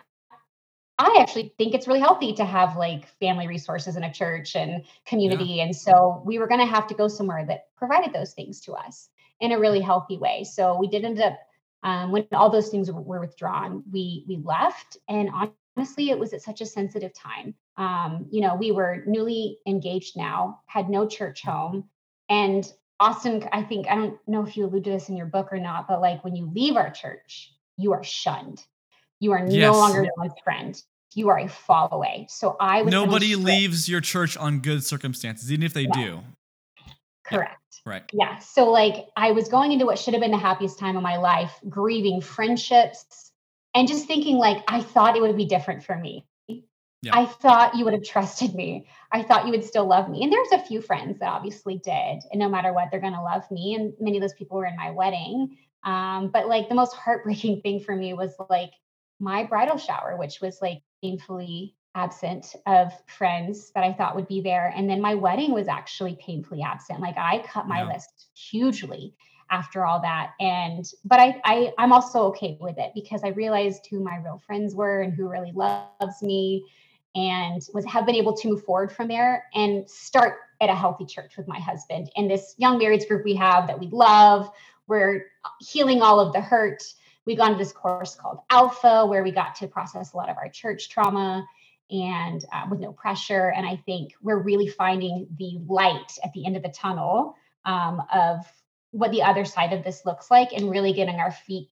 I 0.98 1.18
actually 1.20 1.54
think 1.58 1.74
it's 1.74 1.88
really 1.88 2.00
healthy 2.00 2.34
to 2.34 2.44
have 2.44 2.76
like 2.76 3.08
family 3.18 3.48
resources 3.48 3.96
in 3.96 4.04
a 4.04 4.12
church 4.12 4.54
and 4.54 4.84
community. 5.06 5.44
Yeah. 5.44 5.64
And 5.64 5.74
so 5.74 6.22
we 6.24 6.38
were 6.38 6.46
going 6.46 6.60
to 6.60 6.66
have 6.66 6.86
to 6.88 6.94
go 6.94 7.08
somewhere 7.08 7.44
that 7.46 7.66
provided 7.76 8.12
those 8.12 8.34
things 8.34 8.60
to 8.62 8.74
us 8.74 9.08
in 9.40 9.52
a 9.52 9.58
really 9.58 9.80
healthy 9.80 10.18
way. 10.18 10.44
So 10.44 10.78
we 10.78 10.86
did 10.88 11.04
end 11.04 11.20
up 11.20 11.38
um, 11.82 12.12
when 12.12 12.26
all 12.32 12.50
those 12.50 12.68
things 12.68 12.90
were 12.90 13.20
withdrawn, 13.20 13.82
we 13.90 14.24
we 14.28 14.36
left, 14.36 14.98
and 15.08 15.28
honestly, 15.76 16.10
it 16.10 16.18
was 16.18 16.32
at 16.32 16.42
such 16.42 16.60
a 16.60 16.66
sensitive 16.66 17.12
time. 17.12 17.54
Um, 17.76 18.26
you 18.30 18.40
know, 18.40 18.54
we 18.54 18.70
were 18.70 19.02
newly 19.06 19.58
engaged 19.66 20.16
now, 20.16 20.60
had 20.66 20.88
no 20.88 21.08
church 21.08 21.42
home, 21.42 21.88
and 22.28 22.70
Austin. 23.00 23.48
I 23.52 23.62
think 23.62 23.88
I 23.88 23.94
don't 23.94 24.18
know 24.26 24.44
if 24.46 24.56
you 24.56 24.66
allude 24.66 24.84
to 24.84 24.90
this 24.90 25.08
in 25.08 25.16
your 25.16 25.26
book 25.26 25.52
or 25.52 25.58
not, 25.58 25.88
but 25.88 26.00
like 26.00 26.22
when 26.24 26.36
you 26.36 26.50
leave 26.52 26.76
our 26.76 26.90
church, 26.90 27.52
you 27.76 27.92
are 27.92 28.04
shunned. 28.04 28.64
You 29.20 29.32
are 29.32 29.46
yes. 29.46 29.72
no 29.72 29.72
longer 29.72 30.06
one's 30.16 30.32
friend. 30.42 30.80
You 31.14 31.28
are 31.28 31.38
a 31.38 31.48
fall 31.48 31.88
away. 31.92 32.26
So 32.28 32.56
I 32.58 32.82
was 32.82 32.90
nobody 32.90 33.36
leaves 33.36 33.88
your 33.88 34.00
church 34.00 34.36
on 34.36 34.60
good 34.60 34.84
circumstances, 34.84 35.52
even 35.52 35.64
if 35.64 35.74
they 35.74 35.82
yeah. 35.82 35.92
do. 35.94 36.20
Correct. 37.24 37.58
Right. 37.84 38.02
Yeah. 38.12 38.38
So, 38.38 38.70
like, 38.70 39.08
I 39.16 39.32
was 39.32 39.48
going 39.48 39.72
into 39.72 39.86
what 39.86 39.98
should 39.98 40.14
have 40.14 40.20
been 40.20 40.30
the 40.30 40.38
happiest 40.38 40.78
time 40.78 40.96
of 40.96 41.02
my 41.02 41.16
life, 41.16 41.52
grieving 41.68 42.20
friendships 42.20 43.32
and 43.74 43.88
just 43.88 44.06
thinking, 44.06 44.36
like, 44.36 44.62
I 44.68 44.82
thought 44.82 45.16
it 45.16 45.22
would 45.22 45.36
be 45.36 45.46
different 45.46 45.84
for 45.84 45.96
me. 45.96 46.26
Yeah. 47.02 47.18
I 47.18 47.26
thought 47.26 47.74
you 47.74 47.84
would 47.84 47.94
have 47.94 48.04
trusted 48.04 48.54
me. 48.54 48.86
I 49.10 49.22
thought 49.22 49.44
you 49.44 49.50
would 49.50 49.64
still 49.64 49.86
love 49.86 50.08
me. 50.08 50.22
And 50.22 50.32
there's 50.32 50.52
a 50.52 50.64
few 50.64 50.80
friends 50.80 51.18
that 51.18 51.28
obviously 51.28 51.78
did. 51.78 52.22
And 52.30 52.38
no 52.38 52.48
matter 52.48 52.72
what, 52.72 52.88
they're 52.90 53.00
going 53.00 53.12
to 53.14 53.22
love 53.22 53.42
me. 53.50 53.74
And 53.74 53.92
many 54.00 54.16
of 54.18 54.20
those 54.20 54.34
people 54.34 54.56
were 54.56 54.66
in 54.66 54.76
my 54.76 54.90
wedding. 54.92 55.58
Um, 55.84 56.30
but 56.32 56.46
like 56.46 56.68
the 56.68 56.76
most 56.76 56.94
heartbreaking 56.94 57.60
thing 57.62 57.80
for 57.80 57.94
me 57.96 58.14
was 58.14 58.34
like 58.48 58.70
my 59.18 59.44
bridal 59.44 59.78
shower, 59.78 60.16
which 60.16 60.40
was 60.40 60.58
like 60.62 60.82
painfully 61.02 61.74
absent 61.94 62.54
of 62.66 62.92
friends 63.06 63.72
that 63.74 63.84
I 63.84 63.92
thought 63.92 64.14
would 64.14 64.28
be 64.28 64.40
there. 64.40 64.72
And 64.74 64.88
then 64.88 65.00
my 65.00 65.14
wedding 65.14 65.52
was 65.52 65.68
actually 65.68 66.16
painfully 66.24 66.62
absent. 66.62 67.00
Like 67.00 67.18
I 67.18 67.44
cut 67.46 67.66
my 67.66 67.82
yeah. 67.82 67.94
list 67.94 68.28
hugely 68.34 69.14
after 69.50 69.84
all 69.84 70.00
that. 70.00 70.30
And 70.40 70.84
but 71.04 71.20
I, 71.20 71.40
I 71.44 71.72
I'm 71.78 71.92
also 71.92 72.26
okay 72.28 72.56
with 72.60 72.78
it 72.78 72.92
because 72.94 73.22
I 73.24 73.28
realized 73.28 73.86
who 73.90 74.02
my 74.02 74.16
real 74.16 74.40
friends 74.46 74.74
were 74.74 75.02
and 75.02 75.12
who 75.12 75.28
really 75.28 75.52
loves 75.52 76.22
me 76.22 76.64
and 77.14 77.62
was 77.74 77.84
have 77.84 78.06
been 78.06 78.14
able 78.14 78.34
to 78.34 78.48
move 78.48 78.64
forward 78.64 78.90
from 78.92 79.08
there 79.08 79.44
and 79.54 79.88
start 79.88 80.38
at 80.60 80.70
a 80.70 80.74
healthy 80.74 81.04
church 81.04 81.36
with 81.36 81.46
my 81.46 81.58
husband 81.58 82.10
and 82.16 82.30
this 82.30 82.54
young 82.56 82.78
marrieds 82.78 83.06
group 83.06 83.24
we 83.24 83.34
have 83.34 83.66
that 83.66 83.78
we 83.78 83.88
love. 83.88 84.50
We're 84.86 85.26
healing 85.60 86.02
all 86.02 86.20
of 86.20 86.32
the 86.32 86.40
hurt. 86.40 86.82
We've 87.24 87.38
gone 87.38 87.52
to 87.52 87.58
this 87.58 87.72
course 87.72 88.14
called 88.14 88.40
Alpha, 88.50 89.06
where 89.06 89.22
we 89.22 89.30
got 89.30 89.54
to 89.56 89.68
process 89.68 90.12
a 90.12 90.16
lot 90.16 90.28
of 90.28 90.36
our 90.36 90.48
church 90.48 90.90
trauma 90.90 91.46
and 91.90 92.44
uh, 92.52 92.66
with 92.70 92.80
no 92.80 92.92
pressure. 92.92 93.52
And 93.54 93.66
I 93.66 93.76
think 93.76 94.14
we're 94.22 94.42
really 94.42 94.66
finding 94.66 95.28
the 95.38 95.60
light 95.66 96.18
at 96.24 96.32
the 96.32 96.46
end 96.46 96.56
of 96.56 96.62
the 96.62 96.70
tunnel 96.70 97.36
um, 97.64 98.02
of 98.12 98.44
what 98.90 99.10
the 99.10 99.22
other 99.22 99.44
side 99.44 99.72
of 99.72 99.84
this 99.84 100.04
looks 100.04 100.30
like 100.30 100.52
and 100.52 100.70
really 100.70 100.92
getting 100.92 101.16
our 101.16 101.30
feet 101.30 101.70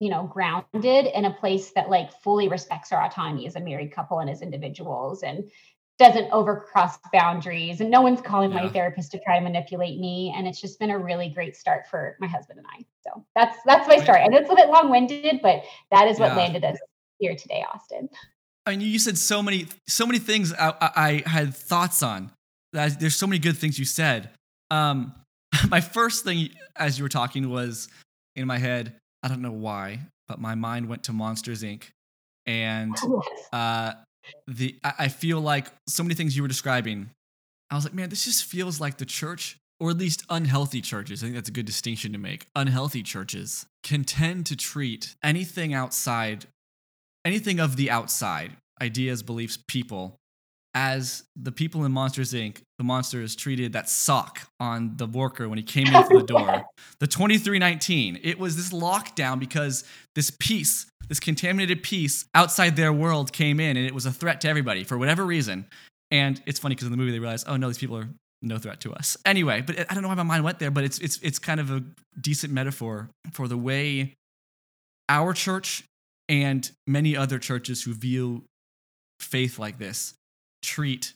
you 0.00 0.10
know 0.10 0.24
grounded 0.24 1.06
in 1.06 1.26
a 1.26 1.32
place 1.34 1.70
that 1.70 1.88
like 1.88 2.10
fully 2.22 2.48
respects 2.48 2.90
our 2.90 3.04
autonomy 3.04 3.46
as 3.46 3.54
a 3.54 3.60
married 3.60 3.92
couple 3.92 4.18
and 4.18 4.28
as 4.28 4.42
individuals 4.42 5.22
and 5.22 5.48
doesn't 6.00 6.30
overcross 6.30 6.96
boundaries 7.12 7.82
and 7.82 7.90
no 7.90 8.00
one's 8.00 8.22
calling 8.22 8.50
yeah. 8.50 8.62
my 8.62 8.68
therapist 8.70 9.12
to 9.12 9.18
try 9.22 9.38
to 9.38 9.44
manipulate 9.44 10.00
me 10.00 10.32
and 10.34 10.48
it's 10.48 10.58
just 10.58 10.78
been 10.78 10.88
a 10.88 10.98
really 10.98 11.28
great 11.28 11.54
start 11.54 11.86
for 11.86 12.16
my 12.18 12.26
husband 12.26 12.58
and 12.58 12.66
I. 12.66 12.86
So 13.06 13.22
that's 13.34 13.58
that's 13.66 13.86
my 13.86 13.98
story. 13.98 14.24
And 14.24 14.34
it's 14.34 14.50
a 14.50 14.54
bit 14.54 14.70
long-winded, 14.70 15.40
but 15.42 15.62
that 15.90 16.08
is 16.08 16.18
what 16.18 16.28
yeah. 16.28 16.36
landed 16.36 16.64
us 16.64 16.78
here 17.18 17.36
today, 17.36 17.62
Austin. 17.72 18.08
I 18.64 18.70
mean, 18.70 18.80
you 18.80 18.98
said 18.98 19.18
so 19.18 19.42
many, 19.42 19.66
so 19.86 20.06
many 20.06 20.18
things 20.18 20.54
I, 20.54 21.22
I 21.24 21.28
had 21.28 21.54
thoughts 21.54 22.02
on. 22.02 22.32
There's 22.72 23.16
so 23.16 23.26
many 23.26 23.38
good 23.38 23.58
things 23.58 23.78
you 23.78 23.84
said. 23.84 24.30
Um, 24.70 25.12
my 25.68 25.82
first 25.82 26.24
thing 26.24 26.48
as 26.76 26.98
you 26.98 27.04
were 27.04 27.10
talking 27.10 27.50
was 27.50 27.88
in 28.36 28.46
my 28.46 28.56
head. 28.56 28.96
I 29.22 29.28
don't 29.28 29.42
know 29.42 29.52
why, 29.52 30.00
but 30.28 30.40
my 30.40 30.54
mind 30.54 30.88
went 30.88 31.04
to 31.04 31.12
Monsters 31.12 31.62
Inc. 31.62 31.84
And 32.46 32.96
uh, 33.52 33.92
the 34.46 34.78
I 34.82 35.08
feel 35.08 35.40
like 35.40 35.66
so 35.88 36.02
many 36.02 36.14
things 36.14 36.36
you 36.36 36.42
were 36.42 36.48
describing. 36.48 37.10
I 37.70 37.76
was 37.76 37.84
like, 37.84 37.94
man, 37.94 38.08
this 38.08 38.24
just 38.24 38.44
feels 38.44 38.80
like 38.80 38.98
the 38.98 39.06
church, 39.06 39.58
or 39.78 39.90
at 39.90 39.98
least 39.98 40.24
unhealthy 40.28 40.80
churches. 40.80 41.22
I 41.22 41.26
think 41.26 41.36
that's 41.36 41.48
a 41.48 41.52
good 41.52 41.66
distinction 41.66 42.12
to 42.12 42.18
make. 42.18 42.46
Unhealthy 42.56 43.02
churches 43.02 43.66
can 43.82 44.04
tend 44.04 44.46
to 44.46 44.56
treat 44.56 45.14
anything 45.22 45.72
outside, 45.72 46.46
anything 47.24 47.60
of 47.60 47.76
the 47.76 47.90
outside, 47.90 48.56
ideas, 48.82 49.22
beliefs, 49.22 49.58
people, 49.68 50.16
as 50.74 51.24
the 51.36 51.50
people 51.52 51.84
in 51.84 51.92
Monsters 51.92 52.32
Inc., 52.32 52.58
the 52.78 52.84
monsters 52.84 53.34
treated 53.34 53.72
that 53.72 53.88
sock 53.88 54.48
on 54.60 54.96
the 54.96 55.06
worker 55.06 55.48
when 55.48 55.58
he 55.58 55.64
came 55.64 55.86
in 55.86 56.04
through 56.04 56.20
the 56.20 56.26
door. 56.26 56.64
The 57.00 57.06
2319, 57.06 58.20
it 58.22 58.38
was 58.38 58.56
this 58.56 58.70
lockdown 58.70 59.40
because 59.40 59.84
this 60.14 60.30
piece, 60.30 60.86
this 61.08 61.18
contaminated 61.18 61.82
piece 61.82 62.24
outside 62.34 62.76
their 62.76 62.92
world 62.92 63.32
came 63.32 63.58
in 63.58 63.76
and 63.76 63.84
it 63.84 63.94
was 63.94 64.06
a 64.06 64.12
threat 64.12 64.40
to 64.42 64.48
everybody 64.48 64.84
for 64.84 64.96
whatever 64.96 65.26
reason. 65.26 65.66
And 66.10 66.40
it's 66.46 66.58
funny 66.58 66.74
because 66.74 66.86
in 66.86 66.92
the 66.92 66.96
movie 66.98 67.12
they 67.12 67.18
realize, 67.18 67.44
oh 67.46 67.56
no, 67.56 67.66
these 67.66 67.78
people 67.78 67.96
are 67.96 68.08
no 68.42 68.58
threat 68.58 68.80
to 68.80 68.92
us. 68.92 69.16
Anyway, 69.26 69.62
but 69.62 69.78
I 69.90 69.94
don't 69.94 70.02
know 70.02 70.08
why 70.08 70.14
my 70.14 70.22
mind 70.22 70.44
went 70.44 70.58
there, 70.58 70.70
but 70.70 70.84
it's 70.84 70.98
it's 70.98 71.18
it's 71.18 71.38
kind 71.38 71.60
of 71.60 71.70
a 71.70 71.82
decent 72.20 72.52
metaphor 72.52 73.10
for 73.32 73.48
the 73.48 73.56
way 73.56 74.14
our 75.08 75.34
church 75.34 75.84
and 76.28 76.70
many 76.86 77.16
other 77.16 77.38
churches 77.38 77.82
who 77.82 77.92
view 77.92 78.44
faith 79.20 79.58
like 79.58 79.78
this 79.78 80.14
treat 80.62 81.14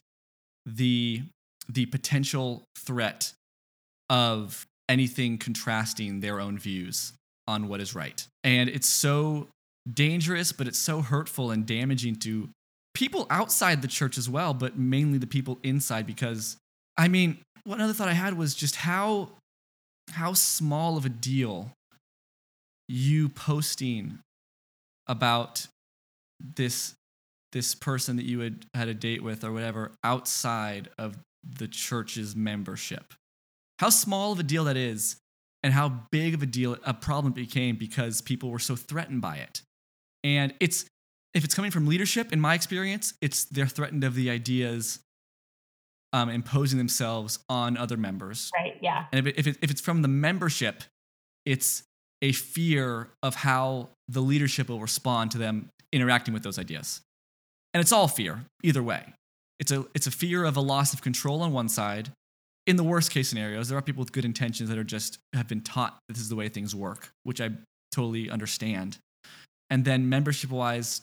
the 0.65 1.23
the 1.67 1.85
potential 1.87 2.63
threat 2.77 3.33
of 4.09 4.65
anything 4.87 5.37
contrasting 5.37 6.19
their 6.19 6.39
own 6.39 6.59
views 6.59 7.13
on 7.47 7.67
what 7.67 7.81
is 7.81 7.95
right. 7.95 8.27
And 8.43 8.69
it's 8.69 8.87
so 8.87 9.47
dangerous, 9.91 10.51
but 10.51 10.67
it's 10.67 10.77
so 10.77 11.01
hurtful 11.01 11.51
and 11.51 11.65
damaging 11.65 12.17
to 12.17 12.49
people 12.93 13.27
outside 13.29 13.81
the 13.81 13.87
church 13.87 14.17
as 14.17 14.29
well, 14.29 14.53
but 14.53 14.77
mainly 14.77 15.17
the 15.17 15.27
people 15.27 15.59
inside 15.63 16.05
because 16.05 16.57
I 16.97 17.07
mean, 17.07 17.39
one 17.65 17.81
other 17.81 17.93
thought 17.93 18.07
I 18.07 18.13
had 18.13 18.37
was 18.37 18.55
just 18.55 18.77
how 18.77 19.29
how 20.11 20.33
small 20.33 20.97
of 20.97 21.05
a 21.05 21.09
deal 21.09 21.71
you 22.87 23.27
posting 23.29 24.19
about 25.07 25.67
this 26.39 26.93
this 27.55 27.73
person 27.73 28.17
that 28.17 28.25
you 28.25 28.41
had 28.41 28.65
had 28.73 28.89
a 28.89 28.93
date 28.93 29.23
with 29.23 29.45
or 29.45 29.53
whatever 29.53 29.93
outside 30.03 30.89
of 30.99 31.17
the 31.41 31.69
church's 31.69 32.35
membership. 32.35 33.13
How 33.79 33.89
small 33.89 34.33
of 34.33 34.39
a 34.39 34.43
deal 34.43 34.65
that 34.65 34.75
is, 34.75 35.15
and 35.63 35.73
how 35.73 36.03
big 36.11 36.33
of 36.33 36.43
a 36.43 36.45
deal 36.45 36.77
a 36.83 36.93
problem 36.93 37.31
became 37.31 37.77
because 37.77 38.21
people 38.21 38.49
were 38.49 38.59
so 38.59 38.75
threatened 38.75 39.21
by 39.21 39.37
it. 39.37 39.61
And 40.21 40.53
it's 40.59 40.85
if 41.33 41.45
it's 41.45 41.55
coming 41.55 41.71
from 41.71 41.87
leadership, 41.87 42.33
in 42.33 42.41
my 42.41 42.55
experience, 42.55 43.13
it's 43.21 43.45
they're 43.45 43.67
threatened 43.67 44.03
of 44.03 44.15
the 44.15 44.29
ideas 44.29 44.99
um, 46.11 46.29
imposing 46.29 46.77
themselves 46.77 47.39
on 47.47 47.77
other 47.77 47.95
members. 47.95 48.51
Right. 48.53 48.75
Yeah. 48.81 49.05
And 49.13 49.25
if, 49.25 49.33
it, 49.33 49.39
if, 49.39 49.47
it, 49.47 49.57
if 49.61 49.71
it's 49.71 49.81
from 49.81 50.01
the 50.01 50.07
membership, 50.09 50.83
it's 51.45 51.83
a 52.21 52.33
fear 52.33 53.11
of 53.23 53.35
how 53.35 53.91
the 54.09 54.21
leadership 54.21 54.67
will 54.67 54.81
respond 54.81 55.31
to 55.31 55.37
them 55.37 55.69
interacting 55.93 56.33
with 56.33 56.43
those 56.43 56.59
ideas. 56.59 57.01
And 57.75 57.81
it's 57.81 57.91
all 57.91 58.07
fear, 58.07 58.45
either 58.63 58.81
way. 58.81 59.03
It's 59.59 59.69
a, 59.69 59.85
it's 59.93 60.07
a 60.07 60.11
fear 60.11 60.45
of 60.45 60.55
a 60.55 60.61
loss 60.61 60.93
of 60.93 61.01
control 61.01 61.41
on 61.41 61.51
one 61.51 61.67
side. 61.67 62.09
In 62.65 62.77
the 62.77 62.85
worst 62.85 63.11
case 63.11 63.27
scenarios, 63.27 63.67
there 63.67 63.77
are 63.77 63.81
people 63.81 63.99
with 63.99 64.13
good 64.13 64.23
intentions 64.23 64.69
that 64.69 64.77
are 64.77 64.83
just 64.85 65.19
have 65.33 65.49
been 65.49 65.59
taught 65.59 65.97
this 66.07 66.19
is 66.19 66.29
the 66.29 66.37
way 66.37 66.47
things 66.47 66.73
work, 66.73 67.09
which 67.23 67.41
I 67.41 67.49
totally 67.91 68.29
understand. 68.29 68.97
And 69.69 69.83
then 69.83 70.07
membership 70.07 70.51
wise, 70.51 71.01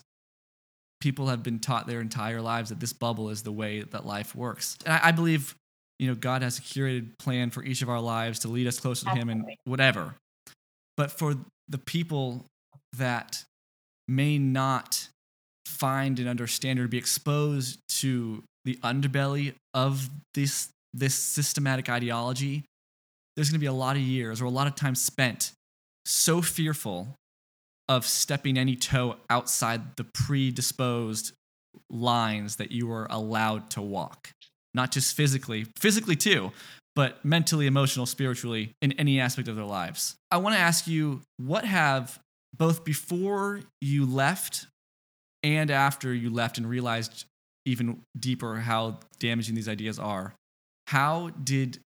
people 0.99 1.27
have 1.27 1.43
been 1.43 1.59
taught 1.59 1.85
their 1.85 2.01
entire 2.01 2.41
lives 2.41 2.69
that 2.69 2.79
this 2.79 2.91
bubble 2.91 3.29
is 3.29 3.43
the 3.43 3.51
way 3.51 3.83
that 3.83 4.03
life 4.03 4.35
works. 4.35 4.75
And 4.83 4.95
I, 4.95 5.09
I 5.09 5.11
believe, 5.11 5.53
you 5.99 6.07
know, 6.07 6.15
God 6.15 6.41
has 6.41 6.57
a 6.57 6.61
curated 6.63 7.19
plan 7.19 7.51
for 7.51 7.63
each 7.63 7.83
of 7.83 7.89
our 7.89 8.01
lives 8.01 8.39
to 8.39 8.47
lead 8.47 8.65
us 8.65 8.79
closer 8.79 9.05
to 9.05 9.11
Absolutely. 9.11 9.31
Him 9.31 9.45
and 9.47 9.57
whatever. 9.65 10.15
But 10.97 11.11
for 11.11 11.35
the 11.67 11.77
people 11.77 12.45
that 12.97 13.43
may 14.07 14.39
not 14.39 15.07
find 15.65 16.19
and 16.19 16.27
understand 16.27 16.79
or 16.79 16.87
be 16.87 16.97
exposed 16.97 17.79
to 17.87 18.43
the 18.65 18.75
underbelly 18.83 19.53
of 19.73 20.09
this 20.33 20.69
this 20.93 21.15
systematic 21.15 21.89
ideology 21.89 22.63
there's 23.35 23.49
going 23.49 23.59
to 23.59 23.63
be 23.63 23.67
a 23.67 23.73
lot 23.73 23.95
of 23.95 24.01
years 24.01 24.41
or 24.41 24.45
a 24.45 24.49
lot 24.49 24.67
of 24.67 24.75
time 24.75 24.95
spent 24.95 25.51
so 26.05 26.41
fearful 26.41 27.15
of 27.89 28.05
stepping 28.05 28.57
any 28.57 28.75
toe 28.75 29.15
outside 29.29 29.95
the 29.97 30.03
predisposed 30.03 31.33
lines 31.89 32.57
that 32.57 32.71
you 32.71 32.91
are 32.91 33.07
allowed 33.09 33.69
to 33.71 33.81
walk. 33.81 34.29
Not 34.73 34.91
just 34.91 35.15
physically 35.15 35.65
physically 35.79 36.15
too 36.15 36.51
but 36.95 37.23
mentally 37.25 37.65
emotional 37.65 38.05
spiritually 38.05 38.71
in 38.81 38.91
any 38.93 39.19
aspect 39.19 39.47
of 39.47 39.55
their 39.55 39.65
lives. 39.65 40.15
I 40.29 40.37
want 40.37 40.55
to 40.55 40.59
ask 40.59 40.85
you 40.87 41.21
what 41.37 41.65
have 41.65 42.19
both 42.55 42.83
before 42.83 43.61
you 43.81 44.05
left 44.05 44.67
and 45.43 45.69
after 45.69 46.13
you 46.13 46.29
left 46.29 46.57
and 46.57 46.67
realized 46.67 47.25
even 47.65 48.01
deeper 48.17 48.55
how 48.55 48.99
damaging 49.19 49.55
these 49.55 49.69
ideas 49.69 49.99
are, 49.99 50.33
how 50.87 51.29
did 51.43 51.79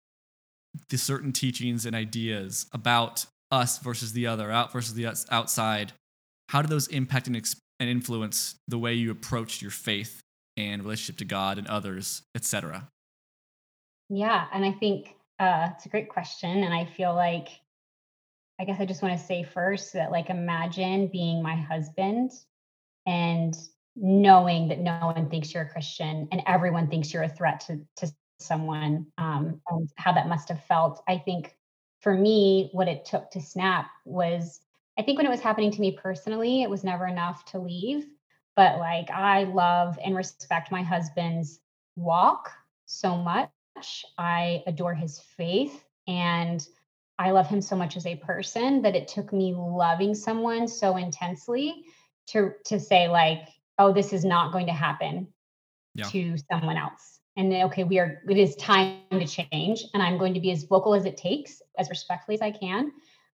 the 0.91 0.99
certain 0.99 1.33
teachings 1.33 1.87
and 1.87 1.97
ideas 1.97 2.67
about 2.73 3.27
us 3.51 3.79
versus 3.79 4.13
the 4.13 4.27
other, 4.27 4.51
out 4.51 4.73
versus 4.73 4.95
the 4.95 5.07
outside, 5.31 5.93
how 6.49 6.63
did 6.63 6.71
those 6.71 6.87
impact 6.89 7.27
and, 7.27 7.37
ex- 7.37 7.57
and 7.81 7.89
influence 7.89 8.57
the 8.69 8.79
way 8.79 8.95
you 8.95 9.11
approached 9.11 9.63
your 9.63 9.71
faith 9.71 10.21
and 10.57 10.83
relationship 10.83 11.19
to 11.19 11.25
God 11.25 11.59
and 11.59 11.67
others, 11.67 12.23
etc.? 12.35 12.89
Yeah, 14.09 14.47
and 14.53 14.65
I 14.65 14.73
think 14.73 15.15
uh, 15.39 15.71
it's 15.75 15.87
a 15.87 15.89
great 15.89 16.09
question, 16.09 16.65
and 16.65 16.73
I 16.73 16.85
feel 16.85 17.15
like 17.15 17.49
I 18.59 18.65
guess 18.65 18.81
I 18.81 18.87
just 18.87 19.03
want 19.03 19.19
to 19.19 19.25
say 19.25 19.43
first 19.43 19.93
that 19.93 20.11
like 20.11 20.31
imagine 20.31 21.09
being 21.09 21.43
my 21.43 21.57
husband 21.57 22.31
and 23.07 23.57
knowing 23.97 24.69
that 24.69 24.81
no 24.81 24.99
one 25.03 25.31
thinks 25.31 25.55
you're 25.55 25.63
a 25.63 25.69
Christian 25.69 26.29
and 26.31 26.43
everyone 26.47 26.89
thinks 26.89 27.13
you're 27.13 27.23
a 27.23 27.29
threat 27.29 27.61
to, 27.61 27.81
to 27.97 28.13
someone 28.39 29.07
um, 29.17 29.61
and 29.71 29.89
how 29.97 30.13
that 30.13 30.29
must 30.29 30.49
have 30.49 30.63
felt. 30.65 31.03
I 31.09 31.19
think 31.19 31.57
for 32.01 32.13
me, 32.13 32.69
what 32.73 32.89
it 32.89 33.05
took 33.05 33.31
to 33.31 33.41
snap 33.41 33.89
was 34.05 34.61
I 34.99 35.03
think 35.03 35.19
when 35.19 35.27
it 35.27 35.31
was 35.31 35.41
happening 35.41 35.71
to 35.73 35.81
me 35.81 35.93
personally, 35.93 36.63
it 36.63 36.71
was 36.71 36.85
never 36.85 37.07
enough 37.07 37.45
to 37.47 37.59
leave. 37.59 38.07
But 38.55 38.79
like 38.79 39.11
I 39.11 39.45
love 39.45 39.99
and 40.03 40.17
respect 40.17 40.71
my 40.71 40.83
husband's 40.83 41.61
walk 41.97 42.51
so 42.87 43.17
much. 43.17 43.51
I 44.17 44.63
adore 44.67 44.95
his 44.95 45.21
faith 45.21 45.85
and 46.09 46.67
I 47.19 47.31
love 47.31 47.47
him 47.47 47.61
so 47.61 47.77
much 47.77 47.97
as 47.97 48.07
a 48.07 48.17
person 48.17 48.83
that 48.83 48.97
it 48.97 49.09
took 49.09 49.33
me 49.33 49.55
loving 49.55 50.15
someone 50.15 50.69
so 50.69 50.97
intensely 50.97 51.85
to 52.29 52.53
to 52.65 52.79
say 52.79 53.09
like 53.09 53.49
oh 53.79 53.93
this 53.93 54.13
is 54.13 54.25
not 54.25 54.53
going 54.53 54.67
to 54.67 54.73
happen 54.73 55.29
yeah. 55.95 56.05
to 56.07 56.37
someone 56.51 56.77
else 56.77 57.21
and 57.37 57.53
then, 57.53 57.65
okay 57.67 57.85
we 57.85 57.99
are 57.99 58.23
it 58.29 58.37
is 58.37 58.55
time 58.57 58.99
to 59.11 59.27
change 59.27 59.85
and 59.95 60.03
i'm 60.03 60.19
going 60.19 60.35
to 60.35 60.41
be 60.41 60.51
as 60.51 60.65
vocal 60.65 60.95
as 60.95 61.05
it 61.05 61.17
takes 61.17 61.63
as 61.79 61.89
respectfully 61.89 62.35
as 62.35 62.43
i 62.43 62.51
can 62.51 62.93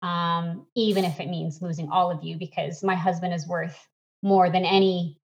um, 0.04 0.68
even 0.76 1.04
if 1.06 1.20
it 1.20 1.28
means 1.28 1.60
losing 1.60 1.90
all 1.90 2.12
of 2.12 2.24
you 2.24 2.38
because 2.38 2.84
my 2.84 2.94
husband 2.94 3.34
is 3.34 3.48
worth 3.48 3.88
more 4.22 4.48
than 4.52 4.64
any 4.64 5.20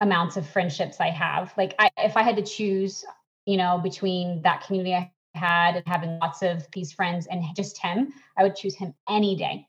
amounts 0.00 0.36
of 0.36 0.48
friendships 0.48 1.00
i 1.00 1.10
have 1.10 1.52
like 1.56 1.74
I, 1.78 1.90
if 1.98 2.16
i 2.16 2.22
had 2.22 2.36
to 2.36 2.42
choose 2.42 3.04
you 3.46 3.56
know 3.56 3.78
between 3.82 4.42
that 4.42 4.64
community 4.64 4.94
i 4.94 5.10
had 5.34 5.76
and 5.76 5.86
having 5.86 6.18
lots 6.18 6.42
of 6.42 6.66
these 6.72 6.92
friends 6.92 7.26
and 7.26 7.42
just 7.56 7.78
him 7.78 8.12
i 8.36 8.42
would 8.42 8.54
choose 8.54 8.76
him 8.76 8.94
any 9.08 9.34
day 9.34 9.66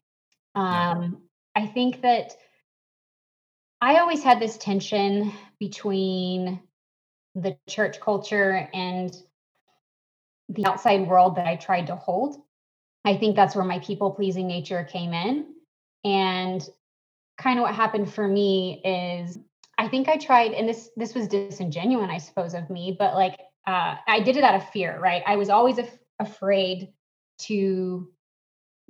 um, 0.55 1.21
yeah. 1.55 1.63
i 1.63 1.67
think 1.67 2.01
that 2.01 2.35
I 3.83 3.97
always 3.97 4.23
had 4.23 4.39
this 4.39 4.57
tension 4.57 5.33
between 5.59 6.61
the 7.35 7.57
church 7.67 7.99
culture 7.99 8.69
and 8.73 9.13
the 10.47 10.65
outside 10.65 11.05
world 11.05 11.35
that 11.35 11.47
I 11.47 11.57
tried 11.57 11.87
to 11.87 11.97
hold. 11.97 12.37
I 13.03 13.17
think 13.17 13.35
that's 13.35 13.57
where 13.57 13.65
my 13.65 13.79
people 13.79 14.11
pleasing 14.11 14.47
nature 14.47 14.87
came 14.89 15.11
in. 15.11 15.47
And 16.05 16.65
kind 17.37 17.59
of 17.59 17.63
what 17.63 17.75
happened 17.75 18.13
for 18.13 18.25
me 18.25 18.81
is 18.85 19.37
I 19.77 19.89
think 19.89 20.07
I 20.07 20.15
tried, 20.15 20.53
and 20.53 20.69
this 20.69 20.89
this 20.95 21.13
was 21.13 21.27
disingenuous, 21.27 22.09
I 22.09 22.19
suppose, 22.19 22.53
of 22.53 22.69
me, 22.69 22.95
but 22.97 23.15
like 23.15 23.37
uh, 23.67 23.95
I 24.07 24.21
did 24.21 24.37
it 24.37 24.45
out 24.45 24.55
of 24.55 24.69
fear, 24.69 24.97
right? 24.97 25.23
I 25.27 25.35
was 25.35 25.49
always 25.49 25.77
af- 25.77 25.99
afraid 26.19 26.93
to 27.39 28.07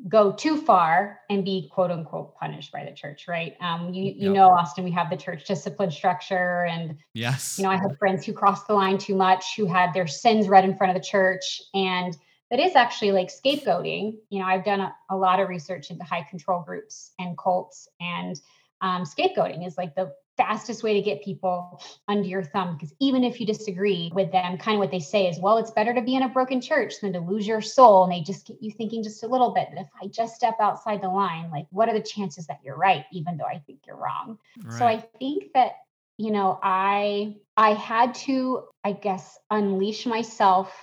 go 0.09 0.31
too 0.31 0.57
far 0.57 1.19
and 1.29 1.45
be 1.45 1.69
quote 1.71 1.91
unquote 1.91 2.35
punished 2.35 2.71
by 2.71 2.83
the 2.83 2.91
church, 2.91 3.27
right? 3.27 3.55
Um, 3.61 3.93
you 3.93 4.13
you 4.15 4.33
know, 4.33 4.49
Austin, 4.49 4.83
we 4.83 4.91
have 4.91 5.09
the 5.09 5.17
church 5.17 5.45
discipline 5.45 5.91
structure, 5.91 6.65
and 6.65 6.97
yes, 7.13 7.57
you 7.57 7.63
know, 7.63 7.69
I 7.69 7.77
have 7.77 7.97
friends 7.97 8.25
who 8.25 8.33
crossed 8.33 8.67
the 8.67 8.73
line 8.73 8.97
too 8.97 9.15
much, 9.15 9.55
who 9.55 9.65
had 9.65 9.93
their 9.93 10.07
sins 10.07 10.47
read 10.47 10.65
in 10.65 10.75
front 10.75 10.95
of 10.95 11.01
the 11.01 11.07
church, 11.07 11.61
and 11.73 12.15
that 12.49 12.59
is 12.59 12.75
actually 12.75 13.11
like 13.11 13.29
scapegoating. 13.29 14.17
You 14.29 14.39
know, 14.39 14.45
I've 14.45 14.65
done 14.65 14.81
a, 14.81 14.95
a 15.09 15.15
lot 15.15 15.39
of 15.39 15.47
research 15.47 15.91
into 15.91 16.03
high 16.03 16.23
control 16.29 16.63
groups 16.63 17.11
and 17.19 17.37
cults, 17.37 17.87
and 17.99 18.39
um, 18.81 19.03
scapegoating 19.03 19.65
is 19.65 19.77
like 19.77 19.95
the 19.95 20.11
fastest 20.37 20.83
way 20.83 20.93
to 20.93 21.01
get 21.01 21.23
people 21.23 21.81
under 22.07 22.27
your 22.27 22.43
thumb 22.43 22.75
because 22.75 22.93
even 22.99 23.23
if 23.23 23.39
you 23.39 23.45
disagree 23.45 24.11
with 24.15 24.31
them 24.31 24.57
kind 24.57 24.75
of 24.75 24.79
what 24.79 24.89
they 24.89 24.99
say 24.99 25.27
is 25.27 25.39
well 25.39 25.57
it's 25.57 25.71
better 25.71 25.93
to 25.93 26.01
be 26.01 26.15
in 26.15 26.23
a 26.23 26.29
broken 26.29 26.59
church 26.59 26.93
than 27.01 27.13
to 27.13 27.19
lose 27.19 27.45
your 27.45 27.61
soul 27.61 28.03
and 28.03 28.11
they 28.11 28.21
just 28.21 28.47
get 28.47 28.57
you 28.61 28.71
thinking 28.71 29.03
just 29.03 29.23
a 29.23 29.27
little 29.27 29.51
bit 29.51 29.67
that 29.71 29.81
if 29.81 29.87
i 30.01 30.07
just 30.07 30.35
step 30.35 30.55
outside 30.59 31.01
the 31.01 31.07
line 31.07 31.51
like 31.51 31.67
what 31.69 31.87
are 31.87 31.93
the 31.93 32.01
chances 32.01 32.47
that 32.47 32.59
you're 32.63 32.77
right 32.77 33.05
even 33.11 33.37
though 33.37 33.45
i 33.45 33.61
think 33.67 33.79
you're 33.85 33.95
wrong 33.95 34.37
right. 34.63 34.79
so 34.79 34.85
i 34.85 34.97
think 35.19 35.45
that 35.53 35.73
you 36.17 36.31
know 36.31 36.59
i 36.63 37.35
i 37.55 37.73
had 37.73 38.15
to 38.15 38.63
i 38.83 38.91
guess 38.91 39.37
unleash 39.51 40.07
myself 40.07 40.73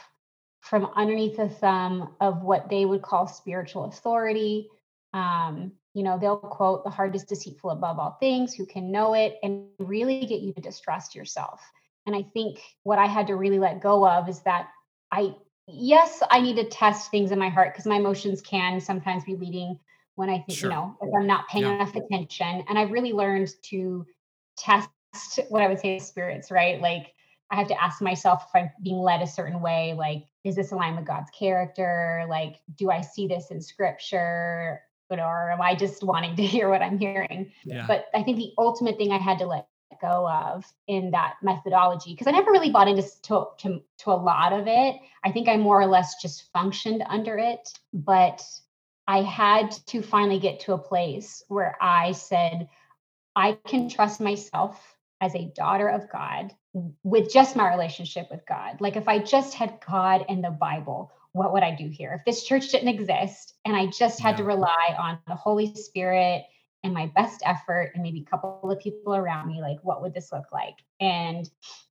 from 0.61 0.89
underneath 0.95 1.37
the 1.37 1.49
thumb 1.49 2.15
of 2.21 2.43
what 2.43 2.69
they 2.69 2.85
would 2.85 3.03
call 3.03 3.27
spiritual 3.27 3.87
authority 3.87 4.69
um, 5.13 5.73
you 5.95 6.03
know 6.03 6.19
they'll 6.19 6.37
quote 6.37 6.85
the 6.85 6.91
heart 6.91 7.15
is 7.15 7.25
deceitful 7.25 7.71
above 7.71 7.99
all 7.99 8.17
things. 8.21 8.55
Who 8.55 8.67
can 8.67 8.91
know 8.91 9.15
it? 9.15 9.39
and 9.43 9.67
really 9.79 10.25
get 10.27 10.41
you 10.41 10.53
to 10.53 10.61
distrust 10.61 11.15
yourself. 11.15 11.61
And 12.07 12.17
i 12.17 12.23
think 12.23 12.61
what 12.83 12.99
i 12.99 13.07
had 13.07 13.27
to 13.29 13.37
really 13.37 13.59
let 13.59 13.81
go 13.81 14.09
of 14.09 14.29
is 14.29 14.41
that 14.41 14.69
i 15.13 15.35
yes 15.67 16.23
i 16.31 16.41
need 16.41 16.57
to 16.57 16.65
test 16.65 17.11
things 17.11 17.31
in 17.31 17.39
my 17.39 17.49
heart 17.49 17.73
because 17.73 17.87
my 17.87 17.97
emotions 17.97 18.41
can 18.41 18.81
sometimes 18.81 19.25
be 19.25 19.37
leading 19.37 19.79
when 20.17 20.29
i 20.29 20.39
think 20.39 20.59
sure. 20.59 20.71
you 20.71 20.77
know 20.77 20.97
if 21.03 21.11
i'm 21.15 21.27
not 21.27 21.47
paying 21.49 21.65
yeah. 21.65 21.77
enough 21.77 21.95
attention. 21.95 22.65
And 22.69 22.79
i've 22.79 22.91
really 22.91 23.13
learned 23.13 23.51
to 23.65 24.07
test 24.57 24.89
what 25.49 25.63
i 25.63 25.69
would 25.69 25.81
say 25.81 25.99
spirits 25.99 26.51
right? 26.51 26.81
Like 26.81 27.13
i 27.51 27.57
have 27.57 27.69
to 27.69 27.83
ask 27.83 28.01
myself 28.01 28.45
if 28.49 28.61
i'm 28.61 28.71
being 28.83 28.99
led 28.99 29.23
a 29.23 29.27
certain 29.27 29.61
way 29.61 29.95
like 29.95 30.25
is 30.43 30.57
this 30.57 30.73
aligned 30.73 30.97
with 30.97 31.07
god's 31.07 31.31
character? 31.31 32.25
Like 32.29 32.57
do 32.77 32.91
i 32.91 33.01
see 33.01 33.27
this 33.27 33.51
in 33.51 33.61
scripture 33.61 34.81
or 35.19 35.51
am 35.51 35.61
I 35.61 35.75
just 35.75 36.03
wanting 36.03 36.37
to 36.37 36.43
hear 36.47 36.69
what 36.69 36.83
I'm 36.83 36.99
hearing? 36.99 37.53
Yeah. 37.65 37.87
But 37.87 38.07
I 38.15 38.23
think 38.23 38.37
the 38.37 38.53
ultimate 38.59 38.97
thing 38.97 39.13
I 39.13 39.19
had 39.19 39.39
to 39.39 39.47
let 39.47 39.67
go 40.01 40.29
of 40.29 40.65
in 40.87 41.11
that 41.11 41.35
methodology 41.43 42.13
because 42.13 42.27
I 42.27 42.31
never 42.31 42.51
really 42.51 42.71
bought 42.71 42.89
into 42.89 43.03
to, 43.03 43.47
to, 43.59 43.83
to 43.99 44.11
a 44.11 44.13
lot 44.13 44.53
of 44.53 44.67
it. 44.67 44.97
I 45.25 45.33
think 45.33 45.49
I 45.49 45.57
more 45.57 45.81
or 45.81 45.87
less 45.87 46.23
just 46.23 46.51
functioned 46.53 47.03
under 47.07 47.37
it, 47.39 47.69
but 47.93 48.43
I 49.07 49.23
had 49.23 49.73
to 49.89 50.03
finally 50.03 50.39
get 50.39 50.61
to 50.61 50.73
a 50.73 50.79
place 50.79 51.43
where 51.49 51.77
I 51.81 52.13
said, 52.13 52.69
I 53.35 53.59
can 53.67 53.89
trust 53.89 54.21
myself 54.21 54.81
as 55.21 55.35
a 55.35 55.53
daughter 55.55 55.89
of 55.89 56.11
God 56.11 56.55
with 57.03 57.33
just 57.33 57.57
my 57.57 57.69
relationship 57.69 58.29
with 58.31 58.47
God. 58.47 58.81
Like 58.81 58.97
if 58.97 59.09
I 59.09 59.19
just 59.19 59.55
had 59.55 59.81
God 59.87 60.25
and 60.29 60.43
the 60.43 60.51
Bible, 60.51 61.13
what 61.33 61.53
would 61.53 61.63
I 61.63 61.75
do 61.75 61.89
here? 61.89 62.15
If 62.19 62.25
this 62.25 62.45
church 62.45 62.71
didn't 62.71 62.89
exist 62.89 63.55
and 63.65 63.77
I 63.77 63.87
just 63.87 64.21
had 64.21 64.33
yeah. 64.33 64.37
to 64.39 64.45
rely 64.45 64.97
on 64.99 65.19
the 65.27 65.35
Holy 65.35 65.75
Spirit 65.75 66.45
and 66.83 66.95
my 66.95 67.11
best 67.15 67.43
effort 67.45 67.93
and 67.95 68.03
maybe 68.03 68.25
a 68.27 68.31
couple 68.31 68.71
of 68.71 68.81
people 68.81 69.15
around 69.15 69.49
me, 69.49 69.61
like 69.61 69.79
what 69.83 70.03
would 70.03 70.15
this 70.15 70.33
look 70.33 70.51
like? 70.53 70.77
And 70.99 71.49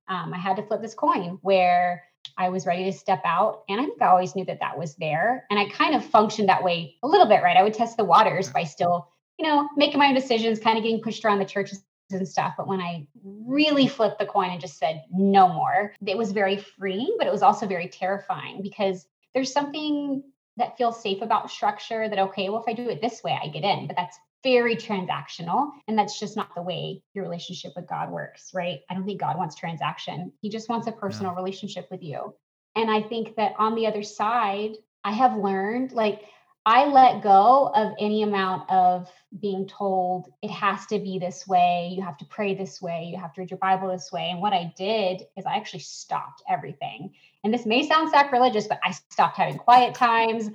um, 0.08 0.34
I 0.34 0.38
had 0.38 0.56
to 0.56 0.62
flip 0.62 0.82
this 0.82 0.94
coin 0.94 1.38
where 1.42 2.04
I 2.36 2.48
was 2.48 2.66
ready 2.66 2.84
to 2.84 2.92
step 2.92 3.22
out. 3.24 3.62
And 3.68 3.80
I 3.80 3.84
think 3.84 4.02
I 4.02 4.08
always 4.08 4.36
knew 4.36 4.44
that 4.44 4.60
that 4.60 4.78
was 4.78 4.94
there. 4.96 5.46
And 5.50 5.58
I 5.58 5.68
kind 5.68 5.94
of 5.94 6.04
functioned 6.04 6.48
that 6.48 6.64
way 6.64 6.96
a 7.02 7.08
little 7.08 7.26
bit, 7.26 7.42
right? 7.42 7.56
I 7.56 7.62
would 7.62 7.74
test 7.74 7.96
the 7.96 8.04
waters 8.04 8.50
by 8.50 8.64
still, 8.64 9.08
you 9.38 9.46
know, 9.46 9.68
making 9.76 9.98
my 9.98 10.08
own 10.08 10.14
decisions, 10.14 10.58
kind 10.58 10.76
of 10.76 10.84
getting 10.84 11.00
pushed 11.00 11.24
around 11.24 11.38
the 11.38 11.44
churches 11.44 11.82
and 12.10 12.28
stuff. 12.28 12.54
But 12.56 12.66
when 12.66 12.80
I 12.80 13.06
really 13.24 13.86
flipped 13.86 14.18
the 14.18 14.26
coin 14.26 14.50
and 14.50 14.60
just 14.60 14.78
said 14.78 15.04
no 15.12 15.48
more, 15.48 15.94
it 16.04 16.18
was 16.18 16.32
very 16.32 16.56
freeing, 16.56 17.14
but 17.18 17.26
it 17.26 17.32
was 17.32 17.42
also 17.42 17.66
very 17.66 17.88
terrifying 17.88 18.62
because 18.62 19.06
there's 19.34 19.52
something 19.52 20.22
that 20.56 20.76
feels 20.76 21.02
safe 21.02 21.22
about 21.22 21.50
structure 21.50 22.08
that 22.08 22.18
okay 22.18 22.48
well 22.48 22.62
if 22.62 22.68
i 22.68 22.72
do 22.72 22.88
it 22.88 23.00
this 23.00 23.22
way 23.22 23.38
i 23.42 23.48
get 23.48 23.64
in 23.64 23.86
but 23.86 23.96
that's 23.96 24.18
very 24.42 24.74
transactional 24.74 25.70
and 25.86 25.98
that's 25.98 26.18
just 26.18 26.36
not 26.36 26.54
the 26.54 26.62
way 26.62 27.02
your 27.14 27.24
relationship 27.24 27.72
with 27.76 27.88
god 27.88 28.10
works 28.10 28.50
right? 28.54 28.80
I 28.88 28.94
don't 28.94 29.04
think 29.04 29.20
god 29.20 29.36
wants 29.36 29.54
transaction. 29.54 30.32
He 30.40 30.48
just 30.48 30.68
wants 30.68 30.86
a 30.86 30.92
personal 30.92 31.32
yeah. 31.32 31.36
relationship 31.36 31.88
with 31.90 32.02
you. 32.02 32.34
And 32.74 32.90
i 32.90 33.02
think 33.02 33.36
that 33.36 33.52
on 33.58 33.74
the 33.74 33.86
other 33.86 34.02
side 34.02 34.76
i 35.04 35.12
have 35.12 35.36
learned 35.36 35.92
like 35.92 36.22
I 36.66 36.86
let 36.86 37.22
go 37.22 37.72
of 37.74 37.94
any 37.98 38.22
amount 38.22 38.70
of 38.70 39.10
being 39.40 39.66
told 39.66 40.30
it 40.42 40.50
has 40.50 40.84
to 40.86 40.98
be 40.98 41.18
this 41.18 41.46
way, 41.48 41.92
you 41.96 42.02
have 42.02 42.18
to 42.18 42.24
pray 42.26 42.54
this 42.54 42.82
way, 42.82 43.10
you 43.10 43.18
have 43.18 43.32
to 43.34 43.40
read 43.40 43.50
your 43.50 43.58
Bible 43.58 43.88
this 43.88 44.12
way. 44.12 44.28
And 44.30 44.40
what 44.40 44.52
I 44.52 44.72
did 44.76 45.22
is 45.36 45.46
I 45.46 45.56
actually 45.56 45.80
stopped 45.80 46.42
everything. 46.48 47.14
And 47.44 47.54
this 47.54 47.64
may 47.64 47.88
sound 47.88 48.10
sacrilegious, 48.10 48.66
but 48.66 48.78
I 48.84 48.90
stopped 48.90 49.38
having 49.38 49.56
quiet 49.56 49.94
times. 49.94 50.50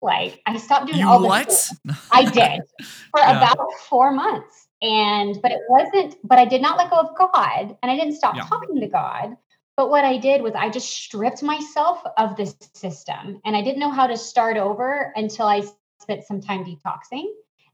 Like 0.00 0.40
I 0.46 0.56
stopped 0.58 0.86
doing 0.86 1.00
you 1.00 1.08
all 1.08 1.18
this. 1.18 1.74
What? 1.84 1.96
I 2.12 2.24
did 2.24 2.60
for 3.10 3.18
yeah. 3.18 3.36
about 3.36 3.72
four 3.88 4.12
months. 4.12 4.68
And 4.80 5.42
but 5.42 5.50
it 5.50 5.60
wasn't, 5.68 6.16
but 6.22 6.38
I 6.38 6.44
did 6.44 6.62
not 6.62 6.78
let 6.78 6.90
go 6.90 6.98
of 6.98 7.18
God 7.18 7.76
and 7.82 7.90
I 7.90 7.96
didn't 7.96 8.14
stop 8.14 8.36
yeah. 8.36 8.44
talking 8.44 8.80
to 8.80 8.86
God. 8.86 9.36
But 9.78 9.90
what 9.90 10.04
I 10.04 10.16
did 10.16 10.42
was 10.42 10.54
I 10.56 10.70
just 10.70 10.90
stripped 10.90 11.40
myself 11.40 12.02
of 12.16 12.36
this 12.36 12.56
system 12.74 13.40
and 13.44 13.54
I 13.54 13.62
didn't 13.62 13.78
know 13.78 13.92
how 13.92 14.08
to 14.08 14.16
start 14.16 14.56
over 14.56 15.12
until 15.14 15.46
I 15.46 15.62
spent 16.00 16.24
some 16.24 16.40
time 16.40 16.64
detoxing. 16.64 17.26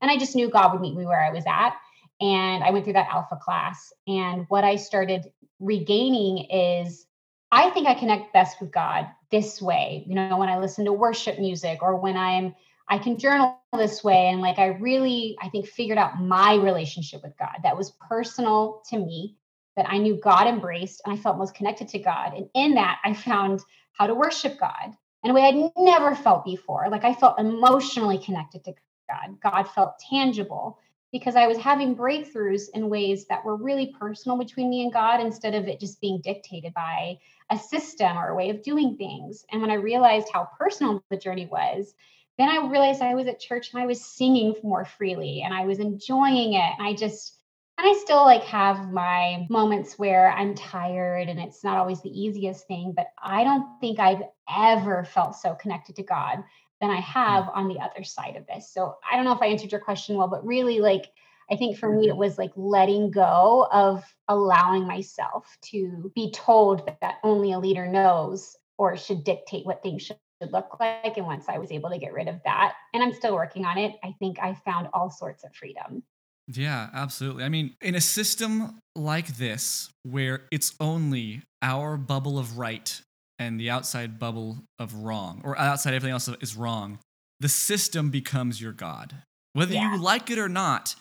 And 0.03 0.11
I 0.11 0.19
just 0.19 0.37
knew 0.37 0.51
God 0.51 0.73
would 0.73 0.83
meet 0.83 0.95
me 0.95 1.07
where 1.07 1.25
I 1.25 1.33
was 1.33 1.45
at. 1.47 1.75
And 2.21 2.63
I 2.63 2.73
went 2.73 2.85
through 2.85 2.93
that 2.93 3.09
alpha 3.09 3.37
class. 3.37 3.91
And 4.07 4.45
what 4.51 4.65
I 4.65 4.77
started 4.77 5.33
regaining 5.61 6.51
is 6.51 7.07
I 7.51 7.71
think 7.71 7.89
I 7.89 7.95
connect 7.95 8.35
best 8.35 8.61
with 8.61 8.71
God 8.71 9.07
this 9.31 9.63
way. 9.63 10.05
You 10.07 10.15
know, 10.15 10.37
when 10.37 10.51
I 10.51 10.59
listen 10.59 10.85
to 10.85 10.93
worship 10.93 11.39
music 11.39 11.79
or 11.81 11.97
when 11.97 12.19
I'm 12.19 12.55
I 12.87 12.99
can 12.99 13.17
journal 13.17 13.59
this 13.73 14.05
way 14.05 14.29
and 14.29 14.43
like 14.43 14.59
I 14.59 14.67
really 14.67 15.39
I 15.41 15.49
think 15.49 15.67
figured 15.67 15.97
out 15.97 16.21
my 16.21 16.57
relationship 16.57 17.23
with 17.23 17.33
God 17.39 17.61
that 17.63 17.79
was 17.79 17.93
personal 17.93 18.83
to 18.91 18.99
me 18.99 19.37
that 19.77 19.89
I 19.89 19.99
knew 19.99 20.21
God 20.21 20.47
embraced 20.47 21.03
and 21.05 21.15
I 21.15 21.21
felt 21.21 21.39
most 21.39 21.55
connected 21.55 21.89
to 21.89 21.99
God. 21.99 22.35
And 22.35 22.49
in 22.55 22.75
that, 22.75 23.01
I 23.05 23.15
found 23.15 23.61
how 23.93 24.07
to 24.07 24.15
worship 24.15 24.59
God 24.59 24.95
in 25.23 25.31
a 25.31 25.35
way 25.35 25.43
I'd 25.43 25.71
never 25.77 26.15
felt 26.15 26.45
before. 26.45 26.89
Like 26.91 27.05
I 27.05 27.15
felt 27.15 27.39
emotionally 27.39 28.19
connected 28.19 28.65
to 28.65 28.75
God. 29.09 29.41
God 29.43 29.65
felt 29.65 29.99
tangible 29.99 30.79
because 31.13 31.37
I 31.37 31.47
was 31.47 31.59
having 31.59 31.95
breakthroughs 31.95 32.65
in 32.75 32.89
ways 32.89 33.27
that 33.27 33.45
were 33.45 33.57
really 33.57 33.95
personal 33.99 34.37
between 34.37 34.69
me 34.69 34.83
and 34.83 34.93
God 34.93 35.21
instead 35.21 35.55
of 35.55 35.69
it 35.69 35.79
just 35.79 36.01
being 36.01 36.21
dictated 36.21 36.75
by 36.75 37.19
a 37.51 37.59
system 37.59 38.17
or 38.17 38.31
a 38.31 38.35
way 38.35 38.51
of 38.51 38.63
doing 38.63 38.97
things. 38.97 39.45
And 39.53 39.61
when 39.61 39.71
I 39.71 39.75
realized 39.75 40.29
how 40.33 40.49
personal 40.59 41.05
the 41.11 41.17
journey 41.17 41.47
was, 41.47 41.95
then 42.37 42.49
I 42.49 42.67
realized 42.69 43.01
I 43.01 43.15
was 43.15 43.29
at 43.29 43.39
church 43.39 43.73
and 43.73 43.81
I 43.81 43.87
was 43.87 44.05
singing 44.05 44.57
more 44.65 44.85
freely 44.85 45.43
and 45.43 45.55
I 45.55 45.67
was 45.67 45.79
enjoying 45.79 46.55
it. 46.55 46.73
And 46.79 46.85
I 46.85 46.95
just, 46.95 47.34
and 47.77 47.89
I 47.89 47.99
still 48.01 48.23
like 48.23 48.45
have 48.45 48.93
my 48.93 49.47
moments 49.51 49.99
where 49.99 50.31
I'm 50.31 50.55
tired 50.55 51.29
and 51.29 51.41
it's 51.41 51.65
not 51.65 51.77
always 51.77 52.01
the 52.03 52.21
easiest 52.21 52.67
thing, 52.67 52.93
but 52.97 53.09
I 53.23 53.43
don't 53.43 53.81
think 53.81 53.99
I've 53.99 54.23
ever 54.55 55.05
felt 55.05 55.35
so 55.35 55.55
connected 55.55 55.97
to 55.97 56.03
God 56.03 56.45
than 56.81 56.91
I 56.91 56.99
mm. 56.99 57.05
have 57.05 57.49
on 57.53 57.69
the 57.69 57.81
other 57.81 58.05
side 58.05 58.37
of 58.37 58.47
this. 58.47 58.73
So 58.73 58.97
I 59.11 59.17
don't 59.17 59.25
know 59.25 59.33
if 59.33 59.43
I 59.43 59.47
answered 59.47 59.73
your 59.73 59.81
question 59.81 60.17
well, 60.17 60.29
but 60.29 60.47
really 60.47 60.81
like 60.81 61.07
I 61.51 61.57
think 61.57 61.77
for 61.77 61.95
me 61.95 62.09
it 62.09 62.17
was 62.17 62.39
like 62.39 62.53
letting 62.57 63.11
go 63.11 63.69
of 63.71 64.03
allowing 64.29 64.87
myself 64.87 65.59
to 65.63 66.11
be 66.15 66.31
told 66.31 66.87
that 67.01 67.17
only 67.23 67.53
a 67.53 67.59
leader 67.59 67.87
knows 67.87 68.57
or 68.79 68.97
should 68.97 69.25
dictate 69.25 69.67
what 69.67 69.83
things 69.83 70.03
should 70.03 70.17
look 70.53 70.79
like. 70.81 71.17
And 71.17 71.27
once 71.27 71.47
I 71.49 71.59
was 71.59 71.71
able 71.71 71.91
to 71.91 71.99
get 71.99 72.15
rid 72.15 72.29
of 72.29 72.41
that, 72.45 72.75
and 72.93 73.03
I'm 73.03 73.13
still 73.13 73.35
working 73.35 73.65
on 73.65 73.79
it, 73.79 73.93
I 74.03 74.15
think 74.19 74.39
I 74.41 74.55
found 74.55 74.89
all 74.93 75.11
sorts 75.11 75.45
of 75.45 75.55
freedom. 75.55 76.03
Yeah, 76.49 76.91
absolutely. 76.93 77.45
I 77.45 77.49
mean, 77.49 77.75
in 77.81 77.95
a 77.95 78.01
system 78.01 78.79
like 78.95 79.37
this, 79.37 79.89
where 80.03 80.43
it's 80.51 80.75
only 80.79 81.43
our 81.63 81.97
bubble 81.97 82.39
of 82.39 82.59
right 82.59 83.01
and 83.39 83.59
the 83.59 83.71
outside 83.71 84.19
bubble 84.19 84.59
of 84.79 84.95
wrong, 84.95 85.41
or 85.45 85.59
outside 85.59 85.95
everything 85.95 86.13
else 86.13 86.29
is 86.41 86.57
wrong, 86.57 86.99
the 87.41 87.49
system 87.49 88.11
becomes 88.11 88.61
your 88.61 88.73
God. 88.73 89.15
Whether 89.55 89.75
yeah. 89.75 89.93
you 89.93 90.01
like 90.01 90.31
it 90.31 90.39
or 90.39 90.49
not, 90.49 90.95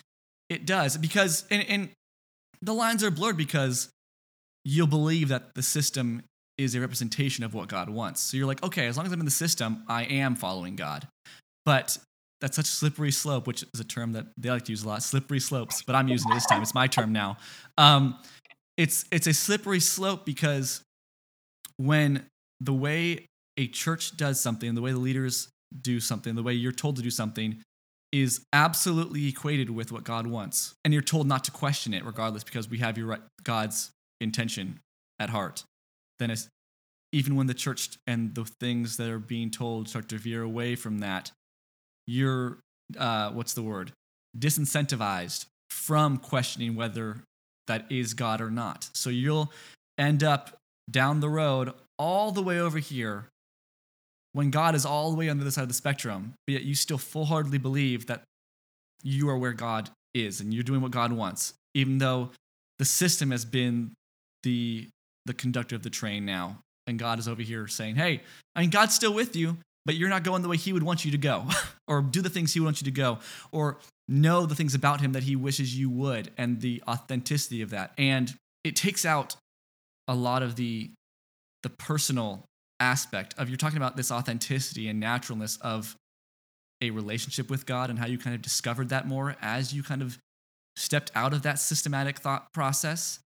it 0.49 0.65
does. 0.65 0.97
Because, 0.97 1.45
and, 1.51 1.67
and 1.67 1.89
the 2.61 2.73
lines 2.73 3.03
are 3.03 3.11
blurred 3.11 3.37
because 3.37 3.89
you'll 4.63 4.87
believe 4.87 5.27
that 5.29 5.55
the 5.55 5.63
system 5.63 6.23
is 6.57 6.75
a 6.75 6.79
representation 6.79 7.43
of 7.43 7.53
what 7.53 7.67
God 7.67 7.89
wants. 7.89 8.21
So 8.21 8.37
you're 8.37 8.45
like, 8.45 8.63
okay, 8.63 8.87
as 8.87 8.95
long 8.95 9.05
as 9.05 9.11
I'm 9.11 9.19
in 9.19 9.25
the 9.25 9.31
system, 9.31 9.83
I 9.87 10.03
am 10.03 10.35
following 10.35 10.75
God. 10.75 11.07
But 11.65 11.97
that's 12.43 12.57
such 12.57 12.65
a 12.65 12.71
slippery 12.71 13.11
slope, 13.11 13.47
which 13.47 13.63
is 13.73 13.79
a 13.79 13.85
term 13.85 14.11
that 14.11 14.25
they 14.37 14.49
like 14.49 14.65
to 14.65 14.73
use 14.73 14.83
a 14.83 14.87
lot, 14.89 15.01
slippery 15.01 15.39
slopes, 15.39 15.81
but 15.81 15.95
I'm 15.95 16.09
using 16.09 16.29
it 16.29 16.33
this 16.33 16.45
time. 16.45 16.61
It's 16.61 16.73
my 16.73 16.87
term 16.87 17.13
now. 17.13 17.37
Um, 17.77 18.19
it's 18.75 19.05
it's 19.11 19.27
a 19.27 19.33
slippery 19.33 19.79
slope 19.79 20.25
because 20.25 20.81
when 21.77 22.25
the 22.59 22.73
way 22.73 23.27
a 23.55 23.67
church 23.67 24.17
does 24.17 24.41
something, 24.41 24.75
the 24.75 24.81
way 24.81 24.91
the 24.91 24.97
leaders 24.97 25.47
do 25.81 26.01
something, 26.01 26.35
the 26.35 26.43
way 26.43 26.51
you're 26.51 26.73
told 26.73 26.97
to 26.97 27.01
do 27.01 27.09
something, 27.09 27.61
is 28.11 28.43
absolutely 28.51 29.25
equated 29.29 29.69
with 29.69 29.93
what 29.93 30.03
God 30.03 30.27
wants. 30.27 30.75
And 30.83 30.93
you're 30.93 31.01
told 31.01 31.27
not 31.27 31.45
to 31.45 31.51
question 31.51 31.93
it 31.93 32.03
regardless 32.03 32.43
because 32.43 32.69
we 32.69 32.79
have 32.79 32.97
your 32.97 33.07
right, 33.07 33.21
God's 33.43 33.91
intention 34.19 34.81
at 35.17 35.29
heart. 35.29 35.63
Then 36.19 36.29
it's 36.29 36.49
even 37.13 37.37
when 37.37 37.47
the 37.47 37.53
church 37.53 37.97
and 38.05 38.35
the 38.35 38.43
things 38.59 38.97
that 38.97 39.09
are 39.09 39.19
being 39.19 39.49
told 39.49 39.87
start 39.87 40.09
to 40.09 40.17
veer 40.17 40.43
away 40.43 40.75
from 40.75 40.99
that, 40.99 41.31
you're 42.07 42.59
uh, 42.97 43.31
what's 43.31 43.53
the 43.53 43.63
word? 43.63 43.91
Disincentivized 44.37 45.45
from 45.69 46.17
questioning 46.17 46.75
whether 46.75 47.23
that 47.67 47.91
is 47.91 48.13
God 48.13 48.41
or 48.41 48.51
not. 48.51 48.89
So 48.93 49.09
you'll 49.09 49.51
end 49.97 50.23
up 50.23 50.57
down 50.89 51.19
the 51.19 51.29
road 51.29 51.73
all 51.97 52.31
the 52.31 52.41
way 52.41 52.59
over 52.59 52.79
here 52.79 53.27
when 54.33 54.49
God 54.49 54.75
is 54.75 54.85
all 54.85 55.11
the 55.11 55.17
way 55.17 55.29
on 55.29 55.37
the 55.37 55.43
other 55.43 55.51
side 55.51 55.61
of 55.61 55.67
the 55.67 55.73
spectrum, 55.73 56.33
but 56.45 56.53
yet 56.53 56.63
you 56.63 56.75
still 56.75 56.97
full 56.97 57.25
heartedly 57.25 57.59
believe 57.59 58.07
that 58.07 58.23
you 59.03 59.29
are 59.29 59.37
where 59.37 59.53
God 59.53 59.89
is 60.13 60.41
and 60.41 60.53
you're 60.53 60.63
doing 60.63 60.81
what 60.81 60.91
God 60.91 61.11
wants, 61.13 61.53
even 61.73 61.99
though 61.99 62.31
the 62.79 62.85
system 62.85 63.31
has 63.31 63.45
been 63.45 63.91
the 64.43 64.87
the 65.25 65.33
conductor 65.33 65.75
of 65.75 65.83
the 65.83 65.89
train 65.89 66.25
now. 66.25 66.59
And 66.85 66.99
God 66.99 67.17
is 67.17 67.29
over 67.29 67.41
here 67.41 67.67
saying, 67.67 67.95
Hey, 67.95 68.21
I 68.55 68.61
mean, 68.61 68.69
God's 68.69 68.93
still 68.93 69.13
with 69.13 69.35
you, 69.35 69.57
but 69.85 69.95
you're 69.95 70.09
not 70.09 70.23
going 70.23 70.41
the 70.41 70.49
way 70.49 70.57
He 70.57 70.73
would 70.73 70.83
want 70.83 71.05
you 71.05 71.11
to 71.11 71.17
go, 71.17 71.45
or 71.87 72.01
do 72.01 72.21
the 72.21 72.29
things 72.29 72.53
He 72.53 72.59
would 72.59 72.65
want 72.65 72.81
you 72.81 72.85
to 72.85 72.91
go, 72.91 73.19
or 73.51 73.79
know 74.07 74.45
the 74.45 74.55
things 74.55 74.75
about 74.75 75.01
Him 75.01 75.13
that 75.13 75.23
He 75.23 75.35
wishes 75.35 75.77
you 75.77 75.89
would, 75.89 76.31
and 76.37 76.61
the 76.61 76.81
authenticity 76.87 77.61
of 77.61 77.69
that. 77.71 77.93
And 77.97 78.33
it 78.63 78.75
takes 78.75 79.05
out 79.05 79.35
a 80.07 80.15
lot 80.15 80.43
of 80.43 80.55
the 80.55 80.91
the 81.63 81.69
personal 81.69 82.43
aspect 82.79 83.33
of 83.37 83.49
you're 83.49 83.57
talking 83.57 83.77
about 83.77 83.95
this 83.95 84.11
authenticity 84.11 84.89
and 84.89 84.99
naturalness 84.99 85.57
of 85.61 85.95
a 86.81 86.89
relationship 86.89 87.49
with 87.49 87.65
God 87.65 87.89
and 87.89 87.97
how 87.97 88.05
you 88.05 88.17
kind 88.17 88.35
of 88.35 88.41
discovered 88.41 88.89
that 88.89 89.07
more 89.07 89.37
as 89.41 89.73
you 89.73 89.81
kind 89.81 90.01
of 90.01 90.17
stepped 90.75 91.11
out 91.15 91.33
of 91.33 91.43
that 91.43 91.59
systematic 91.59 92.19
thought 92.19 92.51
process. 92.53 93.19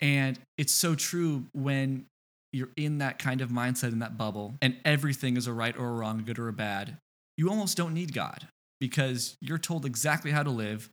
And 0.00 0.38
it's 0.58 0.72
so 0.72 0.96
true 0.96 1.44
when 1.52 2.06
you're 2.52 2.70
in 2.76 2.98
that 2.98 3.18
kind 3.18 3.40
of 3.40 3.50
mindset 3.50 3.92
in 3.92 4.00
that 4.00 4.18
bubble 4.18 4.54
and 4.60 4.76
everything 4.84 5.36
is 5.36 5.46
a 5.46 5.52
right 5.52 5.76
or 5.76 5.88
a 5.88 5.92
wrong, 5.92 6.20
a 6.20 6.22
good 6.22 6.38
or 6.38 6.48
a 6.48 6.52
bad. 6.52 6.98
You 7.36 7.48
almost 7.48 7.76
don't 7.76 7.94
need 7.94 8.12
God 8.12 8.46
because 8.80 9.36
you're 9.40 9.58
told 9.58 9.86
exactly 9.86 10.30
how 10.30 10.42
to 10.42 10.50
live, 10.50 10.90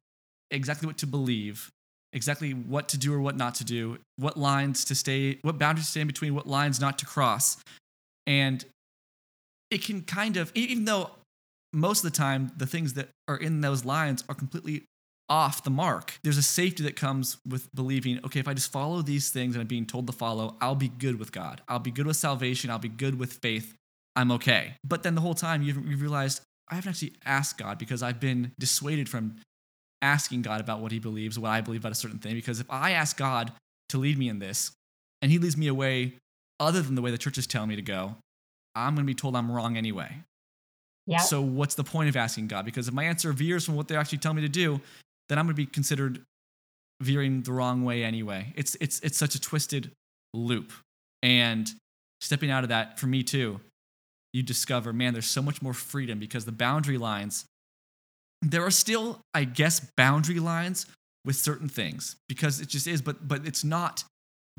exactly 0.52 0.88
what 0.88 0.98
to 1.00 1.08
believe, 1.08 1.70
exactly 2.14 2.54
what 2.54 2.88
to 2.90 2.98
do 2.98 3.14
or 3.14 3.20
what 3.20 3.36
not 3.36 3.56
to 3.56 3.64
do, 3.64 3.98
what 4.16 4.38
lines 4.38 4.86
to 4.86 4.96
stay, 4.96 5.40
what 5.42 5.60
boundaries 5.60 5.86
to 5.86 5.92
stay 5.92 6.02
in 6.02 6.08
between, 6.08 6.34
what 6.34 6.48
lines 6.48 6.80
not 6.80 6.98
to 7.00 7.06
cross. 7.06 7.58
And 8.26 8.64
it 9.70 9.84
can 9.84 10.02
kind 10.04 10.38
of, 10.38 10.52
even 10.56 10.86
though 10.86 11.12
most 11.74 12.04
of 12.04 12.12
the 12.12 12.18
time 12.18 12.52
the 12.58 12.66
things 12.66 12.94
that 12.94 13.10
are 13.28 13.38
in 13.38 13.62
those 13.62 13.86
lines 13.86 14.24
are 14.30 14.36
completely 14.36 14.84
off 15.30 15.64
the 15.64 15.70
mark, 15.70 16.18
there's 16.24 16.38
a 16.38 16.44
safety 16.44 16.84
that 16.84 16.96
comes 16.96 17.38
with 17.48 17.74
believing, 17.76 18.20
okay, 18.26 18.40
if 18.40 18.48
I 18.48 18.54
just 18.54 18.72
follow 18.72 19.02
these 19.02 19.30
things 19.30 19.56
and 19.56 19.62
I'm 19.62 19.68
being 19.68 19.86
told 19.86 20.08
to 20.08 20.14
follow, 20.14 20.56
I'll 20.60 20.76
be 20.76 20.90
good 20.90 21.20
with 21.20 21.32
God. 21.32 21.62
I'll 21.68 21.80
be 21.80 21.92
good 21.92 22.08
with 22.08 22.16
salvation. 22.16 22.70
I'll 22.70 22.80
be 22.80 22.90
good 22.90 23.20
with 23.20 23.34
faith. 23.34 23.76
I'm 24.16 24.32
okay. 24.32 24.74
But 24.84 25.04
then 25.04 25.16
the 25.16 25.22
whole 25.22 25.36
time 25.36 25.62
you've, 25.62 25.86
you've 25.88 26.02
realized, 26.02 26.42
I 26.70 26.76
haven't 26.76 26.90
actually 26.90 27.14
asked 27.26 27.58
God 27.58 27.78
because 27.78 28.02
I've 28.02 28.20
been 28.20 28.52
dissuaded 28.60 29.08
from 29.08 29.36
asking 30.02 30.42
God 30.42 30.62
about 30.62 30.80
what 30.80 30.92
he 30.92 31.00
believes, 31.00 31.38
what 31.38 31.50
I 31.50 31.62
believe 31.62 31.82
about 31.82 31.92
a 31.92 31.96
certain 31.96 32.20
thing. 32.20 32.34
Because 32.34 32.60
if 32.60 32.70
I 32.70 32.92
ask 32.92 33.16
God 33.18 33.52
to 33.90 33.98
lead 33.98 34.18
me 34.18 34.30
in 34.30 34.40
this 34.40 34.72
and 35.22 35.32
he 35.32 35.38
leads 35.38 35.58
me 35.58 35.68
away 35.68 36.14
other 36.60 36.82
than 36.82 36.96
the 36.96 37.02
way 37.02 37.12
the 37.12 37.18
church 37.18 37.38
is 37.38 37.48
telling 37.48 37.70
me 37.70 37.76
to 37.76 37.82
go, 37.82 38.16
I'm 38.76 38.96
going 38.96 39.06
to 39.06 39.10
be 39.10 39.16
told 39.16 39.36
I'm 39.36 39.52
wrong 39.52 39.78
anyway. 39.78 40.24
Yeah. 41.08 41.18
So 41.18 41.42
what's 41.42 41.76
the 41.76 41.84
point 41.84 42.10
of 42.10 42.16
asking 42.16 42.48
God? 42.48 42.66
Because 42.66 42.88
if 42.88 42.94
my 42.94 43.04
answer 43.04 43.34
veers 43.34 43.66
from 43.66 43.76
what 43.76 43.88
they're 43.88 44.00
actually 44.00 44.20
telling 44.20 44.38
me 44.38 44.42
to 44.44 44.50
do, 44.50 44.80
then 45.30 45.38
I'm 45.38 45.46
going 45.46 45.56
to 45.56 45.62
be 45.62 45.66
considered 45.66 46.22
veering 47.02 47.44
the 47.44 47.54
wrong 47.54 47.84
way 47.84 48.04
anyway. 48.04 48.54
It's 48.56 48.76
it's 48.82 49.00
it's 49.02 49.18
such 49.18 49.36
a 49.36 49.42
twisted 49.42 49.92
loop. 50.34 50.74
And 51.22 51.70
stepping 52.22 52.52
out 52.52 52.64
of 52.64 52.70
that 52.70 53.00
for 53.00 53.08
me 53.08 53.24
too, 53.24 53.60
you 54.34 54.44
discover, 54.44 54.94
man, 54.94 55.14
there's 55.14 55.30
so 55.30 55.42
much 55.42 55.62
more 55.62 55.74
freedom 55.74 56.20
because 56.20 56.46
the 56.46 56.52
boundary 56.52 56.98
lines 56.98 57.46
there 58.42 58.66
are 58.66 58.72
still, 58.72 59.20
I 59.34 59.44
guess, 59.44 59.82
boundary 59.98 60.40
lines 60.40 60.86
with 61.26 61.36
certain 61.36 61.68
things 61.68 62.16
because 62.30 62.62
it 62.62 62.70
just 62.70 62.88
is, 62.88 63.02
but 63.02 63.28
but 63.28 63.46
it's 63.46 63.64
not 63.64 64.04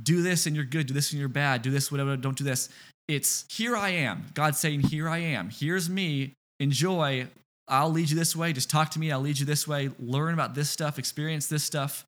do 0.02 0.22
this 0.22 0.46
and 0.46 0.54
you're 0.56 0.64
good, 0.64 0.86
do 0.86 0.94
this 0.94 1.12
and 1.12 1.20
you're 1.20 1.28
bad, 1.28 1.62
do 1.62 1.70
this, 1.70 1.90
whatever, 1.90 2.16
don't 2.16 2.36
do 2.36 2.44
this. 2.44 2.68
It's 3.08 3.44
here 3.50 3.76
I 3.76 3.90
am. 3.90 4.26
God 4.34 4.54
saying, 4.54 4.80
Here 4.80 5.08
I 5.08 5.18
am. 5.18 5.50
Here's 5.50 5.90
me. 5.90 6.34
Enjoy. 6.60 7.26
I'll 7.70 7.90
lead 7.90 8.10
you 8.10 8.16
this 8.16 8.34
way. 8.36 8.52
Just 8.52 8.68
talk 8.68 8.90
to 8.90 8.98
me. 8.98 9.10
I'll 9.12 9.20
lead 9.20 9.38
you 9.38 9.46
this 9.46 9.66
way. 9.66 9.90
Learn 9.98 10.34
about 10.34 10.54
this 10.54 10.68
stuff, 10.68 10.98
experience 10.98 11.46
this 11.46 11.64
stuff, 11.64 12.04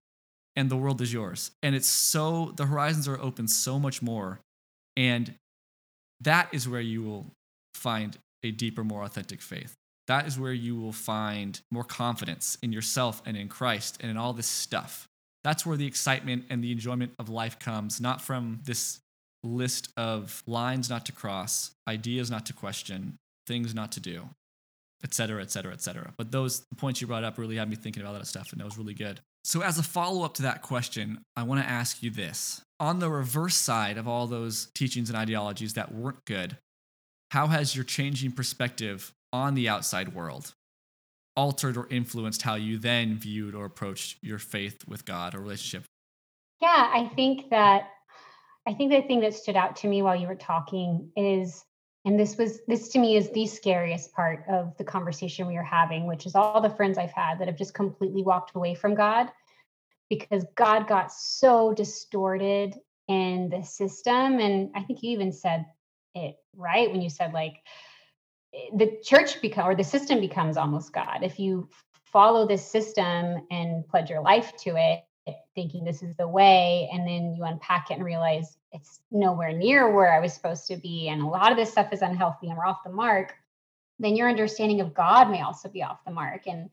and 0.56 0.68
the 0.68 0.76
world 0.76 1.00
is 1.00 1.12
yours. 1.12 1.52
And 1.62 1.74
it's 1.74 1.88
so, 1.88 2.52
the 2.56 2.66
horizons 2.66 3.08
are 3.08 3.18
open 3.20 3.48
so 3.48 3.78
much 3.78 4.02
more. 4.02 4.40
And 4.96 5.34
that 6.20 6.48
is 6.52 6.68
where 6.68 6.80
you 6.80 7.02
will 7.02 7.26
find 7.74 8.18
a 8.42 8.50
deeper, 8.50 8.84
more 8.84 9.04
authentic 9.04 9.40
faith 9.40 9.76
that 10.08 10.26
is 10.26 10.38
where 10.38 10.52
you 10.52 10.76
will 10.76 10.92
find 10.92 11.60
more 11.70 11.84
confidence 11.84 12.58
in 12.62 12.72
yourself 12.72 13.22
and 13.24 13.36
in 13.36 13.48
Christ 13.48 13.98
and 14.00 14.10
in 14.10 14.16
all 14.16 14.32
this 14.32 14.46
stuff. 14.46 15.08
That's 15.44 15.64
where 15.66 15.76
the 15.76 15.86
excitement 15.86 16.44
and 16.50 16.62
the 16.62 16.72
enjoyment 16.72 17.12
of 17.18 17.28
life 17.28 17.58
comes, 17.58 18.00
not 18.00 18.20
from 18.20 18.60
this 18.64 19.00
list 19.42 19.92
of 19.96 20.42
lines 20.46 20.88
not 20.88 21.06
to 21.06 21.12
cross, 21.12 21.72
ideas 21.88 22.30
not 22.30 22.46
to 22.46 22.52
question, 22.52 23.16
things 23.46 23.74
not 23.74 23.92
to 23.92 24.00
do, 24.00 24.28
et 25.04 25.14
cetera, 25.14 25.42
et 25.42 25.50
cetera, 25.50 25.72
et 25.72 25.80
cetera. 25.80 26.12
But 26.16 26.30
those 26.30 26.64
points 26.76 27.00
you 27.00 27.06
brought 27.06 27.24
up 27.24 27.38
really 27.38 27.56
had 27.56 27.68
me 27.68 27.76
thinking 27.76 28.02
about 28.02 28.18
that 28.18 28.26
stuff, 28.26 28.52
and 28.52 28.60
that 28.60 28.64
was 28.64 28.78
really 28.78 28.94
good. 28.94 29.20
So, 29.44 29.62
as 29.62 29.78
a 29.78 29.82
follow 29.82 30.24
up 30.24 30.34
to 30.34 30.42
that 30.42 30.62
question, 30.62 31.24
I 31.36 31.42
want 31.42 31.60
to 31.62 31.68
ask 31.68 32.02
you 32.02 32.10
this. 32.10 32.62
On 32.78 32.98
the 32.98 33.10
reverse 33.10 33.56
side 33.56 33.98
of 33.98 34.06
all 34.06 34.26
those 34.26 34.68
teachings 34.74 35.08
and 35.08 35.18
ideologies 35.18 35.74
that 35.74 35.94
weren't 35.94 36.24
good, 36.24 36.56
how 37.30 37.48
has 37.48 37.74
your 37.74 37.84
changing 37.84 38.32
perspective 38.32 39.12
on 39.32 39.54
the 39.54 39.68
outside 39.68 40.14
world 40.14 40.54
altered 41.36 41.76
or 41.76 41.88
influenced 41.88 42.42
how 42.42 42.54
you 42.54 42.78
then 42.78 43.16
viewed 43.16 43.54
or 43.54 43.64
approached 43.64 44.18
your 44.22 44.38
faith 44.38 44.86
with 44.86 45.04
God 45.04 45.34
or 45.34 45.40
relationship? 45.40 45.84
Yeah, 46.60 46.90
I 46.92 47.10
think 47.16 47.50
that 47.50 47.88
I 48.66 48.74
think 48.74 48.92
the 48.92 49.02
thing 49.02 49.20
that 49.20 49.34
stood 49.34 49.56
out 49.56 49.74
to 49.76 49.88
me 49.88 50.02
while 50.02 50.14
you 50.14 50.28
were 50.28 50.36
talking 50.36 51.10
is 51.16 51.64
and 52.04 52.18
this 52.18 52.36
was 52.36 52.60
this 52.66 52.88
to 52.90 52.98
me 52.98 53.16
is 53.16 53.30
the 53.30 53.46
scariest 53.46 54.12
part 54.12 54.44
of 54.48 54.76
the 54.76 54.84
conversation 54.84 55.46
we 55.46 55.56
are 55.56 55.62
having, 55.62 56.06
which 56.06 56.26
is 56.26 56.34
all 56.34 56.60
the 56.60 56.70
friends 56.70 56.98
I've 56.98 57.12
had 57.12 57.38
that 57.38 57.46
have 57.46 57.56
just 57.56 57.74
completely 57.74 58.22
walked 58.22 58.56
away 58.56 58.74
from 58.74 58.94
God 58.94 59.30
because 60.10 60.44
God 60.56 60.88
got 60.88 61.12
so 61.12 61.72
distorted 61.72 62.74
in 63.08 63.48
the 63.50 63.62
system 63.62 64.40
and 64.40 64.70
I 64.74 64.82
think 64.82 65.02
you 65.02 65.12
even 65.12 65.32
said 65.32 65.66
it 66.14 66.36
right 66.56 66.90
when 66.90 67.02
you 67.02 67.10
said 67.10 67.32
like 67.32 67.62
the 68.74 68.98
church 69.02 69.40
become 69.40 69.68
or 69.68 69.74
the 69.74 69.84
system 69.84 70.20
becomes 70.20 70.56
almost 70.56 70.92
God. 70.92 71.20
If 71.22 71.38
you 71.38 71.68
follow 72.04 72.46
this 72.46 72.66
system 72.66 73.46
and 73.50 73.86
pledge 73.88 74.10
your 74.10 74.22
life 74.22 74.52
to 74.58 74.76
it, 74.76 75.04
thinking 75.54 75.84
this 75.84 76.02
is 76.02 76.14
the 76.16 76.28
way, 76.28 76.88
and 76.92 77.06
then 77.06 77.34
you 77.34 77.44
unpack 77.44 77.90
it 77.90 77.94
and 77.94 78.04
realize 78.04 78.56
it's 78.72 79.00
nowhere 79.10 79.52
near 79.52 79.90
where 79.90 80.12
I 80.12 80.20
was 80.20 80.32
supposed 80.32 80.66
to 80.68 80.76
be, 80.76 81.08
and 81.08 81.22
a 81.22 81.26
lot 81.26 81.50
of 81.50 81.58
this 81.58 81.70
stuff 81.70 81.92
is 81.92 82.02
unhealthy 82.02 82.48
and 82.48 82.56
we're 82.56 82.66
off 82.66 82.84
the 82.84 82.90
mark, 82.90 83.34
then 83.98 84.16
your 84.16 84.28
understanding 84.28 84.80
of 84.80 84.94
God 84.94 85.30
may 85.30 85.42
also 85.42 85.68
be 85.68 85.82
off 85.82 86.04
the 86.04 86.12
mark. 86.12 86.46
And 86.46 86.70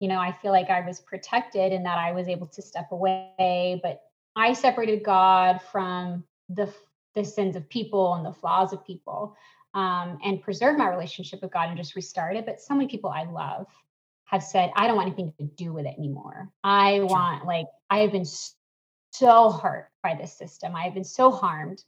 you 0.00 0.08
know, 0.08 0.20
I 0.20 0.30
feel 0.30 0.52
like 0.52 0.70
I 0.70 0.86
was 0.86 1.00
protected 1.00 1.72
in 1.72 1.82
that 1.82 1.98
I 1.98 2.12
was 2.12 2.28
able 2.28 2.46
to 2.46 2.62
step 2.62 2.92
away, 2.92 3.80
but 3.82 4.02
I 4.36 4.52
separated 4.52 5.02
God 5.02 5.60
from 5.72 6.24
the 6.48 6.72
the 7.14 7.24
sins 7.24 7.56
of 7.56 7.68
people 7.68 8.14
and 8.14 8.24
the 8.24 8.32
flaws 8.32 8.72
of 8.72 8.86
people 8.86 9.36
um, 9.74 10.18
and 10.24 10.40
preserve 10.40 10.78
my 10.78 10.88
relationship 10.88 11.42
with 11.42 11.52
God 11.52 11.68
and 11.68 11.76
just 11.76 11.96
restart 11.96 12.36
it. 12.36 12.46
But 12.46 12.60
so 12.60 12.74
many 12.74 12.88
people 12.88 13.10
I 13.10 13.24
love 13.24 13.66
have 14.26 14.42
said, 14.42 14.70
I 14.76 14.86
don't 14.86 14.96
want 14.96 15.08
anything 15.08 15.32
to 15.38 15.44
do 15.44 15.72
with 15.72 15.86
it 15.86 15.94
anymore. 15.98 16.50
I 16.62 17.00
want, 17.00 17.46
like, 17.46 17.66
I 17.90 17.98
have 17.98 18.12
been 18.12 18.26
so 19.12 19.50
hurt 19.50 19.88
by 20.02 20.14
this 20.14 20.36
system. 20.36 20.74
I 20.74 20.84
have 20.84 20.94
been 20.94 21.04
so 21.04 21.30
harmed. 21.30 21.82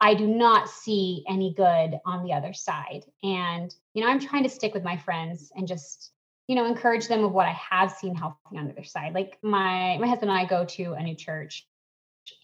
I 0.00 0.14
do 0.14 0.26
not 0.26 0.68
see 0.68 1.24
any 1.28 1.54
good 1.54 1.98
on 2.04 2.22
the 2.22 2.34
other 2.34 2.52
side. 2.52 3.04
And, 3.22 3.74
you 3.94 4.02
know, 4.02 4.10
I'm 4.10 4.20
trying 4.20 4.42
to 4.42 4.48
stick 4.48 4.74
with 4.74 4.84
my 4.84 4.96
friends 4.98 5.50
and 5.56 5.66
just, 5.66 6.12
you 6.48 6.54
know, 6.54 6.66
encourage 6.66 7.08
them 7.08 7.24
of 7.24 7.32
what 7.32 7.46
I 7.46 7.52
have 7.52 7.92
seen 7.92 8.14
healthy 8.14 8.56
on 8.56 8.66
the 8.66 8.72
other 8.72 8.84
side. 8.84 9.14
Like 9.14 9.38
my 9.42 9.96
my 9.98 10.06
husband 10.06 10.30
and 10.30 10.38
I 10.38 10.44
go 10.44 10.64
to 10.64 10.92
a 10.92 11.02
new 11.02 11.14
church 11.14 11.66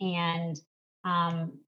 and 0.01 0.59
um 1.05 1.59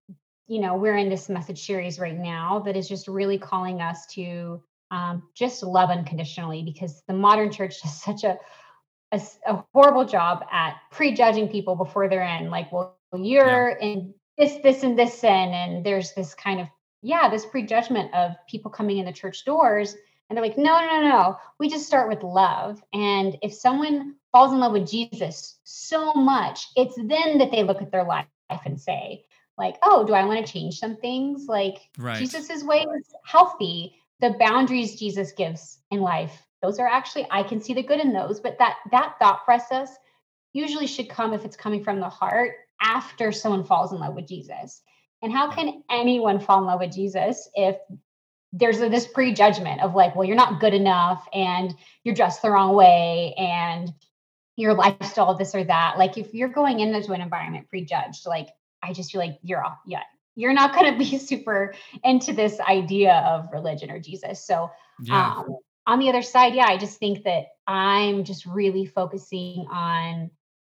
you 0.47 0.61
know, 0.61 0.77
we're 0.77 0.97
in 0.97 1.09
this 1.09 1.29
message 1.29 1.65
series 1.65 1.99
right 1.99 2.17
now 2.17 2.61
that 2.61 2.77
is 2.77 2.89
just 2.89 3.09
really 3.09 3.39
calling 3.39 3.81
us 3.81 4.07
to 4.07 4.63
um, 4.91 5.23
just 5.35 5.63
love 5.63 5.91
unconditionally 5.91 6.63
because 6.63 7.03
the 7.09 7.15
modern 7.15 7.51
church 7.51 7.81
does 7.83 8.03
such 8.03 8.25
a, 8.25 8.39
a, 9.15 9.53
a 9.53 9.65
horrible 9.73 10.05
job 10.05 10.45
at 10.51 10.77
prejudging 10.91 11.49
people 11.49 11.77
before 11.77 12.09
they're 12.09 12.23
in. 12.23 12.51
Like, 12.51 12.73
well, 12.73 12.99
you're 13.13 13.71
yeah. 13.71 13.87
in 13.87 14.15
this, 14.37 14.57
this, 14.63 14.83
and 14.83 14.99
this 14.99 15.19
sin. 15.19 15.31
And 15.55 15.87
there's 15.87 16.13
this 16.15 16.35
kind 16.35 16.61
of, 16.61 16.67
yeah, 17.03 17.31
this 17.31 17.47
prejudgment 17.47 18.13
of 18.15 18.33
people 18.49 18.71
coming 18.71 18.99
in 18.99 19.07
the 19.07 19.13
church 19.13 19.45
doors 19.45 19.97
And 20.29 20.37
they're 20.37 20.45
like, 20.45 20.59
no, 20.59 20.81
no, 20.81 21.01
no, 21.01 21.09
no. 21.09 21.37
We 21.59 21.69
just 21.69 21.87
start 21.87 22.09
with 22.09 22.23
love. 22.23 22.83
And 22.93 23.37
if 23.43 23.53
someone 23.53 24.15
falls 24.33 24.53
in 24.53 24.61
love 24.61 24.73
with 24.73 24.89
Jesus 24.89 25.59
so 25.65 26.13
much, 26.15 26.67
it's 26.77 26.97
then 26.97 27.39
that 27.39 27.51
they 27.51 27.63
look 27.63 27.83
at 27.83 27.93
their 27.93 28.05
life 28.05 28.27
and 28.65 28.81
say, 28.81 29.25
like, 29.59 29.77
oh, 29.83 30.07
do 30.07 30.15
I 30.15 30.25
want 30.25 30.45
to 30.45 30.53
change 30.53 30.79
some 30.79 30.97
things? 30.97 31.47
Like 31.47 31.79
right. 31.99 32.19
Jesus's 32.19 32.65
way 32.65 32.87
is 32.99 33.07
healthy. 33.25 33.97
The 34.21 34.35
boundaries 34.39 34.99
Jesus 34.99 35.33
gives 35.33 35.79
in 35.91 36.01
life, 36.01 36.47
those 36.63 36.79
are 36.79 36.87
actually, 36.87 37.27
I 37.31 37.43
can 37.43 37.61
see 37.61 37.75
the 37.75 37.83
good 37.83 38.01
in 38.01 38.13
those, 38.13 38.41
but 38.41 38.59
that 38.59 38.77
that 38.91 39.17
thought 39.19 39.45
process 39.45 39.95
usually 40.53 40.87
should 40.87 41.09
come 41.09 41.33
if 41.33 41.45
it's 41.45 41.57
coming 41.57 41.83
from 41.83 42.01
the 42.01 42.09
heart 42.09 42.53
after 42.81 43.33
someone 43.33 43.65
falls 43.65 43.93
in 43.93 43.99
love 43.99 44.15
with 44.15 44.29
Jesus. 44.29 44.83
And 45.23 45.33
how 45.33 45.51
can 45.51 45.83
anyone 45.91 46.39
fall 46.39 46.59
in 46.59 46.67
love 46.67 46.81
with 46.81 46.93
Jesus 46.93 47.49
if 47.55 47.77
there's 48.53 48.81
a, 48.81 48.89
this 48.89 49.07
prejudgment 49.07 49.81
of 49.83 49.95
like, 49.95 50.15
well, 50.15 50.25
you're 50.25 50.37
not 50.37 50.61
good 50.61 50.75
enough 50.75 51.27
and 51.33 51.75
you're 52.05 52.15
dressed 52.15 52.41
the 52.41 52.51
wrong 52.51 52.75
way 52.75 53.35
and 53.37 53.93
your 54.57 54.75
lifestyle, 54.75 55.35
this 55.35 55.55
or 55.55 55.65
that. 55.65 55.97
Like 55.99 56.17
if 56.17 56.33
you're 56.33 56.49
going 56.49 56.81
into 56.81 57.13
an 57.13 57.21
environment 57.21 57.69
prejudged, 57.69 58.27
like 58.27 58.49
I 58.83 58.93
just 58.93 59.11
feel 59.11 59.21
like 59.21 59.39
you're 59.43 59.65
off. 59.65 59.79
Yeah, 59.87 60.03
you're 60.37 60.53
not 60.53 60.75
going 60.75 60.93
to 60.93 60.99
be 60.99 61.19
super 61.19 61.75
into 62.05 62.33
this 62.33 62.61
idea 62.61 63.15
of 63.27 63.49
religion 63.53 63.91
or 63.91 63.99
Jesus. 63.99 64.47
So, 64.47 64.71
yeah. 65.03 65.35
um, 65.39 65.57
on 65.87 65.99
the 65.99 66.09
other 66.09 66.23
side, 66.23 66.55
yeah, 66.55 66.67
I 66.67 66.77
just 66.77 66.99
think 66.99 67.25
that 67.25 67.49
I'm 67.67 68.25
just 68.25 68.47
really 68.47 68.87
focusing 68.87 69.67
on 69.71 70.31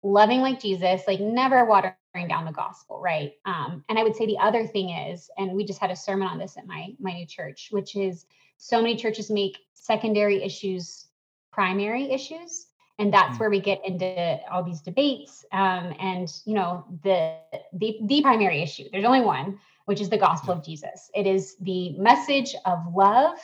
loving 0.03 0.41
like 0.41 0.61
Jesus, 0.61 1.03
like 1.07 1.21
never 1.21 1.65
watering 1.65 1.95
down 2.29 2.45
the 2.45 2.53
gospel, 2.53 3.01
right? 3.01 3.33
Um, 3.45 3.85
and 3.89 3.99
I 3.99 4.03
would 4.03 4.17
say 4.17 4.27
the 4.27 4.39
other 4.39 4.67
thing 4.67 4.91
is, 4.91 5.31
and 5.37 5.53
we 5.53 5.65
just 5.65 5.81
had 5.81 5.91
a 5.91 5.97
sermon 5.97 6.29
on 6.29 6.39
this 6.39 6.57
at 6.57 6.67
my 6.67 6.95
my 6.99 7.13
new 7.13 7.27
church, 7.27 7.69
which 7.71 7.97
is 7.97 8.27
so 8.59 8.81
many 8.81 8.97
churches 8.97 9.31
make 9.31 9.59
secondary 9.75 10.43
issues 10.43 11.07
primary 11.53 12.11
issues 12.11 12.67
and 12.99 13.13
that's 13.13 13.37
mm. 13.37 13.41
where 13.41 13.51
we 13.51 13.61
get 13.61 13.81
into 13.85 14.39
all 14.51 14.63
these 14.63 14.83
debates 14.83 15.45
um, 15.53 15.95
and 15.99 16.31
you 16.45 16.55
know 16.55 16.85
the, 17.03 17.37
the 17.73 17.97
the 18.03 18.21
primary 18.21 18.63
issue 18.63 18.85
there's 18.93 19.05
only 19.05 19.23
one 19.23 19.59
which 19.87 20.01
is 20.01 20.11
the 20.11 20.19
gospel 20.19 20.53
of 20.53 20.63
jesus 20.63 21.11
it 21.15 21.27
is 21.27 21.57
the 21.63 21.97
message 21.99 22.55
of 22.67 22.79
love 22.95 23.39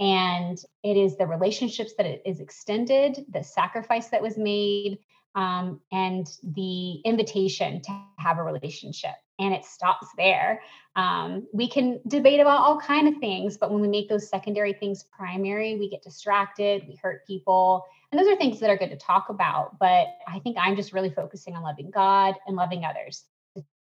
and 0.00 0.58
it 0.82 0.96
is 0.96 1.16
the 1.16 1.26
relationships 1.26 1.92
that 1.98 2.06
it 2.06 2.22
is 2.24 2.40
extended 2.40 3.24
the 3.28 3.44
sacrifice 3.44 4.08
that 4.08 4.22
was 4.22 4.38
made 4.38 4.98
um, 5.36 5.80
and 5.92 6.26
the 6.42 6.94
invitation 7.04 7.80
to 7.82 8.02
have 8.18 8.38
a 8.38 8.42
relationship. 8.42 9.14
And 9.38 9.54
it 9.54 9.64
stops 9.64 10.08
there. 10.16 10.60
Um, 10.96 11.46
we 11.52 11.68
can 11.68 12.00
debate 12.08 12.40
about 12.40 12.60
all 12.60 12.80
kind 12.80 13.06
of 13.08 13.20
things 13.20 13.56
but 13.56 13.70
when 13.70 13.80
we 13.80 13.88
make 13.88 14.08
those 14.08 14.28
secondary 14.28 14.72
things 14.72 15.04
primary 15.04 15.76
we 15.76 15.88
get 15.88 16.02
distracted 16.02 16.82
we 16.88 16.98
hurt 17.00 17.26
people. 17.26 17.84
And 18.10 18.20
those 18.20 18.26
are 18.26 18.36
things 18.36 18.58
that 18.58 18.70
are 18.70 18.76
good 18.76 18.90
to 18.90 18.96
talk 18.96 19.28
about 19.28 19.78
but 19.78 20.08
i 20.26 20.40
think 20.40 20.56
i'm 20.58 20.74
just 20.74 20.92
really 20.92 21.10
focusing 21.10 21.54
on 21.54 21.62
loving 21.62 21.90
god 21.90 22.34
and 22.46 22.56
loving 22.56 22.84
others. 22.84 23.24
the 23.24 23.29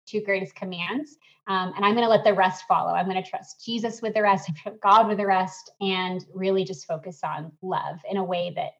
two 0.07 0.21
greatest 0.21 0.55
commands 0.55 1.17
um, 1.47 1.73
and 1.75 1.85
i'm 1.85 1.93
going 1.93 2.05
to 2.05 2.09
let 2.09 2.23
the 2.23 2.33
rest 2.33 2.63
follow 2.67 2.93
i'm 2.93 3.07
going 3.07 3.21
to 3.21 3.29
trust 3.29 3.63
jesus 3.65 4.01
with 4.01 4.13
the 4.13 4.21
rest 4.21 4.49
god 4.83 5.07
with 5.07 5.17
the 5.17 5.25
rest 5.25 5.71
and 5.81 6.25
really 6.33 6.63
just 6.63 6.87
focus 6.87 7.19
on 7.23 7.51
love 7.61 7.99
in 8.09 8.17
a 8.17 8.23
way 8.23 8.51
that 8.55 8.71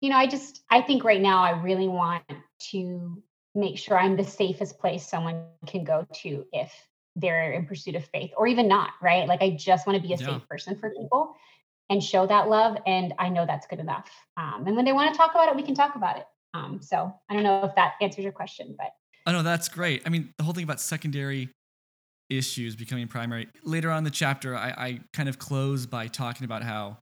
you 0.00 0.10
know 0.10 0.16
i 0.16 0.26
just 0.26 0.62
i 0.70 0.80
think 0.80 1.04
right 1.04 1.20
now 1.20 1.42
i 1.42 1.50
really 1.50 1.88
want 1.88 2.24
to 2.58 3.22
make 3.54 3.78
sure 3.78 3.98
i'm 3.98 4.16
the 4.16 4.24
safest 4.24 4.78
place 4.78 5.06
someone 5.06 5.44
can 5.66 5.84
go 5.84 6.06
to 6.12 6.44
if 6.52 6.72
they're 7.16 7.52
in 7.52 7.66
pursuit 7.66 7.94
of 7.94 8.04
faith 8.06 8.30
or 8.36 8.46
even 8.46 8.66
not 8.66 8.90
right 9.02 9.28
like 9.28 9.42
i 9.42 9.50
just 9.50 9.86
want 9.86 9.96
to 9.96 10.06
be 10.06 10.14
a 10.14 10.16
yeah. 10.16 10.26
safe 10.26 10.48
person 10.48 10.76
for 10.78 10.90
people 10.90 11.36
and 11.92 12.02
show 12.02 12.26
that 12.26 12.48
love. 12.48 12.76
And 12.86 13.12
I 13.18 13.28
know 13.28 13.44
that's 13.44 13.66
good 13.66 13.78
enough. 13.78 14.10
Um, 14.36 14.64
and 14.66 14.74
when 14.74 14.84
they 14.84 14.92
want 14.92 15.12
to 15.12 15.18
talk 15.18 15.32
about 15.32 15.48
it, 15.48 15.56
we 15.56 15.62
can 15.62 15.74
talk 15.74 15.94
about 15.94 16.16
it. 16.16 16.26
Um, 16.54 16.80
so 16.80 17.12
I 17.28 17.34
don't 17.34 17.42
know 17.42 17.64
if 17.64 17.74
that 17.76 17.94
answers 18.00 18.24
your 18.24 18.32
question, 18.32 18.74
but. 18.76 18.88
I 19.24 19.32
no, 19.32 19.42
that's 19.42 19.68
great. 19.68 20.02
I 20.04 20.08
mean, 20.08 20.32
the 20.36 20.44
whole 20.44 20.54
thing 20.54 20.64
about 20.64 20.80
secondary 20.80 21.48
issues 22.28 22.74
becoming 22.76 23.08
primary. 23.08 23.48
Later 23.62 23.90
on 23.90 23.98
in 23.98 24.04
the 24.04 24.10
chapter, 24.10 24.56
I, 24.56 24.68
I 24.70 25.00
kind 25.12 25.28
of 25.28 25.38
close 25.38 25.86
by 25.86 26.06
talking 26.06 26.44
about 26.44 26.62
how 26.62 26.98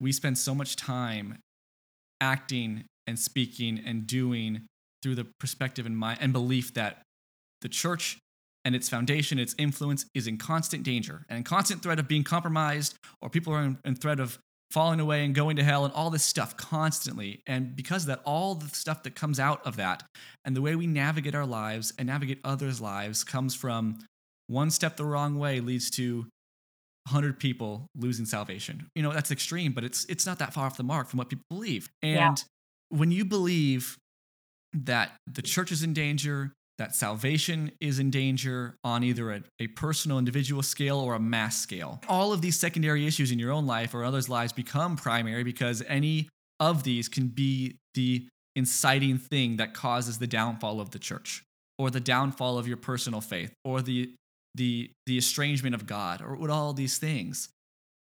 we 0.00 0.12
spend 0.12 0.38
so 0.38 0.54
much 0.54 0.76
time 0.76 1.38
acting 2.20 2.84
and 3.06 3.18
speaking 3.18 3.80
and 3.84 4.06
doing 4.06 4.66
through 5.02 5.14
the 5.14 5.26
perspective 5.38 5.86
and 5.86 5.96
mind 5.96 6.18
and 6.20 6.32
belief 6.32 6.74
that 6.74 7.02
the 7.62 7.68
church 7.68 8.18
and 8.64 8.74
its 8.74 8.88
foundation, 8.88 9.38
its 9.38 9.54
influence 9.58 10.04
is 10.14 10.26
in 10.26 10.36
constant 10.36 10.82
danger 10.82 11.24
and 11.28 11.38
in 11.38 11.44
constant 11.44 11.82
threat 11.82 11.98
of 11.98 12.06
being 12.06 12.24
compromised, 12.24 12.94
or 13.22 13.30
people 13.30 13.54
are 13.54 13.62
in, 13.62 13.78
in 13.84 13.94
threat 13.94 14.20
of 14.20 14.38
falling 14.70 15.00
away 15.00 15.24
and 15.24 15.34
going 15.34 15.56
to 15.56 15.64
hell 15.64 15.84
and 15.84 15.92
all 15.94 16.10
this 16.10 16.22
stuff 16.22 16.56
constantly. 16.56 17.42
And 17.46 17.74
because 17.74 18.04
of 18.04 18.08
that, 18.08 18.20
all 18.24 18.54
the 18.54 18.68
stuff 18.68 19.02
that 19.02 19.14
comes 19.14 19.40
out 19.40 19.66
of 19.66 19.76
that 19.76 20.04
and 20.44 20.54
the 20.54 20.62
way 20.62 20.76
we 20.76 20.86
navigate 20.86 21.34
our 21.34 21.46
lives 21.46 21.92
and 21.98 22.06
navigate 22.06 22.40
others' 22.44 22.80
lives 22.80 23.24
comes 23.24 23.54
from 23.54 23.98
one 24.46 24.70
step 24.70 24.96
the 24.96 25.04
wrong 25.04 25.38
way 25.38 25.60
leads 25.60 25.90
to 25.90 26.26
100 27.06 27.38
people 27.38 27.86
losing 27.96 28.26
salvation. 28.26 28.86
You 28.94 29.02
know, 29.02 29.12
that's 29.12 29.30
extreme, 29.30 29.72
but 29.72 29.84
it's 29.84 30.04
it's 30.06 30.26
not 30.26 30.38
that 30.38 30.52
far 30.52 30.66
off 30.66 30.76
the 30.76 30.82
mark 30.82 31.08
from 31.08 31.18
what 31.18 31.28
people 31.28 31.44
believe. 31.50 31.88
And 32.02 32.14
yeah. 32.14 32.34
when 32.90 33.10
you 33.10 33.24
believe 33.24 33.96
that 34.72 35.12
the 35.26 35.42
church 35.42 35.72
is 35.72 35.82
in 35.82 35.94
danger, 35.94 36.52
that 36.80 36.94
salvation 36.94 37.70
is 37.78 37.98
in 37.98 38.10
danger 38.10 38.74
on 38.82 39.04
either 39.04 39.30
a, 39.32 39.42
a, 39.60 39.66
personal 39.66 40.18
individual 40.18 40.62
scale 40.62 40.98
or 40.98 41.14
a 41.14 41.20
mass 41.20 41.58
scale. 41.58 42.00
All 42.08 42.32
of 42.32 42.40
these 42.40 42.58
secondary 42.58 43.06
issues 43.06 43.30
in 43.30 43.38
your 43.38 43.52
own 43.52 43.66
life 43.66 43.92
or 43.92 44.02
others' 44.02 44.30
lives 44.30 44.54
become 44.54 44.96
primary 44.96 45.44
because 45.44 45.82
any 45.86 46.30
of 46.58 46.82
these 46.82 47.06
can 47.06 47.28
be 47.28 47.76
the 47.92 48.26
inciting 48.56 49.18
thing 49.18 49.58
that 49.58 49.74
causes 49.74 50.18
the 50.18 50.26
downfall 50.26 50.80
of 50.80 50.90
the 50.90 50.98
church 50.98 51.44
or 51.78 51.90
the 51.90 52.00
downfall 52.00 52.56
of 52.56 52.66
your 52.66 52.78
personal 52.78 53.20
faith 53.20 53.52
or 53.62 53.82
the 53.82 54.14
the 54.54 54.90
the 55.04 55.18
estrangement 55.18 55.74
of 55.74 55.86
God 55.86 56.22
or 56.22 56.34
what 56.34 56.48
all 56.48 56.72
these 56.72 56.96
things. 56.96 57.50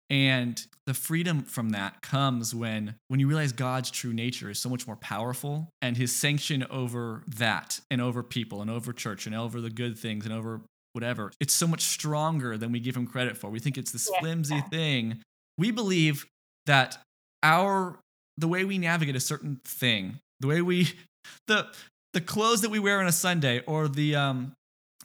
And 0.09 0.65
the 0.87 0.93
freedom 0.93 1.43
from 1.43 1.69
that 1.71 2.01
comes 2.01 2.55
when 2.55 2.95
when 3.09 3.19
you 3.19 3.27
realize 3.27 3.51
God's 3.51 3.91
true 3.91 4.13
nature 4.13 4.49
is 4.49 4.59
so 4.59 4.69
much 4.69 4.87
more 4.87 4.95
powerful 4.95 5.69
and 5.81 5.95
his 5.95 6.15
sanction 6.15 6.65
over 6.71 7.23
that 7.27 7.79
and 7.91 8.01
over 8.01 8.23
people 8.23 8.61
and 8.61 8.71
over 8.71 8.91
church 8.91 9.27
and 9.27 9.35
over 9.35 9.61
the 9.61 9.69
good 9.69 9.97
things 9.97 10.25
and 10.25 10.33
over 10.33 10.61
whatever. 10.93 11.31
It's 11.39 11.53
so 11.53 11.67
much 11.67 11.81
stronger 11.81 12.57
than 12.57 12.71
we 12.71 12.79
give 12.79 12.97
him 12.97 13.05
credit 13.05 13.37
for. 13.37 13.49
We 13.51 13.59
think 13.59 13.77
it's 13.77 13.91
this 13.91 14.09
flimsy 14.19 14.61
thing. 14.71 15.21
We 15.57 15.69
believe 15.69 16.25
that 16.65 16.97
our 17.43 17.99
the 18.37 18.47
way 18.47 18.65
we 18.65 18.77
navigate 18.77 19.15
a 19.15 19.19
certain 19.19 19.59
thing, 19.63 20.19
the 20.39 20.47
way 20.47 20.61
we 20.61 20.91
the 21.47 21.67
the 22.13 22.21
clothes 22.21 22.61
that 22.61 22.71
we 22.71 22.79
wear 22.79 22.99
on 22.99 23.05
a 23.05 23.11
Sunday 23.11 23.61
or 23.67 23.87
the 23.87 24.15
um 24.15 24.53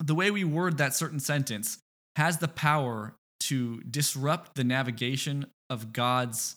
the 0.00 0.14
way 0.14 0.30
we 0.30 0.44
word 0.44 0.78
that 0.78 0.94
certain 0.94 1.20
sentence 1.20 1.78
has 2.16 2.38
the 2.38 2.48
power 2.48 3.14
to 3.41 3.80
disrupt 3.82 4.55
the 4.55 4.64
navigation 4.64 5.47
of 5.70 5.93
God's 5.93 6.57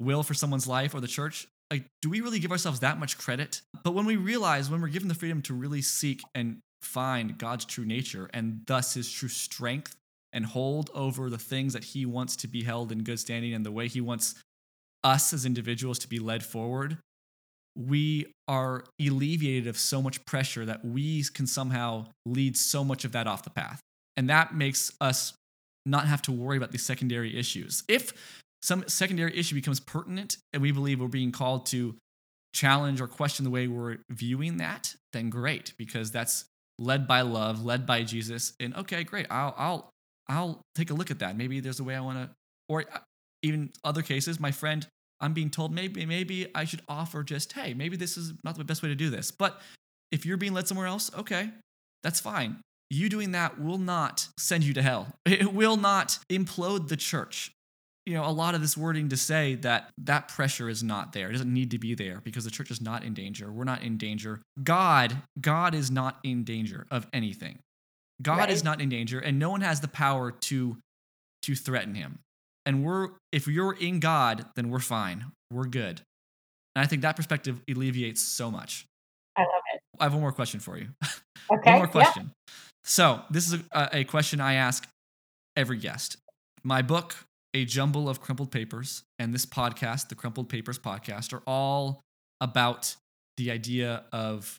will 0.00 0.22
for 0.22 0.34
someone's 0.34 0.66
life 0.66 0.94
or 0.94 1.00
the 1.00 1.08
church, 1.08 1.46
like, 1.70 1.84
do 2.00 2.08
we 2.08 2.20
really 2.20 2.38
give 2.38 2.52
ourselves 2.52 2.80
that 2.80 2.98
much 2.98 3.18
credit? 3.18 3.60
But 3.84 3.92
when 3.92 4.06
we 4.06 4.16
realize, 4.16 4.70
when 4.70 4.80
we're 4.80 4.88
given 4.88 5.08
the 5.08 5.14
freedom 5.14 5.42
to 5.42 5.54
really 5.54 5.82
seek 5.82 6.22
and 6.34 6.58
find 6.82 7.36
God's 7.36 7.64
true 7.64 7.84
nature 7.84 8.30
and 8.32 8.62
thus 8.66 8.94
his 8.94 9.10
true 9.10 9.28
strength 9.28 9.96
and 10.32 10.46
hold 10.46 10.90
over 10.94 11.28
the 11.28 11.38
things 11.38 11.72
that 11.72 11.84
he 11.84 12.06
wants 12.06 12.36
to 12.36 12.48
be 12.48 12.62
held 12.62 12.92
in 12.92 13.02
good 13.02 13.18
standing 13.18 13.52
and 13.52 13.66
the 13.66 13.72
way 13.72 13.88
he 13.88 14.00
wants 14.00 14.34
us 15.04 15.32
as 15.32 15.44
individuals 15.44 15.98
to 16.00 16.08
be 16.08 16.18
led 16.18 16.44
forward, 16.44 16.98
we 17.76 18.26
are 18.46 18.84
alleviated 19.00 19.66
of 19.66 19.78
so 19.78 20.02
much 20.02 20.24
pressure 20.24 20.64
that 20.64 20.84
we 20.84 21.22
can 21.34 21.46
somehow 21.46 22.06
lead 22.26 22.56
so 22.56 22.82
much 22.82 23.04
of 23.04 23.12
that 23.12 23.26
off 23.26 23.44
the 23.44 23.50
path. 23.50 23.80
And 24.16 24.28
that 24.30 24.54
makes 24.54 24.92
us 25.00 25.34
not 25.88 26.06
have 26.06 26.22
to 26.22 26.32
worry 26.32 26.56
about 26.56 26.72
these 26.72 26.84
secondary 26.84 27.36
issues. 27.36 27.82
If 27.88 28.12
some 28.62 28.84
secondary 28.88 29.36
issue 29.36 29.54
becomes 29.54 29.80
pertinent 29.80 30.36
and 30.52 30.62
we 30.62 30.72
believe 30.72 31.00
we're 31.00 31.08
being 31.08 31.32
called 31.32 31.66
to 31.66 31.96
challenge 32.54 33.00
or 33.00 33.06
question 33.06 33.44
the 33.44 33.50
way 33.50 33.68
we're 33.68 33.98
viewing 34.10 34.58
that, 34.58 34.94
then 35.12 35.30
great, 35.30 35.72
because 35.78 36.10
that's 36.10 36.44
led 36.78 37.06
by 37.06 37.22
love, 37.22 37.64
led 37.64 37.86
by 37.86 38.02
Jesus. 38.02 38.52
And 38.60 38.74
okay, 38.76 39.04
great. 39.04 39.26
I'll 39.30 39.54
I'll 39.56 39.90
I'll 40.28 40.62
take 40.74 40.90
a 40.90 40.94
look 40.94 41.10
at 41.10 41.20
that. 41.20 41.36
Maybe 41.36 41.60
there's 41.60 41.80
a 41.80 41.84
way 41.84 41.94
I 41.94 42.00
want 42.00 42.18
to 42.18 42.30
or 42.68 42.84
uh, 42.92 42.98
even 43.42 43.70
other 43.84 44.02
cases, 44.02 44.40
my 44.40 44.50
friend, 44.50 44.86
I'm 45.20 45.32
being 45.32 45.50
told 45.50 45.72
maybe 45.72 46.04
maybe 46.06 46.48
I 46.54 46.64
should 46.64 46.82
offer 46.88 47.22
just, 47.22 47.52
hey, 47.52 47.74
maybe 47.74 47.96
this 47.96 48.16
is 48.16 48.32
not 48.44 48.56
the 48.56 48.64
best 48.64 48.82
way 48.82 48.88
to 48.88 48.94
do 48.94 49.10
this. 49.10 49.30
But 49.30 49.60
if 50.10 50.26
you're 50.26 50.36
being 50.36 50.54
led 50.54 50.68
somewhere 50.68 50.86
else, 50.86 51.10
okay, 51.16 51.50
that's 52.02 52.20
fine 52.20 52.60
you 52.90 53.08
doing 53.08 53.32
that 53.32 53.60
will 53.60 53.78
not 53.78 54.28
send 54.38 54.64
you 54.64 54.72
to 54.74 54.82
hell. 54.82 55.08
It 55.26 55.52
will 55.52 55.76
not 55.76 56.18
implode 56.30 56.88
the 56.88 56.96
church. 56.96 57.52
You 58.06 58.14
know, 58.14 58.24
a 58.24 58.32
lot 58.32 58.54
of 58.54 58.62
this 58.62 58.76
wording 58.76 59.10
to 59.10 59.16
say 59.18 59.56
that 59.56 59.90
that 59.98 60.28
pressure 60.28 60.70
is 60.70 60.82
not 60.82 61.12
there. 61.12 61.28
It 61.28 61.32
doesn't 61.32 61.52
need 61.52 61.70
to 61.72 61.78
be 61.78 61.94
there 61.94 62.22
because 62.24 62.44
the 62.44 62.50
church 62.50 62.70
is 62.70 62.80
not 62.80 63.04
in 63.04 63.12
danger. 63.12 63.52
We're 63.52 63.64
not 63.64 63.82
in 63.82 63.98
danger. 63.98 64.40
God, 64.62 65.18
God 65.38 65.74
is 65.74 65.90
not 65.90 66.18
in 66.24 66.44
danger 66.44 66.86
of 66.90 67.06
anything. 67.12 67.58
God 68.22 68.38
right. 68.38 68.50
is 68.50 68.64
not 68.64 68.80
in 68.80 68.88
danger 68.88 69.18
and 69.20 69.38
no 69.38 69.50
one 69.50 69.60
has 69.60 69.80
the 69.80 69.88
power 69.88 70.30
to 70.30 70.78
to 71.42 71.54
threaten 71.54 71.94
him. 71.94 72.18
and 72.66 72.84
we're 72.84 73.10
if 73.32 73.46
you're 73.46 73.72
in 73.74 74.00
God, 74.00 74.46
then 74.56 74.70
we're 74.70 74.78
fine. 74.78 75.26
We're 75.50 75.66
good. 75.66 76.00
And 76.74 76.84
I 76.84 76.86
think 76.86 77.02
that 77.02 77.16
perspective 77.16 77.60
alleviates 77.68 78.22
so 78.22 78.50
much. 78.50 78.86
I 79.36 79.42
love 79.42 79.62
it. 79.74 79.80
I 80.00 80.04
have 80.04 80.12
one 80.12 80.22
more 80.22 80.32
question 80.32 80.60
for 80.60 80.78
you. 80.78 80.88
Okay. 81.50 81.70
one 81.70 81.78
more 81.78 81.88
question. 81.88 82.24
Yeah. 82.26 82.54
So 82.88 83.20
this 83.30 83.52
is 83.52 83.60
a, 83.70 83.88
a 83.92 84.04
question 84.04 84.40
I 84.40 84.54
ask 84.54 84.88
every 85.56 85.76
guest. 85.76 86.16
My 86.64 86.80
book, 86.80 87.14
A 87.52 87.66
Jumble 87.66 88.08
of 88.08 88.22
Crumpled 88.22 88.50
Papers, 88.50 89.02
and 89.18 89.34
this 89.34 89.44
podcast, 89.44 90.08
the 90.08 90.14
Crumpled 90.14 90.48
Papers 90.48 90.78
podcast, 90.78 91.34
are 91.34 91.42
all 91.46 92.00
about 92.40 92.96
the 93.36 93.50
idea 93.50 94.04
of 94.10 94.58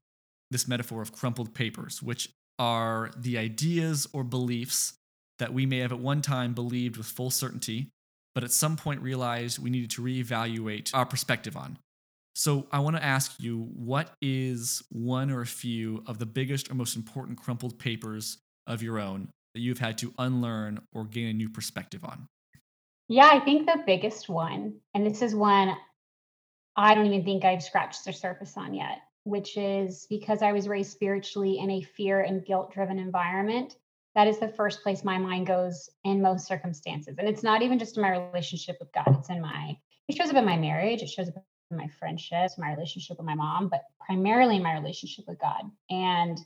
this 0.51 0.67
metaphor 0.67 1.01
of 1.01 1.11
crumpled 1.11 1.55
papers, 1.55 2.03
which 2.03 2.29
are 2.59 3.09
the 3.17 3.39
ideas 3.39 4.07
or 4.13 4.23
beliefs 4.23 4.93
that 5.39 5.51
we 5.51 5.65
may 5.65 5.79
have 5.79 5.91
at 5.91 5.99
one 5.99 6.21
time 6.21 6.53
believed 6.53 6.97
with 6.97 7.07
full 7.07 7.31
certainty, 7.31 7.89
but 8.35 8.43
at 8.43 8.51
some 8.51 8.77
point 8.77 9.01
realized 9.01 9.57
we 9.57 9.71
needed 9.71 9.89
to 9.89 10.03
reevaluate 10.03 10.93
our 10.93 11.05
perspective 11.05 11.57
on. 11.57 11.79
So 12.35 12.67
I 12.71 12.79
want 12.79 12.95
to 12.95 13.03
ask 13.03 13.39
you 13.39 13.69
what 13.73 14.15
is 14.21 14.83
one 14.89 15.29
or 15.29 15.41
a 15.41 15.45
few 15.45 16.03
of 16.07 16.19
the 16.19 16.25
biggest 16.25 16.71
or 16.71 16.75
most 16.75 16.95
important 16.95 17.37
crumpled 17.37 17.79
papers 17.79 18.37
of 18.67 18.81
your 18.81 18.99
own 18.99 19.29
that 19.53 19.61
you've 19.61 19.79
had 19.79 19.97
to 19.97 20.13
unlearn 20.17 20.79
or 20.93 21.05
gain 21.05 21.27
a 21.27 21.33
new 21.33 21.49
perspective 21.49 22.03
on? 22.05 22.27
Yeah, 23.07 23.29
I 23.31 23.39
think 23.39 23.65
the 23.65 23.83
biggest 23.85 24.29
one, 24.29 24.75
and 24.93 25.05
this 25.05 25.21
is 25.21 25.33
one 25.33 25.75
I 26.75 26.95
don't 26.95 27.07
even 27.07 27.25
think 27.25 27.43
I've 27.43 27.61
scratched 27.61 28.05
the 28.05 28.13
surface 28.13 28.55
on 28.55 28.73
yet, 28.73 28.99
which 29.23 29.57
is 29.57 30.07
because 30.09 30.41
I 30.41 30.53
was 30.53 30.69
raised 30.69 30.91
spiritually 30.91 31.59
in 31.59 31.69
a 31.69 31.81
fear 31.81 32.21
and 32.21 32.45
guilt 32.45 32.71
driven 32.71 32.99
environment. 32.99 33.75
That 34.15 34.27
is 34.27 34.39
the 34.39 34.47
first 34.47 34.81
place 34.81 35.03
my 35.03 35.17
mind 35.17 35.45
goes 35.45 35.89
in 36.05 36.21
most 36.21 36.47
circumstances. 36.47 37.17
And 37.17 37.27
it's 37.27 37.43
not 37.43 37.61
even 37.63 37.79
just 37.79 37.97
in 37.97 38.03
my 38.03 38.11
relationship 38.11 38.77
with 38.79 38.93
God, 38.93 39.13
it's 39.19 39.29
in 39.29 39.41
my, 39.41 39.77
it 40.07 40.15
shows 40.15 40.29
up 40.29 40.37
in 40.37 40.45
my 40.45 40.55
marriage, 40.55 41.01
it 41.01 41.09
shows 41.09 41.27
up 41.27 41.43
my 41.71 41.87
friendships, 41.99 42.57
my 42.57 42.71
relationship 42.71 43.17
with 43.17 43.25
my 43.25 43.35
mom, 43.35 43.67
but 43.67 43.85
primarily 43.99 44.59
my 44.59 44.73
relationship 44.73 45.25
with 45.27 45.39
God. 45.39 45.69
And 45.89 46.39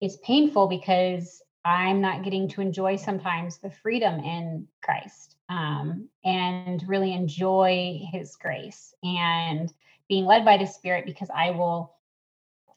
it's 0.00 0.16
painful 0.24 0.66
because 0.66 1.42
I'm 1.64 2.00
not 2.00 2.22
getting 2.22 2.48
to 2.50 2.60
enjoy 2.60 2.96
sometimes 2.96 3.58
the 3.58 3.70
freedom 3.70 4.20
in 4.20 4.66
Christ 4.82 5.36
um, 5.48 6.08
and 6.24 6.82
really 6.88 7.12
enjoy 7.12 8.00
His 8.12 8.36
grace 8.36 8.94
and 9.02 9.72
being 10.08 10.26
led 10.26 10.44
by 10.44 10.56
the 10.56 10.66
Spirit 10.66 11.06
because 11.06 11.28
I 11.34 11.50
will 11.50 11.94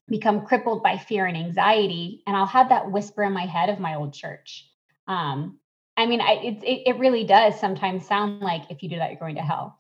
become 0.08 0.46
crippled 0.46 0.82
by 0.82 0.98
fear 0.98 1.26
and 1.26 1.38
anxiety. 1.38 2.24
And 2.26 2.36
I'll 2.36 2.48
have 2.48 2.70
that 2.70 2.92
whisper 2.92 3.24
in 3.24 3.34
my 3.34 3.46
head 3.46 3.70
of 3.70 3.80
my 3.80 3.96
old 3.96 4.14
church. 4.14 4.68
Um, 5.08 5.60
I 5.98 6.06
mean, 6.06 6.22
I, 6.22 6.34
it, 6.44 6.64
it, 6.64 6.90
it 6.90 7.00
really 7.00 7.26
does 7.26 7.60
sometimes 7.60 8.08
sound 8.08 8.42
like 8.42 8.64
if 8.70 8.82
you 8.82 8.90
do 8.90 8.96
that, 8.98 9.12
you're 9.12 9.20
going 9.20 9.36
to 9.36 9.42
hell 9.42 9.79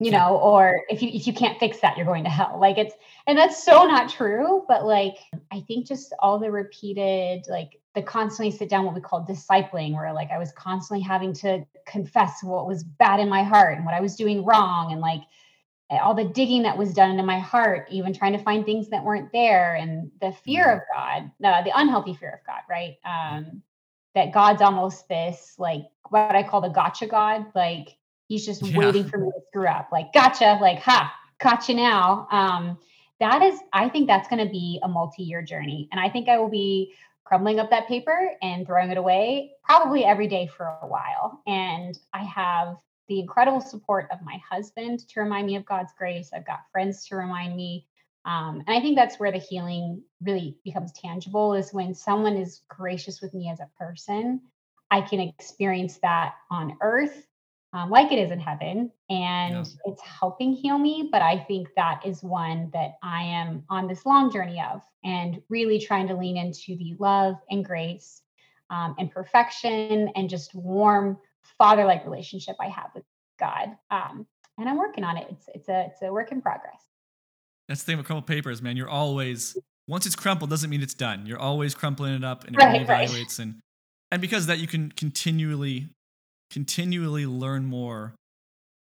you 0.00 0.10
know 0.10 0.38
or 0.38 0.82
if 0.88 1.02
you 1.02 1.10
if 1.12 1.26
you 1.26 1.32
can't 1.32 1.58
fix 1.58 1.80
that 1.80 1.96
you're 1.96 2.06
going 2.06 2.24
to 2.24 2.30
hell. 2.30 2.58
Like 2.60 2.78
it's 2.78 2.94
and 3.26 3.38
that's 3.38 3.62
so 3.62 3.84
not 3.84 4.10
true 4.10 4.64
but 4.68 4.84
like 4.84 5.16
i 5.50 5.60
think 5.60 5.86
just 5.86 6.12
all 6.18 6.38
the 6.38 6.50
repeated 6.50 7.44
like 7.48 7.80
the 7.94 8.02
constantly 8.02 8.50
sit 8.50 8.68
down 8.68 8.84
what 8.84 8.94
we 8.94 9.00
call 9.00 9.24
discipling 9.24 9.94
where 9.94 10.12
like 10.12 10.30
i 10.30 10.38
was 10.38 10.52
constantly 10.52 11.02
having 11.02 11.32
to 11.32 11.64
confess 11.86 12.42
what 12.42 12.66
was 12.66 12.82
bad 12.82 13.20
in 13.20 13.28
my 13.28 13.42
heart 13.42 13.76
and 13.76 13.84
what 13.84 13.94
i 13.94 14.00
was 14.00 14.16
doing 14.16 14.44
wrong 14.44 14.92
and 14.92 15.00
like 15.00 15.22
all 15.90 16.14
the 16.14 16.24
digging 16.24 16.62
that 16.62 16.76
was 16.76 16.92
done 16.92 17.10
into 17.10 17.22
my 17.22 17.38
heart 17.38 17.86
even 17.90 18.12
trying 18.12 18.32
to 18.32 18.42
find 18.42 18.64
things 18.64 18.88
that 18.88 19.04
weren't 19.04 19.30
there 19.32 19.74
and 19.76 20.10
the 20.20 20.32
fear 20.44 20.64
mm-hmm. 20.64 20.78
of 20.78 20.82
god 20.94 21.30
the, 21.40 21.70
the 21.70 21.78
unhealthy 21.78 22.14
fear 22.14 22.40
of 22.40 22.46
god 22.46 22.60
right? 22.68 22.96
Um 23.04 23.62
that 24.14 24.32
god's 24.32 24.62
almost 24.62 25.08
this 25.08 25.54
like 25.58 25.86
what 26.08 26.34
i 26.34 26.42
call 26.42 26.60
the 26.60 26.68
gotcha 26.68 27.06
god 27.06 27.46
like 27.54 27.96
He's 28.34 28.44
just 28.44 28.62
yeah. 28.62 28.76
waiting 28.76 29.04
for 29.04 29.18
me 29.18 29.30
to 29.30 29.40
screw 29.46 29.68
up. 29.68 29.90
Like, 29.92 30.12
gotcha, 30.12 30.58
like, 30.60 30.80
ha, 30.80 31.14
gotcha 31.40 31.72
now. 31.72 32.26
Um, 32.32 32.76
that 33.20 33.42
is, 33.42 33.60
I 33.72 33.88
think 33.88 34.08
that's 34.08 34.26
going 34.26 34.44
to 34.44 34.50
be 34.50 34.80
a 34.82 34.88
multi 34.88 35.22
year 35.22 35.40
journey. 35.40 35.88
And 35.92 36.00
I 36.00 36.08
think 36.10 36.28
I 36.28 36.38
will 36.38 36.48
be 36.48 36.94
crumbling 37.22 37.60
up 37.60 37.70
that 37.70 37.86
paper 37.86 38.32
and 38.42 38.66
throwing 38.66 38.90
it 38.90 38.98
away 38.98 39.52
probably 39.62 40.04
every 40.04 40.26
day 40.26 40.48
for 40.48 40.66
a 40.82 40.88
while. 40.88 41.42
And 41.46 41.96
I 42.12 42.24
have 42.24 42.76
the 43.06 43.20
incredible 43.20 43.60
support 43.60 44.08
of 44.10 44.18
my 44.24 44.42
husband 44.50 45.08
to 45.10 45.20
remind 45.20 45.46
me 45.46 45.54
of 45.54 45.64
God's 45.64 45.92
grace. 45.96 46.30
I've 46.34 46.44
got 46.44 46.64
friends 46.72 47.06
to 47.06 47.14
remind 47.14 47.54
me. 47.54 47.86
Um, 48.24 48.64
and 48.66 48.76
I 48.76 48.80
think 48.80 48.96
that's 48.96 49.20
where 49.20 49.30
the 49.30 49.38
healing 49.38 50.02
really 50.20 50.56
becomes 50.64 50.90
tangible 50.90 51.54
is 51.54 51.72
when 51.72 51.94
someone 51.94 52.36
is 52.36 52.62
gracious 52.66 53.20
with 53.20 53.32
me 53.32 53.48
as 53.48 53.60
a 53.60 53.70
person. 53.78 54.40
I 54.90 55.02
can 55.02 55.20
experience 55.20 56.00
that 56.02 56.34
on 56.50 56.76
earth 56.80 57.28
um, 57.74 57.90
like 57.90 58.10
it 58.12 58.18
is 58.18 58.30
in 58.30 58.40
heaven 58.40 58.90
and 59.10 59.68
it's 59.84 60.00
helping 60.00 60.52
heal 60.52 60.78
me 60.78 61.08
but 61.12 61.20
i 61.20 61.38
think 61.38 61.68
that 61.76 62.00
is 62.06 62.22
one 62.22 62.70
that 62.72 62.96
i 63.02 63.22
am 63.22 63.62
on 63.68 63.86
this 63.86 64.06
long 64.06 64.32
journey 64.32 64.62
of 64.72 64.80
and 65.04 65.42
really 65.50 65.78
trying 65.78 66.08
to 66.08 66.14
lean 66.14 66.36
into 66.36 66.76
the 66.76 66.94
love 66.98 67.34
and 67.50 67.64
grace 67.64 68.22
um, 68.70 68.94
and 68.98 69.10
perfection 69.10 70.08
and 70.16 70.30
just 70.30 70.54
warm 70.54 71.18
father-like 71.58 72.04
relationship 72.04 72.56
i 72.60 72.68
have 72.68 72.90
with 72.94 73.04
god 73.38 73.76
um, 73.90 74.26
and 74.58 74.68
i'm 74.68 74.78
working 74.78 75.04
on 75.04 75.16
it. 75.16 75.26
It's, 75.30 75.48
it's 75.54 75.68
a 75.68 75.86
it's 75.90 76.02
a 76.02 76.12
work 76.12 76.32
in 76.32 76.40
progress. 76.40 76.82
That's 77.68 77.82
the 77.82 77.86
thing 77.86 77.96
with 77.96 78.06
crumpled 78.06 78.26
papers. 78.26 78.62
Man 78.62 78.76
you're 78.76 78.88
always 78.88 79.56
once 79.88 80.06
it's 80.06 80.16
crumpled 80.16 80.50
doesn't 80.50 80.70
mean 80.70 80.82
it's 80.82 80.94
done. 80.94 81.26
You're 81.26 81.38
always 81.38 81.74
crumpling 81.74 82.14
it 82.14 82.24
up 82.24 82.44
and 82.44 82.54
it 82.54 82.58
right, 82.58 82.80
reevaluates 82.86 83.38
right. 83.38 83.38
and 83.40 83.60
and 84.10 84.20
because 84.20 84.46
that 84.46 84.58
you 84.58 84.66
can 84.66 84.92
continually 84.92 85.88
continually 86.54 87.26
learn 87.26 87.66
more 87.66 88.14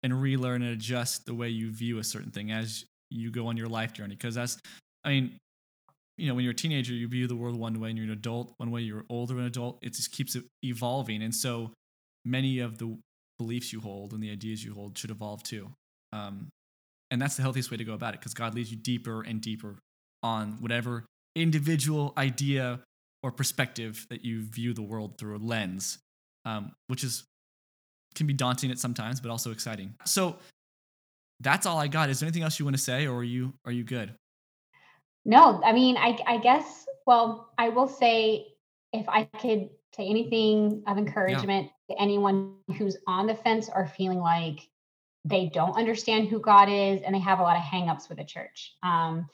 and 0.03 0.21
relearn 0.21 0.61
and 0.61 0.73
adjust 0.73 1.25
the 1.25 1.33
way 1.33 1.49
you 1.49 1.71
view 1.71 1.97
a 1.97 2.03
certain 2.03 2.31
thing 2.31 2.51
as 2.51 2.85
you 3.09 3.31
go 3.31 3.47
on 3.47 3.57
your 3.57 3.67
life 3.67 3.93
journey. 3.93 4.15
Because 4.15 4.35
that's, 4.35 4.59
I 5.05 5.09
mean, 5.09 5.37
you 6.17 6.27
know, 6.27 6.35
when 6.35 6.43
you're 6.43 6.51
a 6.51 6.55
teenager, 6.55 6.93
you 6.93 7.07
view 7.07 7.27
the 7.27 7.35
world 7.35 7.55
one 7.55 7.79
way, 7.79 7.89
and 7.89 7.97
you're 7.97 8.05
an 8.05 8.11
adult 8.11 8.53
one 8.57 8.69
way. 8.69 8.81
You're 8.81 9.05
older 9.09 9.39
an 9.39 9.45
adult. 9.45 9.79
It 9.81 9.93
just 9.93 10.11
keeps 10.11 10.35
evolving, 10.63 11.23
and 11.23 11.33
so 11.33 11.71
many 12.25 12.59
of 12.59 12.77
the 12.77 12.95
beliefs 13.39 13.73
you 13.73 13.79
hold 13.79 14.13
and 14.13 14.21
the 14.21 14.29
ideas 14.29 14.63
you 14.63 14.73
hold 14.73 14.97
should 14.97 15.09
evolve 15.09 15.41
too. 15.41 15.71
Um, 16.13 16.49
and 17.09 17.19
that's 17.19 17.35
the 17.37 17.41
healthiest 17.41 17.71
way 17.71 17.77
to 17.77 17.83
go 17.83 17.93
about 17.93 18.13
it, 18.13 18.19
because 18.19 18.35
God 18.35 18.53
leads 18.53 18.69
you 18.69 18.77
deeper 18.77 19.23
and 19.23 19.41
deeper 19.41 19.79
on 20.21 20.57
whatever 20.59 21.05
individual 21.35 22.13
idea 22.17 22.81
or 23.23 23.31
perspective 23.31 24.05
that 24.09 24.23
you 24.23 24.43
view 24.43 24.73
the 24.73 24.83
world 24.83 25.17
through 25.17 25.37
a 25.37 25.41
lens, 25.41 25.97
um, 26.45 26.73
which 26.87 27.03
is 27.03 27.23
can 28.15 28.27
be 28.27 28.33
daunting 28.33 28.71
at 28.71 28.79
sometimes, 28.79 29.19
but 29.19 29.31
also 29.31 29.51
exciting. 29.51 29.93
So 30.05 30.35
that's 31.39 31.65
all 31.65 31.77
I 31.77 31.87
got. 31.87 32.09
Is 32.09 32.19
there 32.19 32.27
anything 32.27 32.43
else 32.43 32.59
you 32.59 32.65
want 32.65 32.77
to 32.77 32.81
say, 32.81 33.07
or 33.07 33.17
are 33.17 33.23
you 33.23 33.53
are 33.65 33.71
you 33.71 33.83
good? 33.83 34.13
No, 35.25 35.61
I 35.63 35.71
mean, 35.71 35.97
I 35.97 36.17
I 36.25 36.37
guess. 36.37 36.85
Well, 37.05 37.51
I 37.57 37.69
will 37.69 37.87
say 37.87 38.47
if 38.93 39.07
I 39.09 39.23
could 39.23 39.69
say 39.95 40.07
anything 40.07 40.83
of 40.87 40.97
encouragement 40.97 41.69
yeah. 41.87 41.95
to 41.95 42.01
anyone 42.01 42.55
who's 42.77 42.97
on 43.07 43.27
the 43.27 43.35
fence 43.35 43.69
or 43.73 43.87
feeling 43.87 44.19
like 44.19 44.69
they 45.25 45.51
don't 45.53 45.77
understand 45.77 46.27
who 46.27 46.39
God 46.39 46.69
is 46.69 47.01
and 47.01 47.13
they 47.13 47.19
have 47.19 47.39
a 47.39 47.43
lot 47.43 47.57
of 47.57 47.63
hangups 47.63 48.09
with 48.09 48.17
the 48.17 48.23
church. 48.23 48.73
Um, 48.83 49.27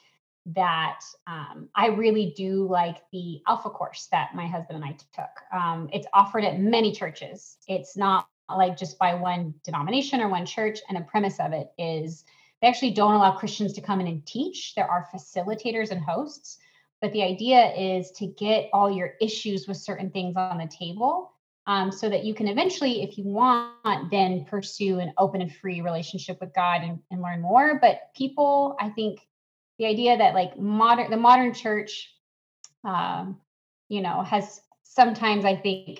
that 0.55 1.01
um, 1.27 1.67
I 1.75 1.87
really 1.87 2.33
do 2.37 2.67
like 2.69 2.97
the 3.11 3.41
Alpha 3.47 3.69
course 3.69 4.07
that 4.11 4.33
my 4.33 4.47
husband 4.47 4.81
and 4.81 4.85
I 4.85 4.95
took. 5.13 5.29
Um, 5.53 5.89
it's 5.91 6.07
offered 6.13 6.45
at 6.45 6.59
many 6.59 6.93
churches. 6.93 7.57
It's 7.67 7.97
not 7.97 8.27
like 8.55 8.77
just 8.77 8.97
by 8.97 9.13
one 9.13 9.53
denomination 9.63 10.21
or 10.21 10.29
one 10.29 10.45
church. 10.45 10.79
And 10.89 10.97
a 10.97 11.01
premise 11.01 11.39
of 11.39 11.53
it 11.53 11.71
is 11.77 12.23
they 12.61 12.67
actually 12.67 12.91
don't 12.91 13.13
allow 13.13 13.31
Christians 13.31 13.73
to 13.73 13.81
come 13.81 13.99
in 13.99 14.07
and 14.07 14.25
teach. 14.25 14.75
There 14.75 14.89
are 14.89 15.07
facilitators 15.13 15.91
and 15.91 16.01
hosts. 16.01 16.59
But 17.01 17.13
the 17.13 17.23
idea 17.23 17.73
is 17.75 18.11
to 18.11 18.25
get 18.25 18.69
all 18.73 18.89
your 18.89 19.13
issues 19.21 19.67
with 19.67 19.77
certain 19.77 20.09
things 20.09 20.35
on 20.35 20.57
the 20.57 20.67
table 20.67 21.31
um, 21.67 21.91
so 21.91 22.09
that 22.09 22.23
you 22.23 22.33
can 22.33 22.47
eventually, 22.47 23.03
if 23.03 23.17
you 23.17 23.25
want, 23.25 24.09
then 24.09 24.45
pursue 24.45 24.99
an 24.99 25.13
open 25.17 25.41
and 25.41 25.53
free 25.53 25.81
relationship 25.81 26.39
with 26.41 26.55
God 26.55 26.81
and, 26.81 26.99
and 27.11 27.21
learn 27.21 27.41
more. 27.41 27.77
But 27.79 28.13
people, 28.15 28.75
I 28.79 28.89
think 28.89 29.19
the 29.77 29.85
idea 29.85 30.17
that 30.17 30.33
like 30.33 30.57
modern, 30.57 31.11
the 31.11 31.17
modern 31.17 31.53
church, 31.53 32.15
um, 32.83 33.39
you 33.89 34.01
know, 34.01 34.23
has 34.23 34.61
sometimes, 34.83 35.45
I 35.45 35.55
think, 35.55 35.99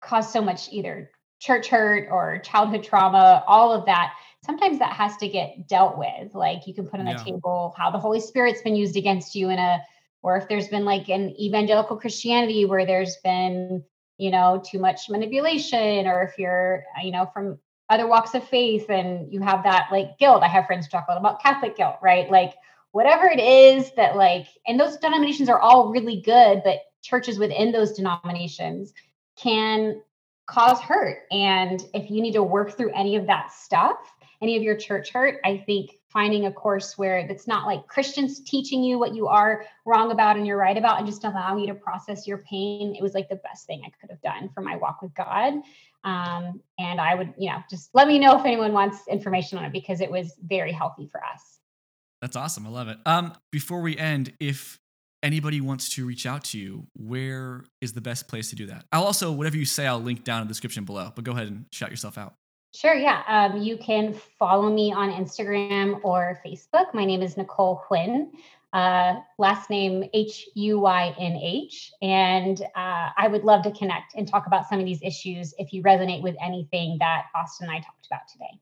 caused 0.00 0.30
so 0.30 0.42
much 0.42 0.68
either 0.70 1.10
church 1.40 1.68
hurt 1.68 2.08
or 2.10 2.38
childhood 2.44 2.84
trauma, 2.84 3.42
all 3.46 3.72
of 3.72 3.86
that, 3.86 4.12
sometimes 4.44 4.78
that 4.78 4.92
has 4.92 5.16
to 5.16 5.28
get 5.28 5.66
dealt 5.66 5.98
with. 5.98 6.34
Like 6.34 6.66
you 6.66 6.74
can 6.74 6.86
put 6.86 7.00
on 7.00 7.06
the 7.06 7.14
table 7.14 7.74
how 7.76 7.90
the 7.90 7.98
Holy 7.98 8.20
Spirit's 8.20 8.62
been 8.62 8.76
used 8.76 8.96
against 8.96 9.34
you 9.34 9.50
in 9.50 9.58
a, 9.58 9.80
or 10.22 10.36
if 10.36 10.48
there's 10.48 10.68
been 10.68 10.84
like 10.84 11.08
an 11.08 11.34
evangelical 11.40 11.96
Christianity 11.96 12.66
where 12.66 12.86
there's 12.86 13.16
been, 13.24 13.82
you 14.18 14.30
know, 14.30 14.62
too 14.64 14.78
much 14.78 15.08
manipulation, 15.08 16.06
or 16.06 16.22
if 16.22 16.38
you're, 16.38 16.84
you 17.02 17.10
know, 17.10 17.28
from 17.32 17.58
other 17.88 18.06
walks 18.06 18.34
of 18.34 18.46
faith 18.46 18.88
and 18.90 19.32
you 19.32 19.40
have 19.40 19.64
that 19.64 19.88
like 19.90 20.18
guilt. 20.18 20.42
I 20.42 20.48
have 20.48 20.66
friends 20.66 20.88
talk 20.88 21.06
a 21.08 21.12
lot 21.12 21.18
about 21.18 21.42
Catholic 21.42 21.76
guilt, 21.76 21.96
right? 22.02 22.30
Like 22.30 22.54
whatever 22.92 23.24
it 23.24 23.40
is 23.40 23.92
that 23.92 24.14
like, 24.14 24.46
and 24.66 24.78
those 24.78 24.98
denominations 24.98 25.48
are 25.48 25.58
all 25.58 25.90
really 25.90 26.20
good, 26.20 26.60
but 26.64 26.80
churches 27.02 27.38
within 27.38 27.72
those 27.72 27.92
denominations 27.92 28.92
can 29.36 30.02
cause 30.50 30.80
hurt. 30.80 31.22
And 31.30 31.80
if 31.94 32.10
you 32.10 32.20
need 32.20 32.32
to 32.32 32.42
work 32.42 32.76
through 32.76 32.92
any 32.92 33.14
of 33.14 33.26
that 33.28 33.52
stuff, 33.52 33.96
any 34.42 34.56
of 34.56 34.62
your 34.62 34.76
church 34.76 35.10
hurt, 35.10 35.38
I 35.44 35.62
think 35.64 35.92
finding 36.08 36.46
a 36.46 36.52
course 36.52 36.98
where 36.98 37.18
it's 37.18 37.46
not 37.46 37.66
like 37.66 37.86
Christians 37.86 38.40
teaching 38.40 38.82
you 38.82 38.98
what 38.98 39.14
you 39.14 39.28
are 39.28 39.64
wrong 39.86 40.10
about 40.10 40.36
and 40.36 40.46
you're 40.46 40.56
right 40.56 40.76
about 40.76 40.98
and 40.98 41.06
just 41.06 41.24
allowing 41.24 41.60
you 41.60 41.66
to 41.68 41.74
process 41.74 42.26
your 42.26 42.38
pain, 42.38 42.96
it 42.98 43.02
was 43.02 43.14
like 43.14 43.28
the 43.28 43.36
best 43.36 43.66
thing 43.66 43.82
I 43.84 43.90
could 44.00 44.10
have 44.10 44.20
done 44.22 44.50
for 44.52 44.60
my 44.60 44.76
walk 44.76 45.02
with 45.02 45.14
God. 45.14 45.54
Um, 46.02 46.60
and 46.78 47.00
I 47.00 47.14
would, 47.14 47.34
you 47.38 47.50
know, 47.50 47.58
just 47.70 47.90
let 47.94 48.08
me 48.08 48.18
know 48.18 48.38
if 48.38 48.44
anyone 48.44 48.72
wants 48.72 49.06
information 49.08 49.58
on 49.58 49.66
it 49.66 49.72
because 49.72 50.00
it 50.00 50.10
was 50.10 50.34
very 50.42 50.72
healthy 50.72 51.06
for 51.06 51.22
us. 51.22 51.60
That's 52.20 52.34
awesome. 52.34 52.66
I 52.66 52.70
love 52.70 52.88
it. 52.88 52.98
Um, 53.06 53.34
before 53.52 53.82
we 53.82 53.96
end, 53.96 54.32
if 54.40 54.80
anybody 55.22 55.60
wants 55.60 55.94
to 55.94 56.06
reach 56.06 56.26
out 56.26 56.44
to 56.44 56.58
you, 56.58 56.86
where 56.94 57.64
is 57.80 57.92
the 57.92 58.00
best 58.00 58.28
place 58.28 58.50
to 58.50 58.56
do 58.56 58.66
that? 58.66 58.84
I'll 58.92 59.04
also, 59.04 59.32
whatever 59.32 59.56
you 59.56 59.64
say, 59.64 59.86
I'll 59.86 60.00
link 60.00 60.24
down 60.24 60.42
in 60.42 60.48
the 60.48 60.52
description 60.52 60.84
below, 60.84 61.12
but 61.14 61.24
go 61.24 61.32
ahead 61.32 61.48
and 61.48 61.66
shout 61.72 61.90
yourself 61.90 62.18
out. 62.18 62.34
Sure, 62.74 62.94
yeah. 62.94 63.22
Um, 63.26 63.60
you 63.60 63.76
can 63.76 64.14
follow 64.38 64.70
me 64.70 64.92
on 64.92 65.10
Instagram 65.10 66.00
or 66.04 66.40
Facebook. 66.46 66.94
My 66.94 67.04
name 67.04 67.20
is 67.20 67.36
Nicole 67.36 67.82
Huynh, 67.88 68.30
uh, 68.72 69.16
last 69.38 69.70
name 69.70 70.08
H 70.14 70.46
U 70.54 70.78
Y 70.78 71.14
N 71.18 71.36
H. 71.36 71.92
And 72.00 72.62
uh, 72.76 73.08
I 73.16 73.26
would 73.28 73.42
love 73.42 73.64
to 73.64 73.72
connect 73.72 74.14
and 74.14 74.26
talk 74.28 74.46
about 74.46 74.68
some 74.68 74.78
of 74.78 74.86
these 74.86 75.02
issues 75.02 75.52
if 75.58 75.72
you 75.72 75.82
resonate 75.82 76.22
with 76.22 76.36
anything 76.40 76.96
that 77.00 77.24
Austin 77.34 77.68
and 77.68 77.76
I 77.76 77.80
talked 77.80 78.06
about 78.06 78.28
today. 78.32 78.60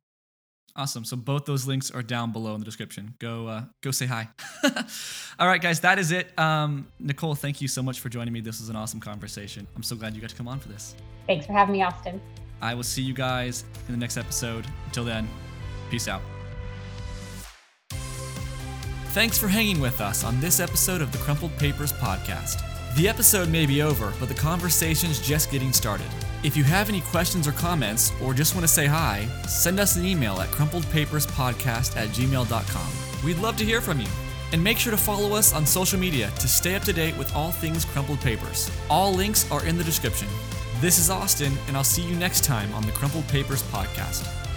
Awesome. 0.78 1.04
So 1.04 1.16
both 1.16 1.44
those 1.44 1.66
links 1.66 1.90
are 1.90 2.02
down 2.02 2.30
below 2.30 2.54
in 2.54 2.60
the 2.60 2.64
description. 2.64 3.14
Go 3.18 3.48
uh, 3.48 3.64
go 3.82 3.90
say 3.90 4.06
hi. 4.06 4.28
All 5.40 5.48
right, 5.48 5.60
guys, 5.60 5.80
that 5.80 5.98
is 5.98 6.12
it. 6.12 6.38
Um, 6.38 6.86
Nicole, 7.00 7.34
thank 7.34 7.60
you 7.60 7.66
so 7.66 7.82
much 7.82 7.98
for 7.98 8.08
joining 8.08 8.32
me. 8.32 8.40
This 8.40 8.60
was 8.60 8.68
an 8.68 8.76
awesome 8.76 9.00
conversation. 9.00 9.66
I'm 9.74 9.82
so 9.82 9.96
glad 9.96 10.14
you 10.14 10.20
got 10.20 10.30
to 10.30 10.36
come 10.36 10.46
on 10.46 10.60
for 10.60 10.68
this. 10.68 10.94
Thanks 11.26 11.46
for 11.46 11.52
having 11.52 11.72
me, 11.72 11.82
Austin. 11.82 12.20
I 12.62 12.74
will 12.74 12.84
see 12.84 13.02
you 13.02 13.12
guys 13.12 13.64
in 13.88 13.94
the 13.94 13.98
next 13.98 14.16
episode. 14.16 14.66
Until 14.86 15.04
then, 15.04 15.28
peace 15.90 16.06
out. 16.06 16.22
Thanks 19.10 19.36
for 19.36 19.48
hanging 19.48 19.80
with 19.80 20.00
us 20.00 20.22
on 20.22 20.40
this 20.40 20.60
episode 20.60 21.00
of 21.00 21.10
the 21.10 21.18
Crumpled 21.18 21.56
Papers 21.56 21.92
podcast. 21.92 22.62
The 22.94 23.08
episode 23.08 23.48
may 23.48 23.66
be 23.66 23.82
over, 23.82 24.12
but 24.20 24.28
the 24.28 24.34
conversation's 24.34 25.20
just 25.20 25.50
getting 25.50 25.72
started. 25.72 26.06
If 26.44 26.56
you 26.56 26.62
have 26.62 26.88
any 26.88 27.00
questions 27.00 27.48
or 27.48 27.52
comments, 27.52 28.12
or 28.22 28.32
just 28.32 28.54
want 28.54 28.62
to 28.64 28.72
say 28.72 28.86
hi, 28.86 29.26
send 29.48 29.80
us 29.80 29.96
an 29.96 30.04
email 30.04 30.40
at 30.40 30.48
crumpledpaperspodcast 30.50 31.96
at 31.96 32.08
gmail.com. 32.10 33.24
We'd 33.24 33.38
love 33.38 33.56
to 33.56 33.64
hear 33.64 33.80
from 33.80 33.98
you. 33.98 34.06
And 34.52 34.62
make 34.62 34.78
sure 34.78 34.92
to 34.92 34.96
follow 34.96 35.34
us 35.34 35.52
on 35.52 35.66
social 35.66 35.98
media 35.98 36.30
to 36.38 36.48
stay 36.48 36.76
up 36.76 36.82
to 36.82 36.92
date 36.92 37.18
with 37.18 37.34
all 37.34 37.50
things 37.50 37.84
Crumpled 37.84 38.20
Papers. 38.20 38.70
All 38.88 39.12
links 39.12 39.50
are 39.50 39.66
in 39.66 39.76
the 39.76 39.84
description. 39.84 40.28
This 40.80 40.98
is 40.98 41.10
Austin, 41.10 41.52
and 41.66 41.76
I'll 41.76 41.84
see 41.84 42.02
you 42.02 42.14
next 42.14 42.44
time 42.44 42.72
on 42.72 42.82
the 42.86 42.92
Crumpled 42.92 43.26
Papers 43.26 43.64
podcast. 43.64 44.47